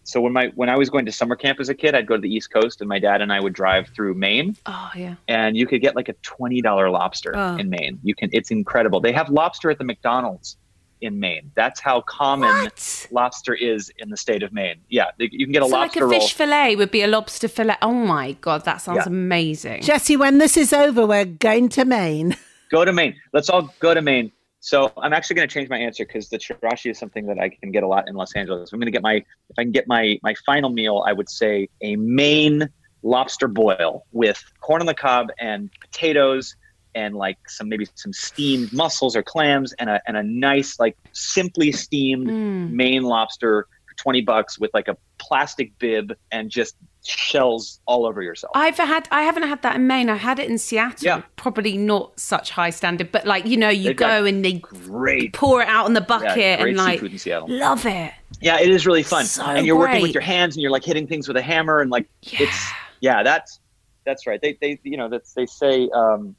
So 0.07 0.21
when 0.21 0.33
my 0.33 0.53
when 0.55 0.69
I 0.69 0.77
was 0.79 0.89
going 0.89 1.05
to 1.07 1.13
summer 1.13 1.35
camp 1.35 1.59
as 1.59 1.69
a 1.69 1.75
kid, 1.75 1.95
I'd 1.97 2.07
go 2.07 2.15
to 2.15 2.21
the 2.21 2.33
East 2.33 2.53
Coast, 2.53 2.81
and 2.81 2.89
my 2.89 2.99
dad 3.01 3.21
and 3.21 3.33
I 3.33 3.41
would 3.41 3.53
drive 3.53 3.89
through 3.89 4.15
Maine, 4.15 4.57
oh, 4.67 4.91
yeah. 4.95 5.17
and 5.27 5.57
you 5.57 5.67
could 5.67 5.81
get 5.81 5.97
like 5.97 6.09
a 6.09 6.13
twenty 6.23 6.61
dollar 6.63 6.89
lobster 6.91 7.33
Oh. 7.35 7.57
in 7.57 7.69
Maine. 7.71 7.99
You 8.05 8.15
can, 8.15 8.31
it's 8.33 8.51
incredible. 8.53 9.01
They 9.01 9.13
have 9.13 9.29
lobster 9.31 9.69
at 9.69 9.79
the 9.79 9.85
McDonald's 9.85 10.57
in 11.01 11.19
Maine. 11.19 11.51
That's 11.57 11.81
how 11.81 12.03
common 12.03 12.49
What? 12.65 13.09
lobster 13.11 13.53
is 13.53 13.91
in 13.99 14.09
the 14.11 14.17
state 14.17 14.43
of 14.45 14.53
Maine. 14.53 14.77
Yeah, 14.89 15.07
you 15.19 15.45
can 15.45 15.53
get 15.53 15.63
a 15.63 15.67
So 15.67 15.73
like 15.73 15.81
lobster 15.97 16.05
a 16.05 16.07
roll. 16.09 16.21
fish 16.21 16.33
fillet 16.35 16.77
would 16.77 16.91
be 16.93 17.03
a 17.03 17.09
lobster 17.09 17.49
fillet. 17.49 17.77
Oh 17.83 17.93
my 17.93 18.33
god, 18.41 18.65
that 18.65 18.77
sounds 18.81 18.99
Yeah. 18.99 19.09
amazing. 19.09 19.83
Jessie, 19.83 20.17
when 20.17 20.39
this 20.39 20.57
is 20.57 20.73
over, 20.73 21.05
we're 21.05 21.25
going 21.25 21.69
to 21.71 21.85
Maine. 21.85 22.37
go 22.71 22.85
to 22.85 22.93
Maine. 22.93 23.15
Let's 23.33 23.51
all 23.51 23.75
go 23.81 23.93
to 23.93 24.01
Maine. 24.01 24.31
So 24.67 24.93
I'm 24.97 25.13
actually 25.13 25.37
going 25.37 25.49
to 25.49 25.55
change 25.55 25.69
my 25.69 25.79
answer 25.79 26.05
because 26.05 26.29
the 26.29 26.39
chirashi 26.39 26.91
is 26.91 26.99
something 26.99 27.25
that 27.27 27.39
I 27.39 27.51
can 27.51 27.71
get 27.71 27.85
a 27.85 27.87
lot 27.87 28.09
in 28.09 28.17
Los 28.17 28.35
Angeles. 28.35 28.73
I'm 28.73 28.81
going 28.81 28.89
to 28.89 28.91
get 28.91 29.01
my 29.01 29.15
if 29.15 29.57
I 29.57 29.63
can 29.63 29.71
get 29.71 29.87
my 29.87 30.19
my 30.25 30.35
final 30.45 30.71
meal, 30.71 31.05
I 31.07 31.13
would 31.13 31.31
say 31.31 31.69
a 31.83 31.95
Maine 31.95 32.69
lobster 33.05 33.47
boil 33.47 34.05
with 34.11 34.43
corn 34.61 34.83
on 34.83 34.87
the 34.87 34.95
cob 34.95 35.29
and 35.39 35.71
potatoes 35.81 36.57
and 36.97 37.15
like 37.15 37.39
some 37.49 37.69
maybe 37.69 37.87
some 37.95 38.13
steamed 38.13 38.73
mussels 38.73 39.15
or 39.15 39.23
clams 39.23 39.73
and 39.75 39.89
a 39.89 40.03
and 40.09 40.17
a 40.17 40.25
nice 40.25 40.81
like 40.81 40.97
simply 41.13 41.71
steamed 41.71 42.27
Mm. 42.27 42.71
Maine 42.73 43.03
lobster 43.05 43.69
for 43.87 43.95
20 43.99 44.23
bucks 44.23 44.59
with 44.59 44.73
like 44.75 44.89
a 44.89 44.97
plastic 45.19 45.79
bib 45.79 46.13
and 46.33 46.51
just 46.51 46.75
shells 47.07 47.81
all 47.87 48.07
over 48.07 48.23
yourself. 48.23 48.53
I've 48.55 48.77
had 48.77 49.09
I 49.11 49.23
haven't 49.23 49.45
had 49.45 49.63
that 49.63 49.77
in 49.77 49.87
Maine. 49.87 50.09
I 50.09 50.17
had 50.17 50.39
it 50.39 50.49
in 50.51 50.59
Seattle. 50.59 51.05
Yeah. 51.05 51.23
Probably 51.37 51.77
not 51.77 52.19
such 52.19 52.51
high 52.51 52.71
standard, 52.71 53.13
but 53.13 53.27
like 53.27 53.47
you 53.47 53.57
know, 53.57 53.69
you 53.69 53.89
They've 53.91 53.97
go 53.97 54.25
and 54.25 54.45
they 54.45 54.55
Great. 54.55 55.33
pour 55.33 55.63
it 55.63 55.69
out 55.69 55.87
in 55.87 55.95
the 55.95 56.01
bucket 56.01 56.37
Yeah, 56.37 56.61
great 56.61 56.71
and 56.71 56.79
like 56.79 56.95
seafood 56.99 57.13
in 57.13 57.19
Seattle. 57.19 57.49
love 57.49 57.87
it. 57.87 58.13
Yeah, 58.41 58.61
it 58.61 58.71
is 58.71 58.87
really 58.87 59.03
fun. 59.03 59.25
So 59.25 59.45
and 59.45 59.67
you're 59.67 59.79
working 59.79 60.03
with 60.03 60.13
your 60.15 60.23
hands 60.23 60.57
and 60.57 60.63
you're 60.63 60.71
like 60.73 60.85
hitting 60.85 61.07
things 61.07 61.29
with 61.29 61.37
a 61.37 61.43
hammer 61.43 61.81
and 61.81 61.91
like 61.91 62.09
it's 62.23 62.71
yeah, 63.01 63.23
that's 63.23 63.61
that's 64.05 64.27
right. 64.27 64.41
They 64.41 64.59
they 64.61 64.79
you 64.83 64.97
know 64.97 65.09
that's 65.09 65.33
they 65.35 65.47
say 65.47 65.89
um 65.95 66.35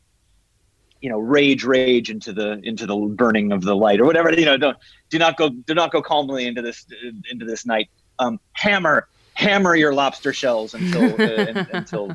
you 1.01 1.09
know 1.09 1.19
rage 1.19 1.63
rage 1.63 2.09
into 2.09 2.33
the 2.33 2.59
into 2.63 2.85
the 2.87 2.95
burning 2.95 3.51
of 3.51 3.61
the 3.61 3.75
light 3.75 3.99
or 4.01 4.05
whatever 4.05 4.33
you 4.33 4.45
know 4.45 4.57
don't 4.57 4.77
do 5.09 5.19
not 5.19 5.37
go 5.37 5.49
do 5.49 5.75
not 5.75 5.91
go 5.91 6.01
calmly 6.01 6.47
into 6.47 6.63
this 6.63 6.87
into 7.29 7.45
this 7.45 7.67
night 7.67 7.87
um 8.17 8.39
hammer 8.53 9.07
hammer 9.37 9.75
your 9.75 9.93
lobster 9.93 10.33
shells 10.33 10.73
until 10.73 11.03
uh, 11.21 11.45
un- 11.49 11.67
until 11.73 12.07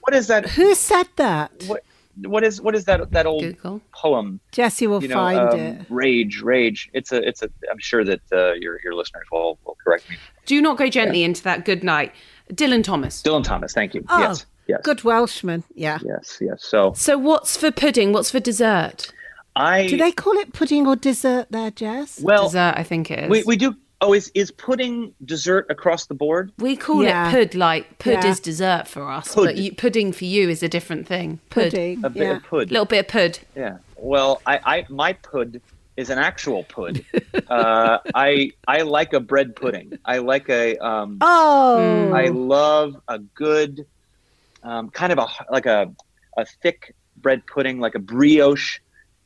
what 0.00 0.14
is 0.14 0.26
that 0.28 0.48
Who 0.50 0.74
said 0.74 1.06
that? 1.16 1.50
what 1.66 1.84
what 2.22 2.42
is 2.42 2.60
what 2.60 2.74
is 2.74 2.84
that 2.86 3.10
that 3.12 3.26
old 3.26 3.42
Google. 3.42 3.80
poem 3.92 4.40
Jessie 4.50 4.86
will 4.86 5.02
you 5.02 5.08
know, 5.08 5.14
find 5.14 5.38
um, 5.50 5.58
it. 5.60 5.86
rage, 5.88 6.40
rage. 6.42 6.88
It's 6.92 7.12
a, 7.12 7.18
it's 7.28 7.42
a. 7.42 7.50
I'm 7.70 7.78
sure 7.78 8.02
that 8.04 8.20
uh, 8.32 8.54
your 8.54 8.80
your 8.82 8.94
listeners 8.94 9.26
will 9.30 9.58
will 9.64 9.76
correct 9.84 10.08
me. 10.10 10.16
Do 10.46 10.60
not 10.60 10.78
go 10.78 10.88
gently 10.88 11.22
into 11.22 11.42
that 11.44 11.64
good 11.64 11.84
night. 11.84 12.12
Dylan 12.52 12.82
Thomas. 12.82 13.22
Dylan 13.22 13.44
Thomas, 13.44 13.72
thank 13.74 13.94
you. 13.94 14.04
Oh, 14.08 14.18
yes, 14.20 14.46
yes, 14.66 14.80
good 14.82 15.04
Welshman. 15.04 15.62
Yeah. 15.74 15.98
yes, 16.04 16.38
yes. 16.40 16.64
So 16.64 16.92
So 16.96 17.18
what's 17.18 17.56
for 17.56 17.70
pudding? 17.70 18.12
What's 18.12 18.30
for 18.30 18.40
dessert? 18.40 19.12
I 19.54 19.86
Do 19.86 19.96
they 19.96 20.10
call 20.12 20.32
it 20.38 20.52
pudding 20.52 20.86
or 20.86 20.96
dessert 20.96 21.48
there, 21.50 21.70
Jess? 21.70 22.20
well, 22.20 22.44
dessert, 22.44 22.74
I 22.76 22.82
think 22.84 23.10
it 23.10 23.24
is. 23.24 23.30
we 23.30 23.42
we 23.44 23.56
do. 23.56 23.76
Oh, 24.00 24.12
is 24.12 24.30
is 24.34 24.50
pudding 24.52 25.12
dessert 25.24 25.66
across 25.70 26.06
the 26.06 26.14
board? 26.14 26.52
We 26.58 26.76
call 26.76 27.02
Yeah. 27.02 27.30
it 27.30 27.50
pud, 27.50 27.54
like 27.58 27.98
pud 27.98 28.12
Yeah. 28.12 28.26
is 28.26 28.38
dessert 28.38 28.86
for 28.86 29.10
us, 29.10 29.34
Pud. 29.34 29.44
but 29.44 29.56
you, 29.56 29.74
pudding 29.74 30.12
for 30.12 30.24
you 30.24 30.48
is 30.48 30.62
a 30.62 30.68
different 30.68 31.08
thing. 31.08 31.40
Pud, 31.50 31.64
Pudding. 31.72 32.04
A 32.04 32.10
bit 32.10 32.22
yeah. 32.22 32.36
of 32.36 32.44
pud. 32.44 32.70
A 32.70 32.72
little 32.72 32.84
bit 32.84 33.00
of 33.00 33.08
pud. 33.08 33.40
Yeah. 33.56 33.78
Well, 33.96 34.40
I, 34.46 34.60
I 34.64 34.86
my 34.88 35.14
pud 35.14 35.60
is 35.96 36.10
an 36.10 36.18
actual 36.18 36.62
pud. 36.64 37.04
uh, 37.48 37.98
I 38.14 38.52
I 38.68 38.82
like 38.82 39.14
a 39.14 39.20
bread 39.20 39.56
pudding. 39.56 39.98
I 40.04 40.18
like 40.18 40.48
a 40.48 40.76
um. 40.78 41.18
Oh. 41.20 42.12
I 42.12 42.26
love 42.28 42.94
a 43.08 43.18
good, 43.18 43.84
um, 44.62 44.90
kind 44.90 45.12
of 45.12 45.18
a 45.18 45.26
like 45.50 45.66
a 45.66 45.92
a 46.36 46.46
thick 46.62 46.94
bread 47.16 47.42
pudding, 47.48 47.80
like 47.80 47.96
a 47.96 47.98
brioche 47.98 48.78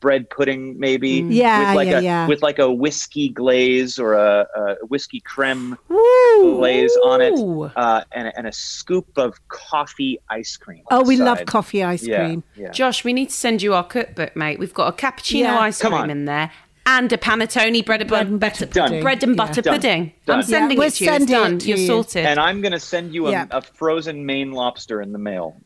bread 0.03 0.28
pudding, 0.28 0.78
maybe. 0.78 1.24
Yeah, 1.30 1.68
with 1.70 1.76
like 1.76 1.88
yeah, 1.88 1.98
a 1.98 2.03
yeah. 2.03 2.26
with 2.26 2.42
like 2.42 2.59
a 2.59 2.70
whiskey 2.70 3.30
glaze 3.30 3.98
or 3.98 4.12
a, 4.12 4.46
a 4.55 4.74
whiskey 4.88 5.20
creme 5.20 5.78
Woo. 5.88 6.57
glaze 6.59 6.94
on 7.05 7.22
it, 7.22 7.32
uh, 7.76 8.05
and, 8.12 8.28
a- 8.28 8.36
and 8.36 8.46
a 8.46 8.53
scoop 8.53 9.07
of 9.16 9.36
coffee 9.48 10.18
ice 10.28 10.59
cream. 10.59 10.82
Oh, 10.90 10.98
on 10.98 11.05
the 11.05 11.09
we 11.09 11.16
love 11.16 11.46
coffee 11.46 11.82
ice 11.82 12.03
Yeah, 12.07 12.26
cream. 12.26 12.44
yeah. 12.57 12.70
Josh, 12.72 13.05
we 13.05 13.14
need 13.14 13.30
to 13.30 13.34
send 13.34 13.62
you 13.62 13.72
our 13.72 13.84
cookbook, 13.84 14.36
mate. 14.36 14.59
We've 14.59 14.74
got 14.74 14.88
a 14.92 14.96
cappuccino 14.96 15.40
Yeah. 15.44 15.59
ice 15.61 15.80
Come 15.80 15.92
cream 15.92 16.03
on. 16.03 16.11
in 16.11 16.24
there 16.26 16.50
and 16.85 17.12
a 17.12 17.16
panettone 17.16 17.85
bread 17.85 18.01
and, 18.01 18.09
Bread 18.09 18.24
butter, 18.24 18.28
and 18.28 18.41
butter 18.41 18.66
Done. 18.66 18.89
pudding. 18.89 19.03
bread 19.03 19.22
and 19.22 19.37
butter 19.37 19.62
Done. 19.62 19.74
pudding. 19.74 20.12
Done. 20.26 20.37
I'm 20.39 20.43
sending 20.43 20.78
Yeah, 20.78 20.85
it 20.87 20.91
to 20.95 21.05
you. 21.05 21.11
we'll 21.11 21.16
It's 21.16 21.26
send 21.26 21.30
it 21.30 21.33
done. 21.33 21.59
to 21.59 21.68
You're 21.68 21.78
you. 21.78 21.87
sorted. 21.87 22.26
And 22.26 22.41
I'm 22.41 22.61
gonna 22.61 22.80
send 22.80 23.14
you 23.14 23.28
a, 23.28 23.30
Yeah. 23.30 23.47
a 23.51 23.62
frozen 23.62 24.26
Maine 24.26 24.53
lobster 24.53 25.01
in 25.01 25.12
the 25.12 25.18
mail. 25.18 25.57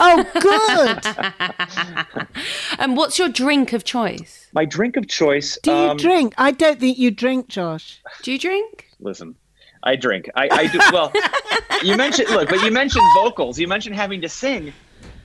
Oh, 0.00 0.24
good. 0.40 2.26
and 2.78 2.96
what's 2.96 3.18
your 3.18 3.28
drink 3.28 3.72
of 3.72 3.84
choice? 3.84 4.48
My 4.52 4.64
drink 4.64 4.96
of 4.96 5.08
choice. 5.08 5.58
Do 5.62 5.70
you 5.70 5.76
um, 5.90 5.96
drink? 5.96 6.34
I 6.38 6.50
don't 6.50 6.78
think 6.80 6.98
you 6.98 7.10
drink, 7.10 7.48
Josh. 7.48 8.00
Do 8.22 8.32
you 8.32 8.38
drink? 8.38 8.86
Listen, 9.00 9.34
I 9.82 9.96
drink. 9.96 10.30
I, 10.34 10.48
I 10.50 10.66
do. 10.66 10.78
Well, 10.92 11.12
you 11.82 11.96
mentioned 11.96 12.30
look, 12.30 12.48
but 12.48 12.62
you 12.62 12.70
mentioned 12.70 13.04
vocals. 13.16 13.58
You 13.58 13.68
mentioned 13.68 13.94
having 13.96 14.20
to 14.22 14.28
sing. 14.28 14.72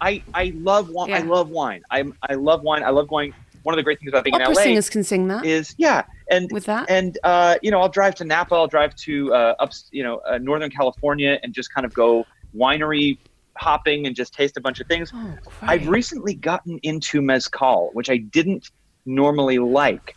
I 0.01 0.23
I 0.33 0.51
love 0.55 0.89
wine. 0.89 1.13
I 1.13 1.19
love 1.19 1.49
wine. 1.49 1.83
I 1.91 2.03
I 2.29 2.33
love 2.35 2.63
wine. 2.63 2.83
I 2.83 2.89
love 2.89 3.07
going. 3.07 3.33
One 3.63 3.73
of 3.73 3.77
the 3.77 3.83
great 3.83 3.99
things 3.99 4.09
about 4.09 4.23
being 4.23 4.35
Opera 4.35 4.49
in 4.49 4.53
LA 4.53 4.61
singers 4.61 4.89
can 4.89 5.03
sing 5.03 5.27
that. 5.27 5.45
is 5.45 5.75
yeah, 5.77 6.03
and 6.29 6.49
With 6.51 6.65
that? 6.65 6.89
and 6.89 7.17
uh, 7.23 7.57
you 7.61 7.71
know, 7.71 7.79
I'll 7.79 7.89
drive 7.89 8.15
to 8.15 8.25
Napa. 8.25 8.55
I'll 8.55 8.67
drive 8.67 8.95
to 8.97 9.33
uh, 9.33 9.55
up, 9.59 9.71
you 9.91 10.03
know, 10.03 10.21
uh, 10.27 10.37
Northern 10.37 10.71
California, 10.71 11.39
and 11.43 11.53
just 11.53 11.73
kind 11.73 11.85
of 11.85 11.93
go 11.93 12.25
winery 12.55 13.17
hopping 13.57 14.07
and 14.07 14.15
just 14.15 14.33
taste 14.33 14.57
a 14.57 14.61
bunch 14.61 14.79
of 14.79 14.87
things. 14.87 15.11
oh, 15.13 15.37
I've 15.61 15.87
recently 15.87 16.33
gotten 16.33 16.79
into 16.83 17.21
mezcal, 17.21 17.91
which 17.93 18.09
I 18.09 18.17
didn't 18.17 18.71
normally 19.05 19.59
like. 19.59 20.15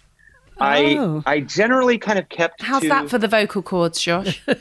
Oh. 0.58 1.22
I 1.26 1.34
I 1.34 1.40
generally 1.40 1.98
kind 1.98 2.18
of 2.18 2.28
kept. 2.28 2.62
How's 2.62 2.82
to, 2.82 2.88
that 2.88 3.10
for 3.10 3.18
the 3.18 3.28
vocal 3.28 3.62
cords, 3.62 4.00
Josh? 4.00 4.42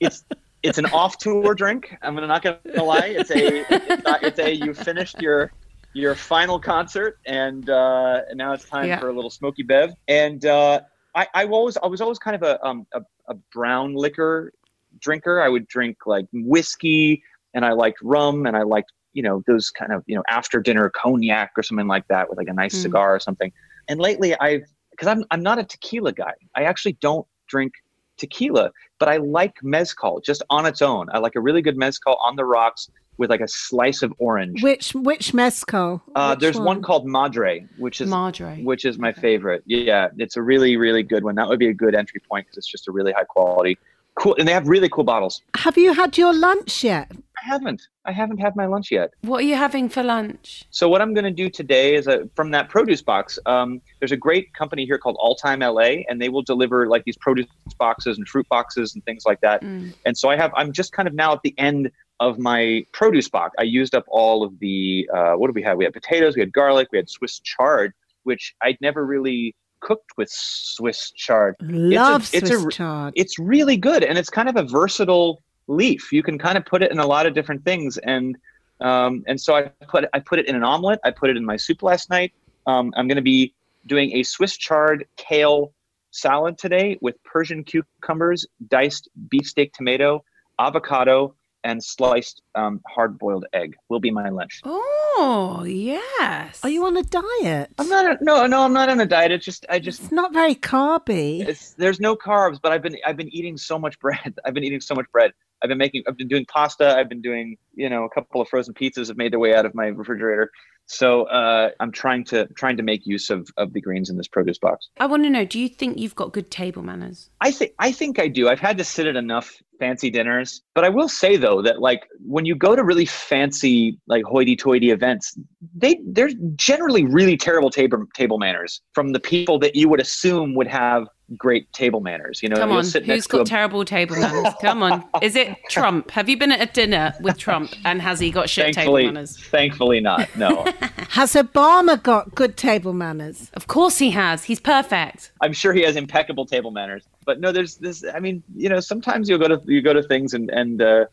It's 0.00 0.24
it's 0.62 0.78
an 0.78 0.86
off 0.86 1.18
tour 1.18 1.54
drink. 1.54 1.96
I'm 2.02 2.14
gonna 2.14 2.26
not 2.26 2.42
gonna 2.42 2.82
lie. 2.82 3.14
It's 3.18 3.30
a 3.30 3.64
it's, 3.70 4.04
not, 4.04 4.22
it's 4.22 4.38
a 4.38 4.52
you 4.52 4.74
finished 4.74 5.20
your 5.20 5.52
your 5.92 6.14
final 6.14 6.58
concert 6.60 7.16
and 7.26 7.68
uh, 7.68 8.22
and 8.28 8.38
now 8.38 8.52
it's 8.52 8.64
time 8.68 8.88
Yeah. 8.88 8.98
for 8.98 9.08
a 9.08 9.14
little 9.14 9.30
smoky 9.30 9.62
bev. 9.62 9.92
And 10.08 10.44
uh, 10.44 10.80
I 11.14 11.26
I 11.34 11.44
always 11.46 11.76
I 11.82 11.86
was 11.86 12.00
always 12.00 12.18
kind 12.18 12.36
of 12.36 12.42
a 12.42 12.64
um 12.64 12.86
a, 12.94 13.00
a 13.28 13.34
brown 13.52 13.94
liquor 13.94 14.52
drinker. 15.00 15.40
I 15.40 15.48
would 15.48 15.66
drink 15.68 15.98
like 16.06 16.26
whiskey 16.32 17.22
and 17.54 17.64
I 17.64 17.72
liked 17.72 17.98
rum 18.02 18.46
and 18.46 18.56
I 18.56 18.62
liked 18.62 18.92
you 19.12 19.22
know 19.22 19.42
those 19.46 19.70
kind 19.70 19.92
of 19.92 20.04
you 20.06 20.14
know 20.14 20.22
after 20.28 20.60
dinner 20.60 20.90
cognac 20.90 21.50
or 21.56 21.62
something 21.62 21.88
like 21.88 22.06
that 22.08 22.28
with 22.28 22.38
like 22.38 22.48
a 22.48 22.54
nice 22.54 22.76
Mm. 22.76 22.82
cigar 22.82 23.14
or 23.14 23.20
something. 23.20 23.52
And 23.88 23.98
lately 23.98 24.34
I've 24.38 24.62
because 24.92 25.08
I'm 25.08 25.24
I'm 25.30 25.42
not 25.42 25.58
a 25.58 25.64
tequila 25.64 26.12
guy. 26.12 26.34
I 26.56 26.64
actually 26.64 26.92
don't 27.00 27.26
drink 27.48 27.72
tequila, 28.16 28.70
but 29.00 29.08
I 29.08 29.16
like 29.16 29.54
mezcal 29.62 30.20
just 30.20 30.42
on 30.50 30.66
its 30.66 30.82
own. 30.82 31.08
I 31.12 31.18
like 31.18 31.34
a 31.36 31.40
really 31.40 31.62
good 31.62 31.76
mezcal 31.76 32.16
on 32.24 32.36
the 32.36 32.44
rocks 32.44 32.88
with 33.20 33.30
like 33.30 33.42
a 33.42 33.48
slice 33.48 34.02
of 34.02 34.12
orange. 34.18 34.62
Which 34.62 34.94
which 34.94 35.32
mezcal? 35.34 36.02
Uh, 36.16 36.30
Which 36.30 36.40
there's 36.40 36.58
one? 36.58 36.82
called 36.82 37.06
Madre, 37.06 37.66
which 37.76 38.00
is 38.00 38.08
Madre. 38.08 38.62
which 38.62 38.84
is 38.86 38.98
my 38.98 39.12
favorite. 39.12 39.62
Yeah, 39.66 40.08
it's 40.16 40.36
a 40.36 40.42
really 40.42 40.76
really 40.76 41.04
good 41.04 41.22
one. 41.22 41.34
That 41.36 41.46
would 41.48 41.60
be 41.60 41.68
a 41.68 41.74
good 41.74 41.94
entry 41.94 42.20
point 42.28 42.46
because 42.46 42.56
it's 42.56 42.70
just 42.70 42.88
a 42.88 42.92
really 42.92 43.12
high 43.12 43.24
quality, 43.24 43.78
cool, 44.14 44.34
and 44.38 44.48
they 44.48 44.52
have 44.52 44.66
really 44.66 44.88
cool 44.88 45.04
bottles. 45.04 45.42
Have 45.54 45.76
you 45.76 45.92
had 45.92 46.16
your 46.16 46.32
lunch 46.32 46.82
yet? 46.82 47.12
I 47.42 47.46
haven't 47.46 47.82
I 48.06 48.12
haven't 48.12 48.38
had 48.38 48.56
my 48.56 48.64
lunch 48.64 48.90
yet. 48.90 49.10
What 49.20 49.40
are 49.40 49.46
you 49.46 49.54
having 49.54 49.90
for 49.90 50.02
lunch? 50.02 50.64
So 50.70 50.88
what 50.88 51.02
I'm 51.02 51.12
going 51.12 51.24
to 51.24 51.30
do 51.30 51.50
today 51.50 51.94
is 51.94 52.06
a, 52.06 52.28
from 52.34 52.50
that 52.52 52.70
produce 52.70 53.02
box. 53.02 53.38
Um, 53.44 53.82
there's 53.98 54.12
a 54.12 54.16
great 54.16 54.52
company 54.54 54.86
here 54.86 54.98
called 54.98 55.16
All 55.20 55.34
Time 55.34 55.60
LA, 55.60 56.04
and 56.08 56.20
they 56.20 56.30
will 56.30 56.42
deliver 56.42 56.86
like 56.86 57.04
these 57.04 57.18
produce 57.18 57.46
boxes 57.78 58.16
and 58.16 58.26
fruit 58.26 58.46
boxes 58.48 58.94
and 58.94 59.04
things 59.04 59.24
like 59.26 59.40
that. 59.42 59.62
Mm. 59.62 59.92
And 60.06 60.16
so 60.16 60.30
I 60.30 60.36
have 60.36 60.52
I'm 60.56 60.72
just 60.72 60.92
kind 60.92 61.06
of 61.06 61.14
now 61.14 61.32
at 61.32 61.42
the 61.42 61.54
end 61.58 61.90
of 62.20 62.38
my 62.38 62.84
produce 62.92 63.28
box. 63.28 63.54
I 63.58 63.62
used 63.62 63.94
up 63.94 64.04
all 64.08 64.44
of 64.44 64.58
the 64.60 65.08
uh, 65.12 65.32
what 65.32 65.48
did 65.48 65.56
we 65.56 65.62
have? 65.62 65.78
We 65.78 65.84
had 65.84 65.94
potatoes, 65.94 66.36
we 66.36 66.40
had 66.40 66.52
garlic, 66.52 66.88
we 66.92 66.98
had 66.98 67.08
Swiss 67.08 67.40
chard, 67.40 67.92
which 68.24 68.54
I'd 68.62 68.78
never 68.80 69.04
really 69.06 69.56
cooked 69.80 70.10
with 70.18 70.28
Swiss 70.30 71.10
chard. 71.12 71.56
Love 71.60 72.28
it's 72.34 72.50
a- 72.50 72.58
Swiss 72.60 72.76
chard. 72.76 73.14
It's 73.16 73.38
really 73.38 73.76
good, 73.76 74.04
and 74.04 74.18
it's 74.18 74.30
kind 74.30 74.48
of 74.48 74.56
a 74.56 74.62
versatile 74.62 75.42
leaf. 75.66 76.12
You 76.12 76.22
can 76.22 76.38
kind 76.38 76.58
of 76.58 76.66
put 76.66 76.82
it 76.82 76.92
in 76.92 76.98
a 76.98 77.06
lot 77.06 77.26
of 77.26 77.34
different 77.34 77.64
things, 77.64 77.96
and 77.98 78.36
um, 78.80 79.24
and 79.26 79.40
so 79.40 79.54
I 79.54 79.62
put 79.88 80.04
I 80.12 80.20
put 80.20 80.38
it 80.38 80.46
in 80.46 80.54
an 80.54 80.62
omelet. 80.62 81.00
I 81.04 81.10
put 81.10 81.30
it 81.30 81.36
in 81.36 81.44
my 81.44 81.56
soup 81.56 81.82
last 81.82 82.10
night. 82.10 82.32
Um, 82.66 82.92
I'm 82.96 83.08
going 83.08 83.16
to 83.16 83.22
be 83.22 83.54
doing 83.86 84.12
a 84.12 84.22
Swiss 84.22 84.58
chard 84.58 85.06
kale 85.16 85.72
salad 86.10 86.58
today 86.58 86.98
with 87.00 87.22
Persian 87.24 87.64
cucumbers, 87.64 88.46
diced 88.68 89.08
beefsteak 89.30 89.72
tomato, 89.72 90.22
avocado, 90.58 91.34
and 91.64 91.82
sliced 91.82 92.42
um, 92.54 92.80
hard-boiled 92.88 93.44
egg. 93.52 93.76
Will 93.88 94.00
be 94.00 94.10
my 94.10 94.28
lunch. 94.28 94.60
Oh, 94.64 95.64
yes. 95.66 96.60
Are 96.62 96.70
you 96.70 96.84
on 96.86 96.96
a 96.96 97.02
diet? 97.02 97.70
I'm 97.78 97.88
not. 97.88 98.20
A, 98.20 98.24
no, 98.24 98.46
no, 98.46 98.62
I'm 98.62 98.72
not 98.72 98.88
on 98.88 99.00
a 99.00 99.06
diet. 99.06 99.32
It's 99.32 99.44
just 99.44 99.66
I 99.68 99.78
just 99.78 100.00
It's 100.02 100.12
not 100.12 100.32
very 100.32 100.54
carby. 100.54 101.46
it's, 101.46 101.72
there's 101.74 102.00
no 102.00 102.16
carbs, 102.16 102.58
but 102.62 102.72
I've 102.72 102.82
been 102.82 102.96
I've 103.06 103.16
been 103.16 103.28
eating 103.34 103.56
so 103.56 103.78
much 103.78 103.98
bread. 103.98 104.38
I've 104.44 104.54
been 104.54 104.64
eating 104.64 104.80
so 104.80 104.94
much 104.94 105.06
bread. 105.12 105.32
I've 105.62 105.68
been 105.68 105.78
making 105.78 106.02
I've 106.08 106.16
been 106.16 106.28
doing 106.28 106.46
pasta. 106.46 106.96
I've 106.96 107.08
been 107.08 107.22
doing 107.22 107.56
you 107.74 107.88
know 107.88 108.04
a 108.04 108.10
couple 108.10 108.40
of 108.40 108.48
frozen 108.48 108.74
pizzas 108.74 109.08
have 109.08 109.16
made 109.16 109.32
their 109.32 109.38
way 109.38 109.54
out 109.54 109.66
of 109.66 109.74
my 109.74 109.86
refrigerator. 109.86 110.50
So 110.86 111.22
uh, 111.28 111.70
I'm 111.78 111.92
trying 111.92 112.24
to 112.26 112.46
trying 112.56 112.76
to 112.76 112.82
make 112.82 113.06
use 113.06 113.30
of 113.30 113.48
of 113.56 113.72
the 113.72 113.80
greens 113.80 114.10
in 114.10 114.16
this 114.16 114.26
produce 114.26 114.58
box. 114.58 114.88
I 114.98 115.06
want 115.06 115.22
to 115.22 115.30
know, 115.30 115.44
do 115.44 115.60
you 115.60 115.68
think 115.68 115.98
you've 115.98 116.16
got 116.16 116.32
good 116.32 116.50
table 116.50 116.82
manners? 116.82 117.30
I 117.40 117.52
think 117.52 117.72
I 117.78 117.92
think 117.92 118.18
I 118.18 118.26
do. 118.26 118.48
I've 118.48 118.58
had 118.58 118.76
to 118.78 118.84
sit 118.84 119.06
at 119.06 119.14
enough 119.14 119.56
fancy 119.78 120.10
dinners, 120.10 120.62
but 120.74 120.84
I 120.84 120.88
will 120.88 121.08
say 121.08 121.36
though 121.36 121.62
that 121.62 121.80
like 121.80 122.06
when 122.26 122.44
you 122.44 122.56
go 122.56 122.74
to 122.74 122.82
really 122.82 123.06
fancy 123.06 123.98
like 124.08 124.24
hoity-toity 124.24 124.90
events, 124.90 125.38
they 125.76 126.00
they're 126.06 126.30
generally 126.56 127.04
really 127.04 127.36
terrible 127.36 127.70
table 127.70 128.04
table 128.14 128.38
manners 128.38 128.82
from 128.92 129.12
the 129.12 129.20
people 129.20 129.60
that 129.60 129.76
you 129.76 129.88
would 129.88 130.00
assume 130.00 130.54
would 130.56 130.66
have 130.66 131.06
great 131.36 131.72
table 131.72 132.00
manners. 132.00 132.42
You 132.42 132.48
know, 132.48 132.56
Come 132.56 132.70
you'll 132.70 132.78
on, 132.78 132.84
sit 132.84 133.02
who's 133.04 133.08
next 133.08 133.26
got 133.28 133.38
to 133.38 133.42
a 133.42 133.46
terrible 133.46 133.84
table 133.84 134.16
manners? 134.16 134.54
Come 134.60 134.82
on. 134.82 135.04
Is 135.22 135.36
it 135.36 135.56
Trump? 135.68 136.10
Have 136.10 136.28
you 136.28 136.36
been 136.36 136.52
at 136.52 136.60
a 136.60 136.72
dinner 136.72 137.14
with 137.20 137.38
Trump 137.38 137.72
and 137.84 138.00
has 138.02 138.20
he 138.20 138.30
got 138.30 138.48
shit 138.48 138.74
table 138.74 138.94
manners? 138.94 139.36
thankfully 139.46 140.00
not. 140.00 140.28
No, 140.36 140.64
Has 141.10 141.34
Obama 141.34 142.00
got 142.00 142.34
good 142.34 142.56
table 142.56 142.92
manners? 142.92 143.50
Of 143.54 143.66
course 143.66 143.98
he 143.98 144.10
has. 144.10 144.44
He's 144.44 144.60
perfect. 144.60 145.32
I'm 145.40 145.52
sure 145.52 145.72
he 145.72 145.82
has 145.82 145.96
impeccable 145.96 146.46
table 146.46 146.70
manners. 146.70 147.04
But 147.24 147.40
no, 147.40 147.52
there's 147.52 147.76
this. 147.76 148.04
I 148.14 148.20
mean, 148.20 148.42
you 148.54 148.68
know, 148.68 148.80
sometimes 148.80 149.28
you 149.28 149.38
go 149.38 149.48
to 149.48 149.60
you 149.66 149.82
go 149.82 149.92
to 149.92 150.02
things 150.02 150.34
and 150.34 150.50
and 150.50 150.80
uh, 150.80 151.06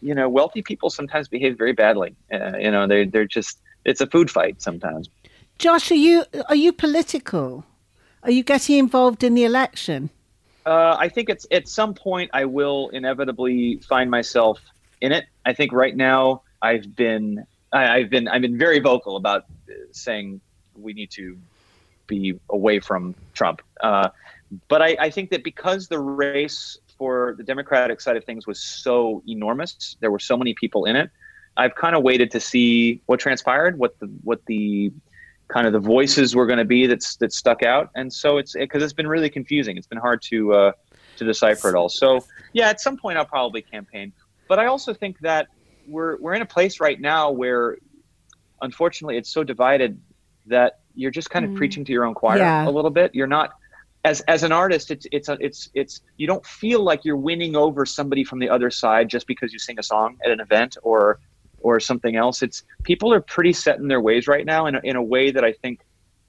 you 0.00 0.14
know, 0.14 0.28
wealthy 0.28 0.62
people 0.62 0.90
sometimes 0.90 1.28
behave 1.28 1.58
very 1.58 1.72
badly. 1.72 2.14
Uh, 2.32 2.56
you 2.58 2.70
know, 2.70 2.86
they 2.86 3.06
they're 3.06 3.26
just 3.26 3.60
it's 3.84 4.00
a 4.00 4.06
food 4.06 4.30
fight 4.30 4.62
sometimes. 4.62 5.08
Josh, 5.58 5.90
are 5.90 5.94
you 5.96 6.24
are 6.48 6.56
you 6.56 6.72
political? 6.72 7.64
Are 8.22 8.30
you 8.30 8.42
getting 8.42 8.78
involved 8.78 9.24
in 9.24 9.34
the 9.34 9.44
election? 9.44 10.10
Uh, 10.66 10.96
I 10.98 11.08
think 11.08 11.30
it's 11.30 11.46
at 11.50 11.68
some 11.68 11.94
point 11.94 12.30
I 12.34 12.44
will 12.44 12.90
inevitably 12.90 13.76
find 13.78 14.10
myself 14.10 14.60
in 15.00 15.12
it. 15.12 15.24
I 15.46 15.54
think 15.54 15.72
right 15.72 15.96
now 15.96 16.42
I've 16.60 16.94
been 16.94 17.46
I, 17.72 17.88
I've 17.96 18.10
been 18.10 18.28
I've 18.28 18.42
been 18.42 18.58
very 18.58 18.78
vocal 18.78 19.16
about 19.16 19.44
uh, 19.68 19.74
saying 19.92 20.40
we 20.76 20.92
need 20.92 21.10
to 21.12 21.38
be 22.06 22.38
away 22.50 22.80
from 22.80 23.14
Trump. 23.32 23.62
Uh, 23.80 24.10
but 24.68 24.82
I, 24.82 24.96
I 25.00 25.10
think 25.10 25.30
that 25.30 25.44
because 25.44 25.88
the 25.88 25.98
race 25.98 26.76
for 26.98 27.34
the 27.38 27.44
Democratic 27.44 28.00
side 28.00 28.16
of 28.16 28.24
things 28.24 28.46
was 28.46 28.60
so 28.60 29.22
enormous, 29.26 29.96
there 30.00 30.10
were 30.10 30.18
so 30.18 30.36
many 30.36 30.54
people 30.54 30.84
in 30.84 30.96
it. 30.96 31.10
I've 31.56 31.74
kind 31.74 31.96
of 31.96 32.02
waited 32.02 32.30
to 32.32 32.40
see 32.40 33.00
what 33.06 33.20
transpired, 33.20 33.78
what 33.78 33.98
the 33.98 34.06
what 34.22 34.44
the 34.46 34.92
kind 35.52 35.66
of 35.66 35.72
the 35.72 35.80
voices 35.80 36.34
were 36.34 36.46
going 36.46 36.58
to 36.58 36.64
be 36.64 36.86
that's 36.86 37.16
that 37.16 37.32
stuck 37.32 37.62
out, 37.62 37.90
and 37.94 38.12
so 38.12 38.38
it's 38.38 38.54
because 38.54 38.82
it's 38.82 38.92
been 38.92 39.08
really 39.08 39.30
confusing. 39.30 39.76
It's 39.76 39.86
been 39.86 39.98
hard 39.98 40.22
to 40.22 40.52
uh, 40.54 40.72
to 41.16 41.24
decipher 41.24 41.68
it 41.70 41.74
all. 41.74 41.88
So 41.88 42.24
yeah, 42.52 42.68
at 42.68 42.80
some 42.80 42.96
point 42.96 43.18
I'll 43.18 43.24
probably 43.24 43.62
campaign, 43.62 44.12
but 44.48 44.58
I 44.58 44.66
also 44.66 44.94
think 44.94 45.18
that 45.20 45.48
we're 45.86 46.16
we're 46.20 46.34
in 46.34 46.42
a 46.42 46.46
place 46.46 46.80
right 46.80 47.00
now 47.00 47.30
where, 47.30 47.76
unfortunately, 48.62 49.16
it's 49.16 49.32
so 49.32 49.42
divided 49.44 50.00
that 50.46 50.80
you're 50.94 51.10
just 51.10 51.30
kind 51.30 51.44
of 51.44 51.54
preaching 51.54 51.84
to 51.84 51.92
your 51.92 52.04
own 52.04 52.14
choir 52.14 52.38
Yeah. 52.38 52.68
a 52.68 52.70
little 52.70 52.90
bit. 52.90 53.14
You're 53.14 53.26
not 53.26 53.50
as 54.04 54.20
as 54.22 54.42
an 54.42 54.52
artist. 54.52 54.90
It's 54.90 55.06
it's 55.12 55.28
a, 55.28 55.36
it's 55.40 55.68
it's 55.74 56.00
you 56.16 56.26
don't 56.26 56.44
feel 56.46 56.82
like 56.82 57.04
you're 57.04 57.16
winning 57.16 57.56
over 57.56 57.84
somebody 57.84 58.24
from 58.24 58.38
the 58.38 58.48
other 58.48 58.70
side 58.70 59.08
just 59.08 59.26
because 59.26 59.52
you 59.52 59.58
sing 59.58 59.78
a 59.78 59.82
song 59.82 60.16
at 60.24 60.30
an 60.30 60.40
event 60.40 60.76
or 60.82 61.20
or 61.60 61.80
something 61.80 62.16
else. 62.16 62.42
It's 62.42 62.64
people 62.82 63.12
are 63.12 63.20
pretty 63.20 63.52
set 63.52 63.78
in 63.78 63.88
their 63.88 64.00
ways 64.00 64.26
right 64.26 64.44
now 64.44 64.66
in 64.66 64.74
a, 64.76 64.80
in 64.84 64.96
a 64.96 65.02
way 65.02 65.30
that 65.30 65.44
I 65.44 65.52
think 65.52 65.80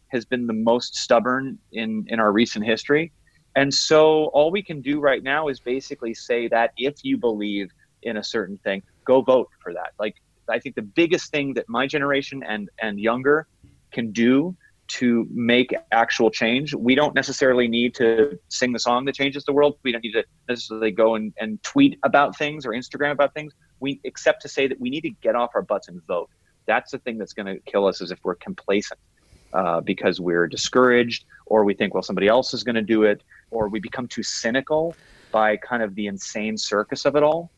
has 0.10 0.26
been 0.26 0.48
the 0.48 0.54
most 0.54 0.96
stubborn 0.96 1.58
in 1.72 2.06
in 2.08 2.20
our 2.20 2.32
recent 2.32 2.66
history. 2.66 3.12
And 3.56 3.74
so 3.74 4.26
all 4.28 4.52
we 4.52 4.64
can 4.64 4.82
do 4.82 5.00
right 5.00 5.22
now 5.22 5.50
is 5.50 5.60
basically 5.60 6.14
say 6.14 6.48
that 6.50 6.72
if 6.78 6.96
you 7.04 7.18
believe 7.18 7.70
in 8.04 8.18
a 8.18 8.24
certain 8.24 8.58
thing, 8.60 8.82
go 9.06 9.22
vote 9.22 9.50
for 9.62 9.74
that. 9.74 9.92
Like 10.00 10.16
I 10.50 10.60
think 10.60 10.76
the 10.76 10.82
biggest 10.82 11.32
thing 11.32 11.54
that 11.56 11.68
my 11.68 11.88
generation 11.88 12.44
and 12.44 12.70
and 12.82 13.00
younger 13.00 13.48
can 13.92 14.12
do 14.12 14.56
to 14.88 15.26
make 15.32 15.74
actual 15.94 16.30
change. 16.30 16.74
We 16.76 16.96
don't 16.96 17.16
necessarily 17.16 17.70
need 17.70 17.96
to 17.96 18.38
sing 18.50 18.74
the 18.74 18.80
song 18.80 19.06
that 19.06 19.16
changes 19.16 19.46
the 19.46 19.54
world. 19.54 19.78
We 19.84 19.94
don't 19.94 20.04
need 20.04 20.12
to 20.14 20.26
necessarily 20.50 20.92
go 20.92 21.16
and, 21.16 21.34
and 21.40 21.64
tweet 21.64 21.98
about 22.04 22.38
things 22.38 22.66
or 22.66 22.72
Instagram 22.72 23.12
about 23.12 23.34
things. 23.34 23.54
We 23.82 24.00
except 24.04 24.42
to 24.44 24.50
say 24.50 24.68
that 24.68 24.80
we 24.80 24.90
need 24.90 25.02
to 25.02 25.12
get 25.22 25.36
off 25.36 25.52
our 25.56 25.62
butts 25.62 25.88
and 25.88 26.02
vote. 26.08 26.30
That's 26.68 26.92
the 26.92 27.00
thing 27.00 27.18
that's 27.18 27.34
going 27.34 27.48
to 27.48 27.60
kill 27.70 27.88
us 27.88 28.02
is 28.02 28.12
if 28.12 28.20
we're 28.24 28.36
complacent 28.36 29.00
uh, 29.54 29.82
because 29.82 30.20
we're 30.20 30.48
discouraged 30.48 31.26
or 31.48 31.66
we 31.66 31.74
think, 31.74 31.94
well, 31.94 32.04
somebody 32.04 32.28
else 32.28 32.54
is 32.54 32.64
going 32.64 32.76
to 32.76 32.82
do 32.82 33.04
it, 33.04 33.22
or 33.50 33.68
we 33.68 33.80
become 33.80 34.08
too 34.08 34.24
cynical 34.24 34.96
by 35.32 35.58
kind 35.58 35.84
of 35.84 35.96
the 35.96 36.08
insane 36.08 36.58
circus 36.58 37.06
of 37.06 37.16
it 37.16 37.24
all. 37.24 37.52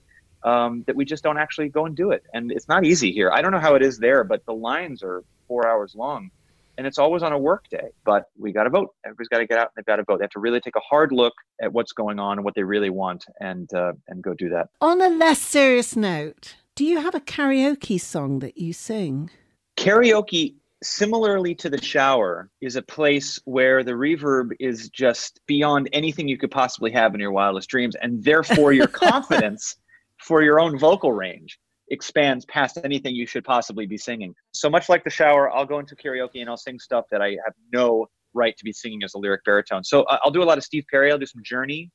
Um, 0.43 0.83
that 0.87 0.95
we 0.97 1.05
just 1.05 1.23
don't 1.23 1.37
actually 1.37 1.69
go 1.69 1.85
and 1.85 1.95
do 1.95 2.11
it. 2.11 2.23
And 2.33 2.51
it's 2.51 2.67
not 2.67 2.83
easy 2.83 3.13
here. 3.13 3.31
I 3.31 3.41
don't 3.41 3.53
know 3.53 3.61
how 3.61 3.75
it 3.75 3.81
is 3.81 3.97
there, 3.97 4.25
but 4.25 4.45
the 4.45 4.53
lines 4.53 5.01
are 5.01 5.23
four 5.47 5.65
hours 5.65 5.95
long 5.95 6.31
and 6.77 6.87
it's 6.87 6.97
always 6.97 7.23
on 7.23 7.33
a 7.33 7.37
work 7.37 7.67
day. 7.69 7.89
But 8.05 8.25
we 8.37 8.51
got 8.51 8.63
to 8.63 8.69
vote. 8.69 8.93
Everybody's 9.05 9.27
got 9.27 9.39
to 9.39 9.47
get 9.47 9.57
out 9.57 9.67
and 9.67 9.71
they've 9.77 9.85
got 9.85 9.97
to 9.97 10.03
vote. 10.03 10.19
They 10.19 10.23
have 10.23 10.31
to 10.31 10.39
really 10.39 10.59
take 10.59 10.75
a 10.75 10.81
hard 10.81 11.11
look 11.11 11.33
at 11.61 11.71
what's 11.71 11.91
going 11.91 12.19
on 12.19 12.37
and 12.37 12.45
what 12.45 12.55
they 12.55 12.63
really 12.63 12.89
want, 12.89 13.25
and 13.39 13.71
uh, 13.73 13.93
and 14.07 14.21
go 14.21 14.33
do 14.33 14.49
that. 14.49 14.69
On 14.81 15.01
a 15.01 15.09
less 15.09 15.41
serious 15.41 15.95
note, 15.95 16.55
do 16.75 16.85
you 16.85 16.99
have 16.99 17.15
a 17.15 17.19
karaoke 17.19 17.99
song 17.99 18.39
that 18.39 18.57
you 18.57 18.73
sing? 18.73 19.29
Karaoke, 19.77 20.55
similarly 20.83 21.55
to 21.55 21.69
the 21.69 21.81
shower, 21.81 22.49
is 22.61 22.75
a 22.75 22.81
place 22.81 23.39
where 23.45 23.83
the 23.83 23.93
reverb 23.93 24.51
is 24.59 24.89
just 24.89 25.39
beyond 25.47 25.89
anything 25.93 26.27
you 26.27 26.37
could 26.37 26.51
possibly 26.51 26.91
have 26.91 27.13
in 27.13 27.19
your 27.19 27.31
wildest 27.31 27.69
dreams, 27.69 27.95
and 28.01 28.23
therefore 28.23 28.73
your 28.73 28.87
confidence 29.05 29.75
for 30.17 30.41
your 30.41 30.59
own 30.59 30.79
vocal 30.79 31.11
range 31.11 31.59
expands 31.93 32.45
past 32.45 32.77
anything 32.83 33.15
you 33.15 33.25
should 33.25 33.43
possibly 33.43 33.85
be 33.85 33.97
singing. 33.97 34.33
So 34.51 34.69
much 34.69 34.89
like 34.89 35.03
the 35.03 35.09
shower, 35.09 35.49
I'll 35.51 35.65
go 35.65 35.79
into 35.79 35.95
karaoke 35.95 36.41
and 36.41 36.49
I'll 36.49 36.57
sing 36.57 36.79
stuff 36.79 37.05
that 37.11 37.21
I 37.21 37.29
have 37.45 37.53
no 37.71 38.07
right 38.33 38.57
to 38.57 38.63
be 38.63 38.73
singing 38.73 39.03
as 39.03 39.13
a 39.13 39.19
lyric 39.19 39.43
baritone. 39.45 39.83
So 39.83 40.01
uh, 40.03 40.17
I'll 40.23 40.31
do 40.31 40.43
a 40.43 40.45
lot 40.45 40.57
of 40.57 40.63
Steve 40.63 40.85
Perry. 40.89 41.11
I'll 41.11 41.17
do 41.17 41.25
some 41.25 41.43
Journey. 41.43 41.91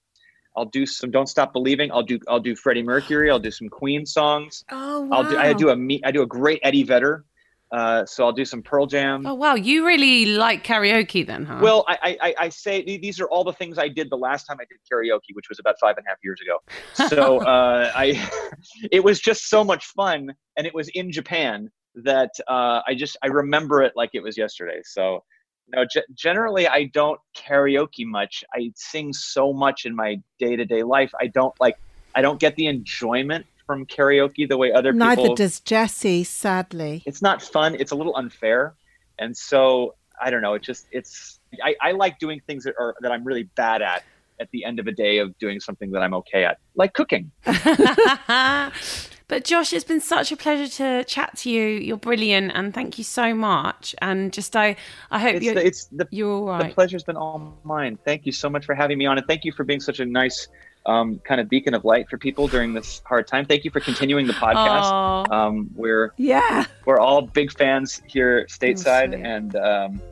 I'll 0.56 0.64
do 0.64 0.86
some 0.86 1.10
Don't 1.10 1.28
Stop 1.28 1.52
Believing. 1.52 1.92
I'll 1.92 2.02
do 2.02 2.18
I'll 2.28 2.40
do 2.40 2.56
Freddie 2.56 2.82
Mercury. 2.82 3.30
I'll 3.30 3.38
do 3.38 3.50
some 3.50 3.68
Queen 3.68 4.06
songs. 4.06 4.64
Oh, 4.70 5.02
wow. 5.02 5.18
I'll 5.18 5.30
do 5.30 5.36
I 5.36 5.52
do 5.52 5.68
a 5.70 5.98
I 6.04 6.10
do 6.10 6.22
a 6.22 6.26
great 6.26 6.60
Eddie 6.62 6.82
Vedder. 6.82 7.24
Uh, 7.70 8.06
so 8.06 8.24
I'll 8.24 8.32
do 8.32 8.44
some 8.44 8.62
Pearl 8.62 8.86
Jam. 8.86 9.26
Oh 9.26 9.34
wow, 9.34 9.54
you 9.54 9.86
really 9.86 10.26
like 10.26 10.64
karaoke 10.64 11.26
then, 11.26 11.44
huh? 11.44 11.58
Well, 11.60 11.84
I, 11.86 12.16
I 12.20 12.34
I 12.38 12.48
say 12.48 12.82
these 12.82 13.20
are 13.20 13.26
all 13.26 13.44
the 13.44 13.52
things 13.52 13.78
I 13.78 13.88
did 13.88 14.08
the 14.10 14.16
last 14.16 14.44
time 14.44 14.56
I 14.60 14.64
did 14.64 14.78
karaoke, 14.90 15.34
which 15.34 15.48
was 15.48 15.58
about 15.58 15.76
five 15.80 15.96
and 15.98 16.06
a 16.06 16.10
half 16.10 16.18
years 16.22 16.40
ago. 16.40 16.58
So 17.08 17.38
uh, 17.38 17.92
I, 17.94 18.28
it 18.90 19.04
was 19.04 19.20
just 19.20 19.48
so 19.48 19.62
much 19.62 19.86
fun, 19.86 20.34
and 20.56 20.66
it 20.66 20.74
was 20.74 20.88
in 20.88 21.12
Japan 21.12 21.70
that 21.94 22.30
uh, 22.48 22.80
I 22.86 22.94
just 22.94 23.16
I 23.22 23.26
remember 23.28 23.82
it 23.82 23.92
like 23.94 24.10
it 24.14 24.22
was 24.22 24.36
yesterday. 24.36 24.80
So 24.84 25.22
no, 25.68 25.84
g- 25.84 26.02
generally 26.14 26.66
I 26.66 26.84
don't 26.94 27.20
karaoke 27.36 28.06
much. 28.06 28.42
I 28.54 28.72
sing 28.74 29.12
so 29.12 29.52
much 29.52 29.84
in 29.84 29.94
my 29.94 30.16
day 30.38 30.56
to 30.56 30.64
day 30.64 30.82
life. 30.82 31.12
I 31.20 31.26
don't 31.28 31.54
like 31.60 31.76
I 32.14 32.22
don't 32.22 32.40
get 32.40 32.56
the 32.56 32.66
enjoyment 32.66 33.46
from 33.68 33.84
karaoke 33.84 34.48
the 34.48 34.56
way 34.56 34.72
other 34.72 34.94
Neither 34.94 35.20
people. 35.20 35.36
does 35.36 35.60
Jessie, 35.60 36.24
sadly. 36.24 37.02
It's 37.04 37.20
not 37.20 37.42
fun. 37.42 37.76
It's 37.78 37.92
a 37.92 37.94
little 37.94 38.16
unfair, 38.16 38.74
and 39.18 39.36
so 39.36 39.94
I 40.20 40.30
don't 40.30 40.40
know. 40.40 40.54
It 40.54 40.62
just 40.62 40.86
it's 40.90 41.38
I, 41.62 41.76
I 41.82 41.92
like 41.92 42.18
doing 42.18 42.40
things 42.46 42.64
that 42.64 42.74
are 42.80 42.94
that 43.02 43.12
I'm 43.12 43.24
really 43.24 43.42
bad 43.56 43.82
at 43.82 44.04
at 44.40 44.50
the 44.52 44.64
end 44.64 44.78
of 44.78 44.86
a 44.86 44.92
day 44.92 45.18
of 45.18 45.36
doing 45.38 45.60
something 45.60 45.90
that 45.90 46.02
I'm 46.02 46.14
okay 46.14 46.44
at, 46.44 46.58
like 46.76 46.94
cooking. 46.94 47.30
but 47.44 48.72
Josh, 49.44 49.74
it's 49.74 49.84
been 49.84 50.00
such 50.00 50.32
a 50.32 50.36
pleasure 50.36 50.68
to 50.76 51.04
chat 51.04 51.36
to 51.38 51.50
you. 51.50 51.66
You're 51.66 51.98
brilliant, 51.98 52.52
and 52.54 52.72
thank 52.72 52.96
you 52.96 53.04
so 53.04 53.34
much. 53.34 53.94
And 54.00 54.32
just 54.32 54.56
I, 54.56 54.76
I 55.10 55.18
hope 55.18 55.34
It's 55.34 55.44
you're, 55.44 55.54
the, 55.54 55.66
it's 55.66 55.84
the, 55.86 56.08
you're 56.10 56.50
all 56.50 56.58
the 56.58 56.70
pleasure's 56.70 57.04
been 57.04 57.16
all 57.16 57.58
mine. 57.64 57.98
Thank 58.06 58.24
you 58.24 58.32
so 58.32 58.48
much 58.48 58.64
for 58.64 58.74
having 58.74 58.96
me 58.96 59.04
on, 59.04 59.18
and 59.18 59.26
thank 59.26 59.44
you 59.44 59.52
for 59.52 59.64
being 59.64 59.80
such 59.80 60.00
a 60.00 60.06
nice 60.06 60.48
um, 60.86 61.18
kind 61.24 61.40
of 61.40 61.48
beacon 61.48 61.74
of 61.74 61.84
light 61.84 62.08
for 62.08 62.16
people 62.18 62.48
during 62.48 62.72
this 62.72 63.02
hard 63.04 63.26
time. 63.26 63.44
Thank 63.44 63.64
you 63.64 63.70
for 63.70 63.80
continuing 63.80 64.26
the 64.26 64.32
podcast. 64.32 65.30
Um, 65.30 65.70
we're 65.74 66.12
Yeah. 66.16 66.64
we're 66.86 66.98
all 66.98 67.22
big 67.22 67.52
fans 67.56 68.00
here 68.06 68.46
stateside, 68.48 69.10
sweet. 69.14 69.24
and 69.26 69.56
um, 69.56 70.02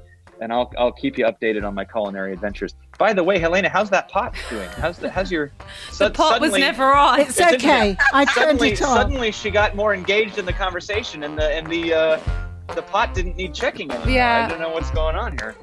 and 0.40 0.52
I'll 0.52 0.70
I'll 0.78 0.92
keep 0.92 1.16
you 1.16 1.24
updated 1.24 1.66
on 1.66 1.74
my 1.74 1.84
culinary 1.84 2.32
adventures. 2.32 2.74
By 2.98 3.12
the 3.14 3.24
way, 3.24 3.38
Helena, 3.38 3.68
how's 3.68 3.88
that 3.90 4.08
pot 4.10 4.34
doing? 4.50 4.68
How's 4.76 4.98
the 4.98 5.10
how's 5.10 5.30
your 5.32 5.50
the 5.98 6.10
pot 6.10 6.40
was 6.40 6.52
never 6.52 6.84
on. 6.92 7.20
It's 7.20 7.40
okay. 7.40 7.96
I 8.12 8.24
turned 8.26 8.34
suddenly, 8.34 8.72
it 8.72 8.82
on. 8.82 8.96
suddenly 8.96 9.32
she 9.32 9.50
got 9.50 9.74
more 9.76 9.94
engaged 9.94 10.36
in 10.38 10.44
the 10.44 10.52
conversation, 10.52 11.22
and 11.22 11.38
the 11.38 11.54
and 11.54 11.66
the 11.68 11.94
uh, 11.94 12.20
the 12.74 12.82
pot 12.82 13.14
didn't 13.14 13.36
need 13.36 13.54
checking 13.54 13.90
anymore. 13.90 14.10
Yeah. 14.10 14.44
I 14.46 14.48
don't 14.50 14.60
know 14.60 14.70
what's 14.70 14.90
going 14.90 15.16
on 15.16 15.38
here. 15.38 15.54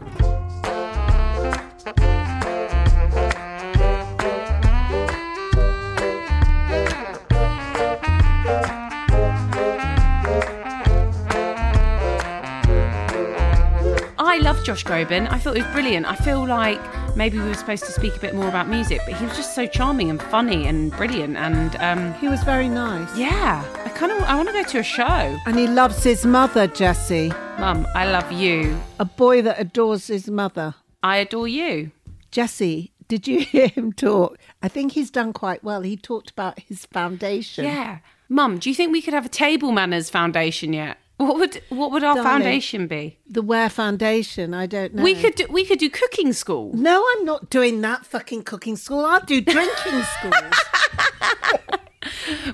I 14.34 14.38
love 14.38 14.64
Josh 14.64 14.84
Groban. 14.84 15.32
I 15.32 15.38
thought 15.38 15.56
it 15.56 15.64
was 15.64 15.72
brilliant. 15.74 16.08
I 16.08 16.16
feel 16.16 16.44
like 16.48 16.82
maybe 17.16 17.38
we 17.38 17.46
were 17.46 17.54
supposed 17.54 17.86
to 17.86 17.92
speak 17.92 18.16
a 18.16 18.20
bit 18.20 18.34
more 18.34 18.48
about 18.48 18.68
music, 18.68 19.00
but 19.06 19.14
he 19.16 19.24
was 19.26 19.36
just 19.36 19.54
so 19.54 19.68
charming 19.68 20.10
and 20.10 20.20
funny 20.20 20.66
and 20.66 20.92
brilliant. 20.94 21.38
And 21.38 21.76
um, 21.76 22.16
He 22.16 22.28
was 22.28 22.42
very 22.44 22.68
nice. 22.68 23.16
yeah, 23.16 23.64
I 23.86 23.90
kind 23.90 24.12
of 24.12 24.24
I 24.24 24.34
want 24.36 24.48
to 24.50 24.54
go 24.54 24.64
to 24.64 24.80
a 24.80 24.84
show. 24.84 25.38
And 25.46 25.56
he 25.56 25.68
loves 25.68 26.04
his 26.04 26.26
mother, 26.26 26.66
Jessie. 26.66 27.30
Mum, 27.60 27.86
I 27.94 28.10
love 28.12 28.32
you. 28.32 28.82
A 29.00 29.06
boy 29.06 29.44
that 29.44 29.60
adores 29.60 30.08
his 30.08 30.28
mother. 30.28 30.74
I 31.04 31.18
adore 31.18 31.48
you. 31.48 31.92
Jessie, 32.32 32.92
did 33.08 33.28
you 33.28 33.42
hear 33.46 33.68
him 33.68 33.94
talk? 33.94 34.40
I 34.64 34.68
think 34.68 34.94
he's 34.94 35.12
done 35.12 35.34
quite 35.34 35.64
well. 35.64 35.82
He 35.84 35.96
talked 35.96 36.32
about 36.32 36.58
his 36.58 36.88
foundation. 36.88 37.66
Yeah, 37.66 38.00
Mum, 38.30 38.58
do 38.58 38.68
you 38.68 38.74
think 38.76 38.92
we 38.92 39.04
could 39.04 39.14
have 39.14 39.28
a 39.28 39.30
table 39.30 39.72
manners 39.72 40.10
foundation 40.10 40.74
yet? 40.74 40.98
What 41.28 41.38
would 41.38 41.61
what 41.69 41.91
would 41.91 42.03
our 42.03 42.15
Darling. 42.15 42.30
foundation 42.32 42.88
be? 42.88 43.17
The 43.28 43.41
Ware 43.41 43.69
Foundation, 43.69 44.53
I 44.53 44.65
don't 44.67 44.93
know. 44.95 45.03
We 45.03 45.15
could 45.15 45.36
do, 45.36 45.45
we 45.49 45.65
could 45.65 45.80
do 45.80 45.89
cooking 45.89 46.34
school. 46.34 46.71
No, 46.74 47.03
I'm 47.15 47.26
not 47.26 47.49
doing 47.49 47.82
that 47.82 48.05
fucking 48.05 48.43
cooking 48.43 48.76
school. 48.76 49.05
I'll 49.05 49.21
do 49.21 49.41
drinking 49.41 50.01
school. 50.19 50.32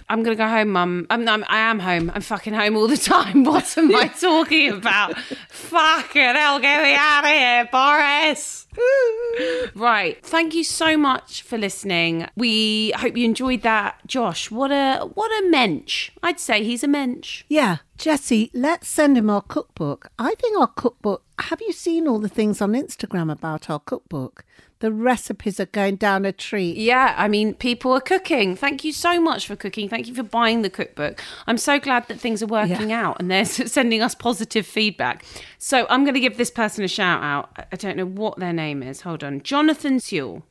I'm 0.10 0.24
gonna 0.24 0.36
go 0.36 0.48
home, 0.48 0.70
Mum. 0.70 1.06
I'm, 1.10 1.28
I'm 1.28 1.44
I 1.48 1.60
am 1.60 1.80
home. 1.80 2.12
I'm 2.14 2.22
fucking 2.22 2.54
home 2.54 2.76
all 2.76 2.88
the 2.88 2.98
time. 2.98 3.44
What 3.50 3.78
am 3.78 3.96
I 3.96 4.08
talking 4.20 4.72
about? 4.72 5.18
fucking 5.50 6.22
hell, 6.22 6.60
get 6.60 6.82
me 6.84 6.96
out 6.96 7.24
of 7.24 7.30
here, 7.32 7.68
Boris. 7.72 8.68
right. 9.76 10.24
Thank 10.26 10.54
you 10.54 10.64
so 10.64 10.98
much 10.98 11.42
for 11.42 11.58
listening. 11.58 12.28
We 12.36 12.92
hope 12.98 13.18
you 13.18 13.26
enjoyed 13.26 13.62
that. 13.64 14.00
Josh, 14.08 14.50
what 14.52 14.72
a 14.72 15.00
what 15.14 15.32
a 15.44 15.50
mensch. 15.50 16.12
I'd 16.24 16.40
say 16.40 16.64
he's 16.64 16.84
a 16.84 16.88
mensch. 16.88 17.44
yeah, 17.50 17.78
Jessie, 18.00 18.50
let's 18.54 18.88
send 18.88 19.18
him 19.18 19.30
our 19.30 19.42
cookbook. 19.42 20.10
I 20.18 20.34
think 20.36 20.58
our 20.58 20.68
cookbook. 20.68 21.22
Have 21.38 21.60
you 21.60 21.74
seen 21.74 22.08
all 22.08 22.20
the 22.20 22.30
things 22.30 22.62
on 22.62 22.72
Instagram 22.72 23.30
about 23.30 23.70
our 23.70 23.80
cookbook? 23.80 24.46
The 24.80 24.94
recipes 24.94 25.60
are 25.60 25.66
going 25.66 25.98
down 25.98 26.24
a 26.26 26.32
treat. 26.32 26.78
Yeah, 26.78 27.14
I 27.18 27.28
mean, 27.28 27.54
people 27.56 27.92
are 27.92 28.00
cooking. 28.00 28.56
Thank 28.56 28.86
you 28.86 28.94
so 28.94 29.20
much 29.20 29.46
for 29.46 29.58
cooking. 29.58 29.90
Thank 29.90 30.08
you 30.08 30.16
for 30.16 30.24
buying 30.24 30.62
the 30.62 30.70
cookbook. 30.70 31.22
I'm 31.46 31.58
so 31.58 31.78
glad 31.78 32.08
that 32.08 32.22
things 32.22 32.42
are 32.42 32.48
working 32.48 32.94
out 32.94 33.20
and 33.20 33.30
they're 33.30 33.44
sending 33.46 34.02
us 34.02 34.16
positive 34.16 34.66
feedback. 34.66 35.26
So 35.58 35.86
I'm 35.90 36.06
going 36.06 36.14
to 36.14 36.22
give 36.22 36.38
this 36.38 36.52
person 36.52 36.86
a 36.86 36.88
shout 36.88 37.22
out. 37.22 37.50
I- 37.58 37.66
I 37.74 37.76
don't 37.76 37.98
know 37.98 38.06
what 38.06 38.40
their 38.40 38.54
name 38.54 38.82
is. 38.82 39.02
Hold 39.02 39.26
on. 39.26 39.42
Jonathan 39.42 40.00
Sewell. 40.00 40.44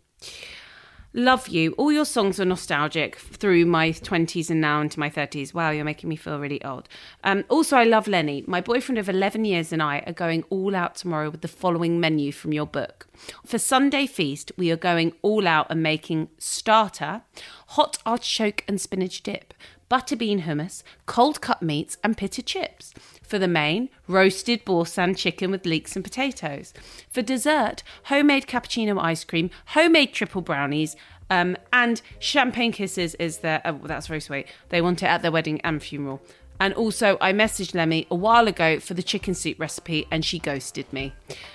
Love 1.14 1.48
you. 1.48 1.72
All 1.72 1.90
your 1.90 2.04
songs 2.04 2.38
are 2.38 2.44
nostalgic 2.44 3.16
through 3.16 3.64
my 3.64 3.90
20s 3.92 4.50
and 4.50 4.61
now 4.61 4.82
into 4.82 5.00
my 5.00 5.09
30s. 5.09 5.54
Wow, 5.54 5.70
you're 5.70 5.84
making 5.84 6.11
me 6.11 6.16
feel 6.16 6.38
really 6.38 6.62
old. 6.62 6.86
Um, 7.24 7.44
also, 7.48 7.78
I 7.78 7.84
love 7.84 8.06
Lennie. 8.06 8.44
My 8.46 8.61
boyfriend 8.61 8.98
of 8.98 9.09
11 9.09 9.46
years 9.46 9.72
and 9.72 9.82
I 9.82 10.00
are 10.06 10.12
going 10.12 10.44
all 10.50 10.76
out 10.76 10.96
tomorrow 10.96 11.30
with 11.30 11.40
the 11.40 11.48
following 11.48 11.98
menu 11.98 12.30
from 12.30 12.52
your 12.52 12.66
book. 12.66 13.09
For 13.46 13.59
Sunday 13.59 14.06
Feast, 14.06 14.52
we 14.59 14.70
are 14.70 14.76
going 14.76 15.14
all 15.22 15.48
out 15.48 15.68
and 15.70 15.82
making 15.82 16.28
starter, 16.36 17.22
hot 17.68 17.96
artichoke 18.04 18.62
and 18.68 18.78
spinach 18.78 19.22
dip, 19.22 19.54
butterbean 19.91 20.43
hummus, 20.43 20.82
cold 21.07 21.41
cut 21.41 21.62
meats, 21.62 21.97
and 22.03 22.16
pitted 22.16 22.47
chips. 22.47 22.93
For 23.22 23.39
the 23.39 23.49
main, 23.49 23.91
roasted 24.07 24.64
Boursin 24.64 25.14
chicken 25.14 25.51
with 25.51 25.66
leeks 25.66 25.97
and 25.97 26.05
potatoes. 26.05 26.72
For 27.11 27.22
dessert, 27.22 27.82
homemade 28.05 28.47
cappuccino 28.47 29.01
ice 29.01 29.24
cream, 29.24 29.51
homemade 29.66 30.12
triple 30.12 30.43
brownies, 30.43 30.97
um, 31.30 31.57
and 31.72 32.01
champagne 32.18 32.72
kisses 32.72 33.14
is 33.16 33.39
their. 33.39 33.61
Oh, 33.64 33.80
that's 33.84 34.07
very 34.07 34.20
sweet. 34.20 34.47
They 34.70 34.80
want 34.80 35.03
it 35.03 35.07
at 35.07 35.22
their 35.22 35.32
wedding 35.32 35.61
and 35.61 35.82
funeral. 35.82 36.22
And 36.61 36.74
also, 36.74 37.16
I 37.20 37.32
messaged 37.32 37.74
Lennie 37.74 38.07
a 38.11 38.14
while 38.14 38.49
ago 38.49 38.80
for 38.80 38.95
the 38.95 39.03
chicken 39.03 39.34
soup 39.34 39.61
recipe, 39.61 40.07
and 40.11 40.24
she 40.24 40.39
ghosted 40.39 40.93
me. 40.93 41.12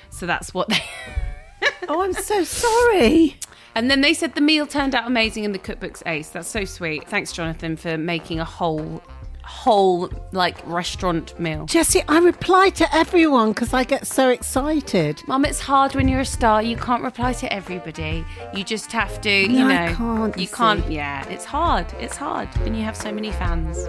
So 0.10 0.26
that's 0.26 0.54
what 0.54 0.70
they. 0.70 0.84
Oh, 1.88 2.02
I'm 2.02 2.14
so 2.14 2.44
sorry. 2.44 3.38
And 3.76 3.90
then 3.90 4.02
they 4.02 4.14
said 4.14 4.36
the 4.36 4.42
meal 4.42 4.68
turned 4.68 4.94
out 4.96 5.08
amazing 5.08 5.46
and 5.46 5.54
the 5.54 5.60
cookbook's 5.60 6.04
ace. 6.06 6.30
That's 6.30 6.48
so 6.48 6.64
sweet. 6.66 7.08
Thanks, 7.08 7.32
Jonathan, 7.32 7.76
for 7.76 7.98
making 7.98 8.40
a 8.40 8.46
whole, 8.46 9.02
whole 9.44 10.12
like 10.32 10.58
restaurant 10.68 11.38
meal. 11.40 11.66
Jessie, 11.66 12.04
I 12.08 12.20
reply 12.20 12.70
to 12.72 12.96
everyone 12.96 13.50
because 13.54 13.74
I 13.74 13.84
get 13.84 14.06
so 14.06 14.30
excited. 14.30 15.22
Mum, 15.28 15.44
it's 15.46 15.60
hard 15.60 15.96
when 15.96 16.08
you're 16.08 16.20
a 16.22 16.26
star. 16.26 16.62
You 16.62 16.78
can't 16.78 17.04
reply 17.04 17.34
to 17.34 17.52
everybody. 17.52 18.24
You 18.54 18.64
just 18.64 18.92
have 18.92 19.20
to, 19.22 19.32
you 19.32 19.48
No, 19.50 19.68
know. 19.68 19.76
I 19.76 19.94
can't, 19.94 20.38
You 20.38 20.42
you 20.44 20.48
can't. 20.50 20.92
Yeah, 20.92 21.28
it's 21.30 21.46
hard. 21.46 21.92
It's 22.00 22.16
hard 22.16 22.50
when 22.60 22.76
you 22.76 22.84
have 22.84 22.96
so 22.96 23.12
many 23.12 23.32
fans. 23.32 23.88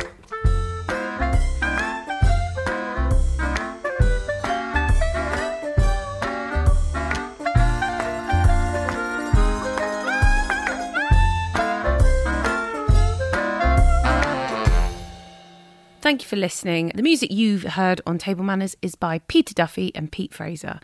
Thank 16.05 16.21
you 16.21 16.29
for 16.29 16.37
listening. 16.37 16.93
The 16.95 17.03
music 17.03 17.33
you've 17.33 17.63
heard 17.63 18.03
on 18.07 18.19
Table 18.19 18.45
Manners 18.45 18.77
is 18.83 18.95
by 18.95 19.21
Peter 19.21 19.55
Duffy 19.55 19.91
and 19.95 20.13
Pete 20.13 20.35
Fraser. 20.35 20.79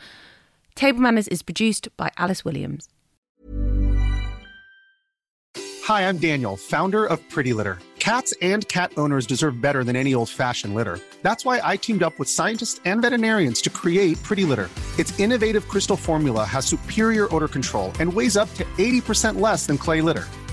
Table 0.75 1.01
Manners 1.01 1.29
is 1.29 1.43
produced 1.43 1.95
by 1.99 2.11
Alice 2.17 2.43
Williams. 2.43 2.89
Hi, 5.85 6.09
I'm 6.09 6.17
Daniel, 6.17 6.57
founder 6.57 7.05
of 7.05 7.21
Pretty 7.29 7.53
Litter. 7.53 7.81
Cats 7.99 8.33
and 8.41 8.67
cat 8.69 8.93
owners 8.97 9.27
deserve 9.27 9.61
better 9.61 9.85
than 9.85 9.95
any 9.95 10.15
old 10.15 10.31
fashioned 10.31 10.75
litter. 10.75 10.99
That's 11.21 11.45
why 11.45 11.61
I 11.63 11.77
teamed 11.77 12.03
up 12.03 12.19
with 12.19 12.27
scientists 12.27 12.81
and 12.87 13.03
veterinarians 13.03 13.61
to 13.61 13.69
create 13.69 14.23
Pretty 14.23 14.45
Litter. 14.45 14.71
Its 14.99 15.21
innovative 15.21 15.69
crystal 15.69 15.97
formula 15.99 16.47
has 16.47 16.65
superior 16.65 17.29
odor 17.37 17.49
control 17.49 17.93
and 18.01 18.11
weighs 18.11 18.39
up 18.39 18.49
to 18.55 18.65
80% 18.79 19.39
less 19.39 19.67
than 19.67 19.77
clay 19.77 20.01
litter. 20.01 20.29